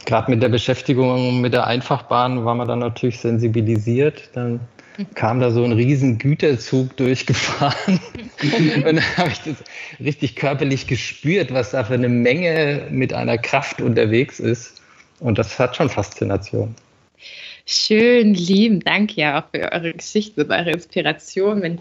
gerade 0.05 0.31
mit 0.31 0.43
der 0.43 0.51
Beschäftigung 0.51 1.41
mit 1.41 1.55
der 1.55 1.67
Einfachbahn 1.67 2.45
war 2.45 2.55
man 2.55 2.69
dann 2.69 2.81
natürlich 2.81 3.21
sensibilisiert, 3.21 4.29
dann 4.35 4.61
kam 5.15 5.41
da 5.41 5.51
so 5.51 5.65
ein 5.65 5.73
riesen 5.73 6.19
Güterzug 6.19 6.97
durchgefahren. 6.97 8.01
und 8.77 8.85
dann 8.85 9.17
habe 9.17 9.31
ich 9.31 9.41
das 9.41 9.57
richtig 10.01 10.37
körperlich 10.37 10.87
gespürt, 10.87 11.53
was 11.53 11.71
da 11.71 11.85
für 11.85 11.95
eine 11.95 12.09
Menge 12.09 12.87
mit 12.91 13.13
einer 13.13 13.39
Kraft 13.39 13.81
unterwegs 13.81 14.41
ist. 14.41 14.81
Und 15.21 15.39
das 15.39 15.59
hat 15.59 15.77
schon 15.77 15.89
Faszination. 15.89 16.75
Schön, 17.67 18.35
lieben 18.35 18.81
Dank 18.81 19.17
ja 19.17 19.41
auch 19.41 19.51
für 19.51 19.73
eure 19.73 19.95
Geschichte 19.95 20.45
und 20.45 20.51
eure 20.51 20.73
Inspiration. 20.73 21.63
Wenn, 21.63 21.81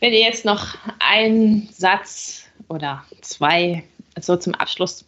wenn 0.00 0.12
ihr 0.12 0.20
jetzt 0.20 0.44
noch 0.44 0.76
einen 0.98 1.68
Satz 1.70 2.46
oder 2.68 3.04
zwei 3.20 3.84
so 4.20 4.36
zum 4.36 4.54
Abschluss 4.54 5.04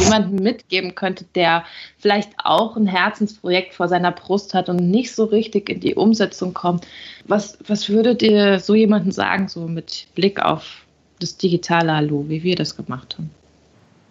jemanden 0.00 0.36
mitgeben 0.42 0.94
könnte, 0.94 1.24
der 1.34 1.64
vielleicht 1.98 2.32
auch 2.42 2.76
ein 2.76 2.86
Herzensprojekt 2.86 3.74
vor 3.74 3.88
seiner 3.88 4.12
Brust 4.12 4.54
hat 4.54 4.68
und 4.68 4.90
nicht 4.90 5.14
so 5.14 5.24
richtig 5.24 5.68
in 5.68 5.80
die 5.80 5.94
Umsetzung 5.94 6.54
kommt, 6.54 6.86
was, 7.26 7.58
was 7.66 7.88
würdet 7.88 8.22
ihr 8.22 8.58
so 8.58 8.74
jemandem 8.74 9.12
sagen, 9.12 9.48
so 9.48 9.60
mit 9.60 10.08
Blick 10.14 10.42
auf 10.44 10.84
das 11.20 11.36
digitale 11.36 11.94
Hallo, 11.94 12.24
wie 12.28 12.42
wir 12.42 12.56
das 12.56 12.76
gemacht 12.76 13.16
haben? 13.18 13.30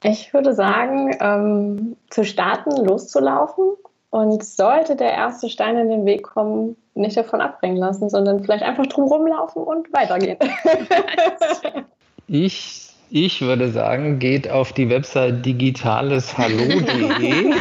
Ich 0.03 0.33
würde 0.33 0.53
sagen, 0.53 1.15
ähm, 1.19 1.97
zu 2.09 2.23
starten, 2.23 2.85
loszulaufen 2.85 3.73
und 4.09 4.43
sollte 4.43 4.95
der 4.95 5.11
erste 5.11 5.49
Stein 5.49 5.77
in 5.77 5.89
den 5.89 6.05
Weg 6.05 6.23
kommen, 6.23 6.77
nicht 6.93 7.17
davon 7.17 7.41
abbringen 7.41 7.77
lassen, 7.77 8.09
sondern 8.09 8.43
vielleicht 8.43 8.63
einfach 8.63 8.85
drum 8.85 9.05
rumlaufen 9.05 9.63
und 9.63 9.91
weitergehen. 9.93 10.37
ich 12.27 12.87
Ich 13.09 13.39
würde 13.39 13.71
sagen, 13.71 14.19
geht 14.19 14.49
auf 14.49 14.73
die 14.73 14.89
Website 14.89 15.45
digitaleshallo.de, 15.45 17.53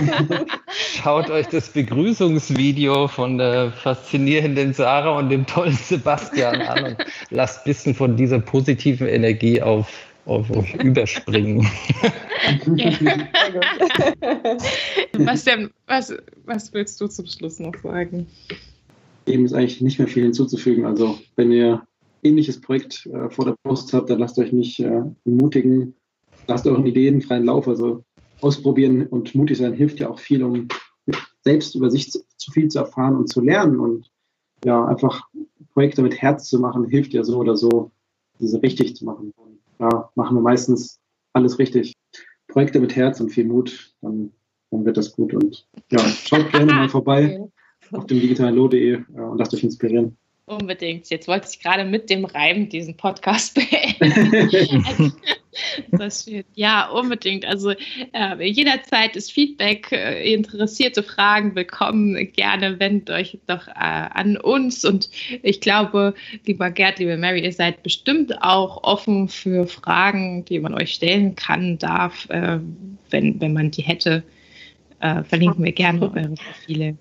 schaut 0.69 1.31
euch 1.31 1.47
das 1.47 1.69
Begrüßungsvideo 1.69 3.07
von 3.07 3.39
der 3.39 3.71
faszinierenden 3.71 4.73
Sarah 4.73 5.17
und 5.17 5.31
dem 5.31 5.47
tollen 5.47 5.77
Sebastian 5.77 6.63
an 6.63 6.85
und 6.85 6.97
lasst 7.31 7.61
ein 7.61 7.65
bisschen 7.65 7.95
von 7.95 8.17
dieser 8.17 8.41
positiven 8.41 9.07
Energie 9.07 9.63
auf, 9.63 9.89
auf 10.25 10.51
euch 10.51 10.75
überspringen. 10.83 11.63
Sebastian, 15.13 15.71
was, 15.87 16.13
was 16.45 16.75
willst 16.75 17.01
du 17.01 17.07
zum 17.07 17.27
Schluss 17.27 17.61
noch 17.61 17.77
sagen? 17.85 18.27
Dem 19.29 19.45
ist 19.45 19.53
eigentlich 19.53 19.81
nicht 19.81 20.01
mehr 20.01 20.09
viel 20.09 20.25
hinzuzufügen. 20.25 20.87
Also, 20.87 21.21
wenn 21.37 21.53
ihr 21.53 21.86
ähnliches 22.27 22.61
Projekt 22.61 23.07
äh, 23.07 23.31
vor 23.31 23.45
der 23.45 23.57
Brust 23.63 23.93
habt, 23.93 24.11
dann 24.11 24.19
lasst 24.19 24.39
euch 24.39 24.53
nicht 24.53 24.81
äh, 24.81 25.03
entmutigen, 25.25 25.95
lasst 26.47 26.67
euren 26.67 26.87
Ideen 26.87 27.23
freien 27.23 27.45
Lauf. 27.45 27.69
Also 27.69 28.05
ausprobieren 28.41 29.07
und 29.07 29.35
mutig 29.35 29.59
sein 29.59 29.73
hilft 29.73 30.01
ja 30.01 30.11
auch 30.11 30.19
viel, 30.19 30.43
um 30.43 30.69
selbst 31.43 31.75
über 31.75 31.91
sich 31.91 32.11
zu, 32.11 32.21
zu 32.37 32.51
viel 32.51 32.69
zu 32.69 32.79
erfahren 32.79 33.17
und 33.17 33.29
zu 33.29 33.41
lernen. 33.41 33.81
Und 33.81 34.11
ja, 34.65 34.85
einfach 34.85 35.29
Projekte 35.73 36.03
mit 36.03 36.21
Herz 36.21 36.49
zu 36.49 36.59
machen, 36.59 36.85
hilft 36.85 37.13
ja 37.13 37.23
so 37.23 37.39
oder 37.39 37.57
so, 37.57 37.91
diese 38.41 38.63
richtig 38.63 38.97
zu 38.97 39.05
machen. 39.05 39.33
Und 39.37 39.59
ja, 39.79 40.11
machen 40.15 40.37
wir 40.37 40.43
meistens 40.43 41.01
alles 41.33 41.59
richtig. 41.59 41.93
Projekte 42.49 42.81
mit 42.81 42.97
Herz 42.97 43.21
und 43.21 43.31
viel 43.31 43.45
Mut, 43.45 43.95
dann, 44.01 44.33
dann 44.71 44.85
wird 44.85 44.97
das 44.97 45.13
gut. 45.13 45.35
Und 45.35 45.67
ja, 45.91 45.99
schaut 46.01 46.51
gerne 46.53 46.73
mal 46.73 46.89
vorbei 46.89 47.41
auf 47.93 48.07
dem 48.07 48.21
digitalen.de 48.21 48.93
äh, 48.93 49.21
und 49.21 49.39
lasst 49.39 49.55
euch 49.55 49.65
inspirieren. 49.65 50.17
Unbedingt. 50.49 51.11
Jetzt 51.11 51.27
wollte 51.27 51.49
ich 51.51 51.59
gerade 51.59 51.85
mit 51.85 52.09
dem 52.09 52.25
Reim 52.25 52.69
diesen 52.69 52.97
Podcast 52.97 53.55
beenden. 54.01 55.13
das 55.91 56.29
wird, 56.29 56.47
ja, 56.55 56.89
unbedingt. 56.89 57.45
Also 57.45 57.73
äh, 58.13 58.45
jederzeit 58.45 59.17
ist 59.17 59.33
Feedback, 59.33 59.91
äh, 59.91 60.33
interessierte 60.33 61.03
Fragen 61.03 61.57
willkommen. 61.57 62.33
Gerne 62.33 62.79
wendet 62.79 63.11
euch 63.11 63.37
doch 63.49 63.67
äh, 63.67 63.73
an 63.75 64.37
uns. 64.37 64.85
Und 64.85 65.11
ich 65.43 65.61
glaube, 65.61 66.15
lieber 66.47 66.71
Gerd, 66.71 67.01
liebe 67.01 67.17
Mary, 67.17 67.43
ihr 67.43 67.53
seid 67.53 67.83
bestimmt 67.83 68.41
auch 68.41 68.85
offen 68.85 69.27
für 69.27 69.67
Fragen, 69.67 70.45
die 70.45 70.61
man 70.61 70.75
euch 70.75 70.93
stellen 70.95 71.35
kann, 71.35 71.77
darf, 71.79 72.31
äh, 72.31 72.61
wenn, 73.11 73.41
wenn 73.41 73.53
man 73.53 73.73
die 73.73 73.83
hätte. 73.83 74.23
Äh, 75.01 75.25
verlinken 75.25 75.65
wir 75.65 75.73
gerne 75.73 76.03
eure 76.03 76.35
Profile. 76.35 76.97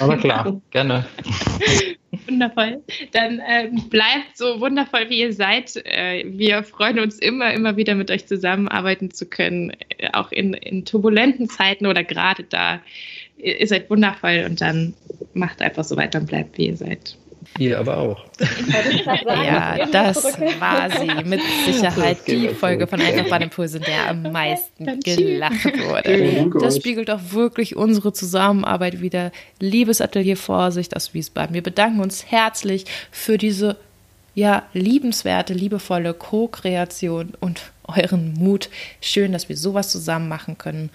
Aber 0.00 0.16
klar, 0.16 0.60
gerne. 0.70 1.06
Wundervoll. 2.26 2.82
Dann 3.12 3.40
äh, 3.40 3.70
bleibt 3.88 4.36
so 4.36 4.60
wundervoll, 4.60 5.08
wie 5.08 5.20
ihr 5.20 5.32
seid. 5.32 5.76
Äh, 5.84 6.24
wir 6.26 6.62
freuen 6.62 6.98
uns 6.98 7.18
immer, 7.18 7.52
immer 7.52 7.76
wieder 7.76 7.94
mit 7.94 8.10
euch 8.10 8.26
zusammenarbeiten 8.26 9.10
zu 9.10 9.26
können, 9.26 9.72
äh, 9.98 10.10
auch 10.12 10.32
in, 10.32 10.54
in 10.54 10.84
turbulenten 10.84 11.48
Zeiten 11.48 11.86
oder 11.86 12.04
gerade 12.04 12.44
da. 12.44 12.80
Ihr, 13.36 13.60
ihr 13.60 13.66
seid 13.66 13.90
wundervoll 13.90 14.44
und 14.46 14.60
dann 14.60 14.94
macht 15.34 15.62
einfach 15.62 15.84
so 15.84 15.96
weiter 15.96 16.20
und 16.20 16.26
bleibt, 16.26 16.58
wie 16.58 16.66
ihr 16.68 16.76
seid. 16.76 17.16
Ihr 17.58 17.78
aber 17.78 17.96
auch. 17.96 18.24
ja, 19.26 19.86
das 19.86 20.24
war 20.60 20.90
sie. 20.90 21.24
Mit 21.24 21.40
Sicherheit 21.66 22.18
die 22.26 22.48
Folge 22.50 22.86
von 22.86 23.00
Einfach 23.00 23.28
bei 23.28 23.38
Impulse, 23.38 23.80
der 23.80 24.10
am 24.10 24.22
meisten 24.32 25.00
gelacht 25.00 25.64
wurde. 25.88 26.50
Das 26.60 26.76
spiegelt 26.76 27.10
auch 27.10 27.32
wirklich 27.32 27.76
unsere 27.76 28.12
Zusammenarbeit 28.12 29.00
wieder. 29.00 29.32
Liebes 29.60 30.00
Atelier 30.00 30.36
Vorsicht 30.36 30.94
aus 30.96 31.14
Wiesbaden. 31.14 31.54
Wir 31.54 31.62
bedanken 31.62 32.00
uns 32.00 32.30
herzlich 32.30 32.84
für 33.10 33.38
diese 33.38 33.76
ja, 34.34 34.64
liebenswerte, 34.72 35.52
liebevolle 35.52 36.14
Co-Kreation 36.14 37.32
und 37.40 37.72
euren 37.84 38.34
Mut. 38.34 38.68
Schön, 39.00 39.32
dass 39.32 39.48
wir 39.48 39.56
sowas 39.56 39.90
zusammen 39.90 40.28
machen 40.28 40.58
können. 40.58 40.90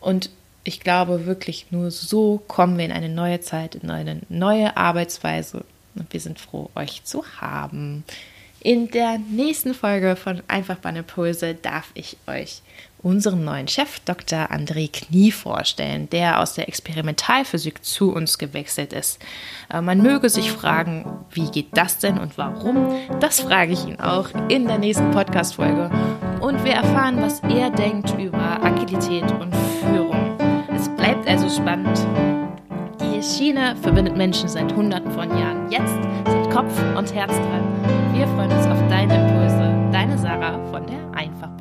Und 0.00 0.30
ich 0.64 0.80
glaube 0.80 1.26
wirklich, 1.26 1.66
nur 1.70 1.90
so 1.90 2.42
kommen 2.48 2.78
wir 2.78 2.84
in 2.84 2.92
eine 2.92 3.08
neue 3.08 3.40
Zeit, 3.40 3.74
in 3.76 3.90
eine 3.90 4.20
neue 4.28 4.76
Arbeitsweise, 4.76 5.64
und 5.96 6.12
wir 6.12 6.20
sind 6.20 6.38
froh, 6.38 6.70
euch 6.74 7.04
zu 7.04 7.24
haben. 7.40 8.04
In 8.60 8.90
der 8.90 9.18
nächsten 9.18 9.74
Folge 9.74 10.16
von 10.16 10.42
Einfach 10.48 10.78
Impulse 10.84 11.54
darf 11.54 11.90
ich 11.94 12.16
euch 12.26 12.62
unseren 13.06 13.44
neuen 13.44 13.68
Chef 13.68 14.00
Dr. 14.00 14.50
André 14.50 14.90
Knie 14.90 15.30
vorstellen, 15.30 16.10
der 16.10 16.40
aus 16.40 16.54
der 16.54 16.66
Experimentalphysik 16.66 17.84
zu 17.84 18.12
uns 18.12 18.38
gewechselt 18.38 18.92
ist. 18.92 19.20
Äh, 19.72 19.80
man 19.80 20.02
möge 20.02 20.28
sich 20.28 20.50
fragen, 20.50 21.04
wie 21.30 21.48
geht 21.48 21.76
das 21.76 21.98
denn 21.98 22.18
und 22.18 22.36
warum? 22.38 22.96
Das 23.20 23.38
frage 23.38 23.72
ich 23.72 23.84
ihn 23.86 24.00
auch 24.00 24.30
in 24.48 24.66
der 24.66 24.78
nächsten 24.78 25.12
Podcast-Folge. 25.12 25.88
Und 26.40 26.64
wir 26.64 26.72
erfahren, 26.72 27.22
was 27.22 27.40
er 27.40 27.70
denkt 27.70 28.10
über 28.18 28.60
Agilität 28.64 29.30
und 29.30 29.54
Führung. 29.80 30.36
Es 30.74 30.88
bleibt 30.96 31.28
also 31.28 31.48
spannend. 31.48 32.45
Die 33.00 33.22
Schiene 33.22 33.76
verbindet 33.76 34.16
Menschen 34.16 34.48
seit 34.48 34.74
Hunderten 34.74 35.10
von 35.10 35.28
Jahren. 35.30 35.70
Jetzt 35.70 35.94
sind 36.26 36.50
Kopf 36.50 36.72
und 36.96 37.14
Herz 37.14 37.32
dran. 37.32 37.64
Wir 38.14 38.26
freuen 38.28 38.50
uns 38.50 38.66
auf 38.66 38.78
deine 38.88 39.14
Impulse. 39.14 39.90
Deine 39.92 40.18
Sarah 40.18 40.58
von 40.70 40.86
der 40.86 41.18
Einfach. 41.18 41.55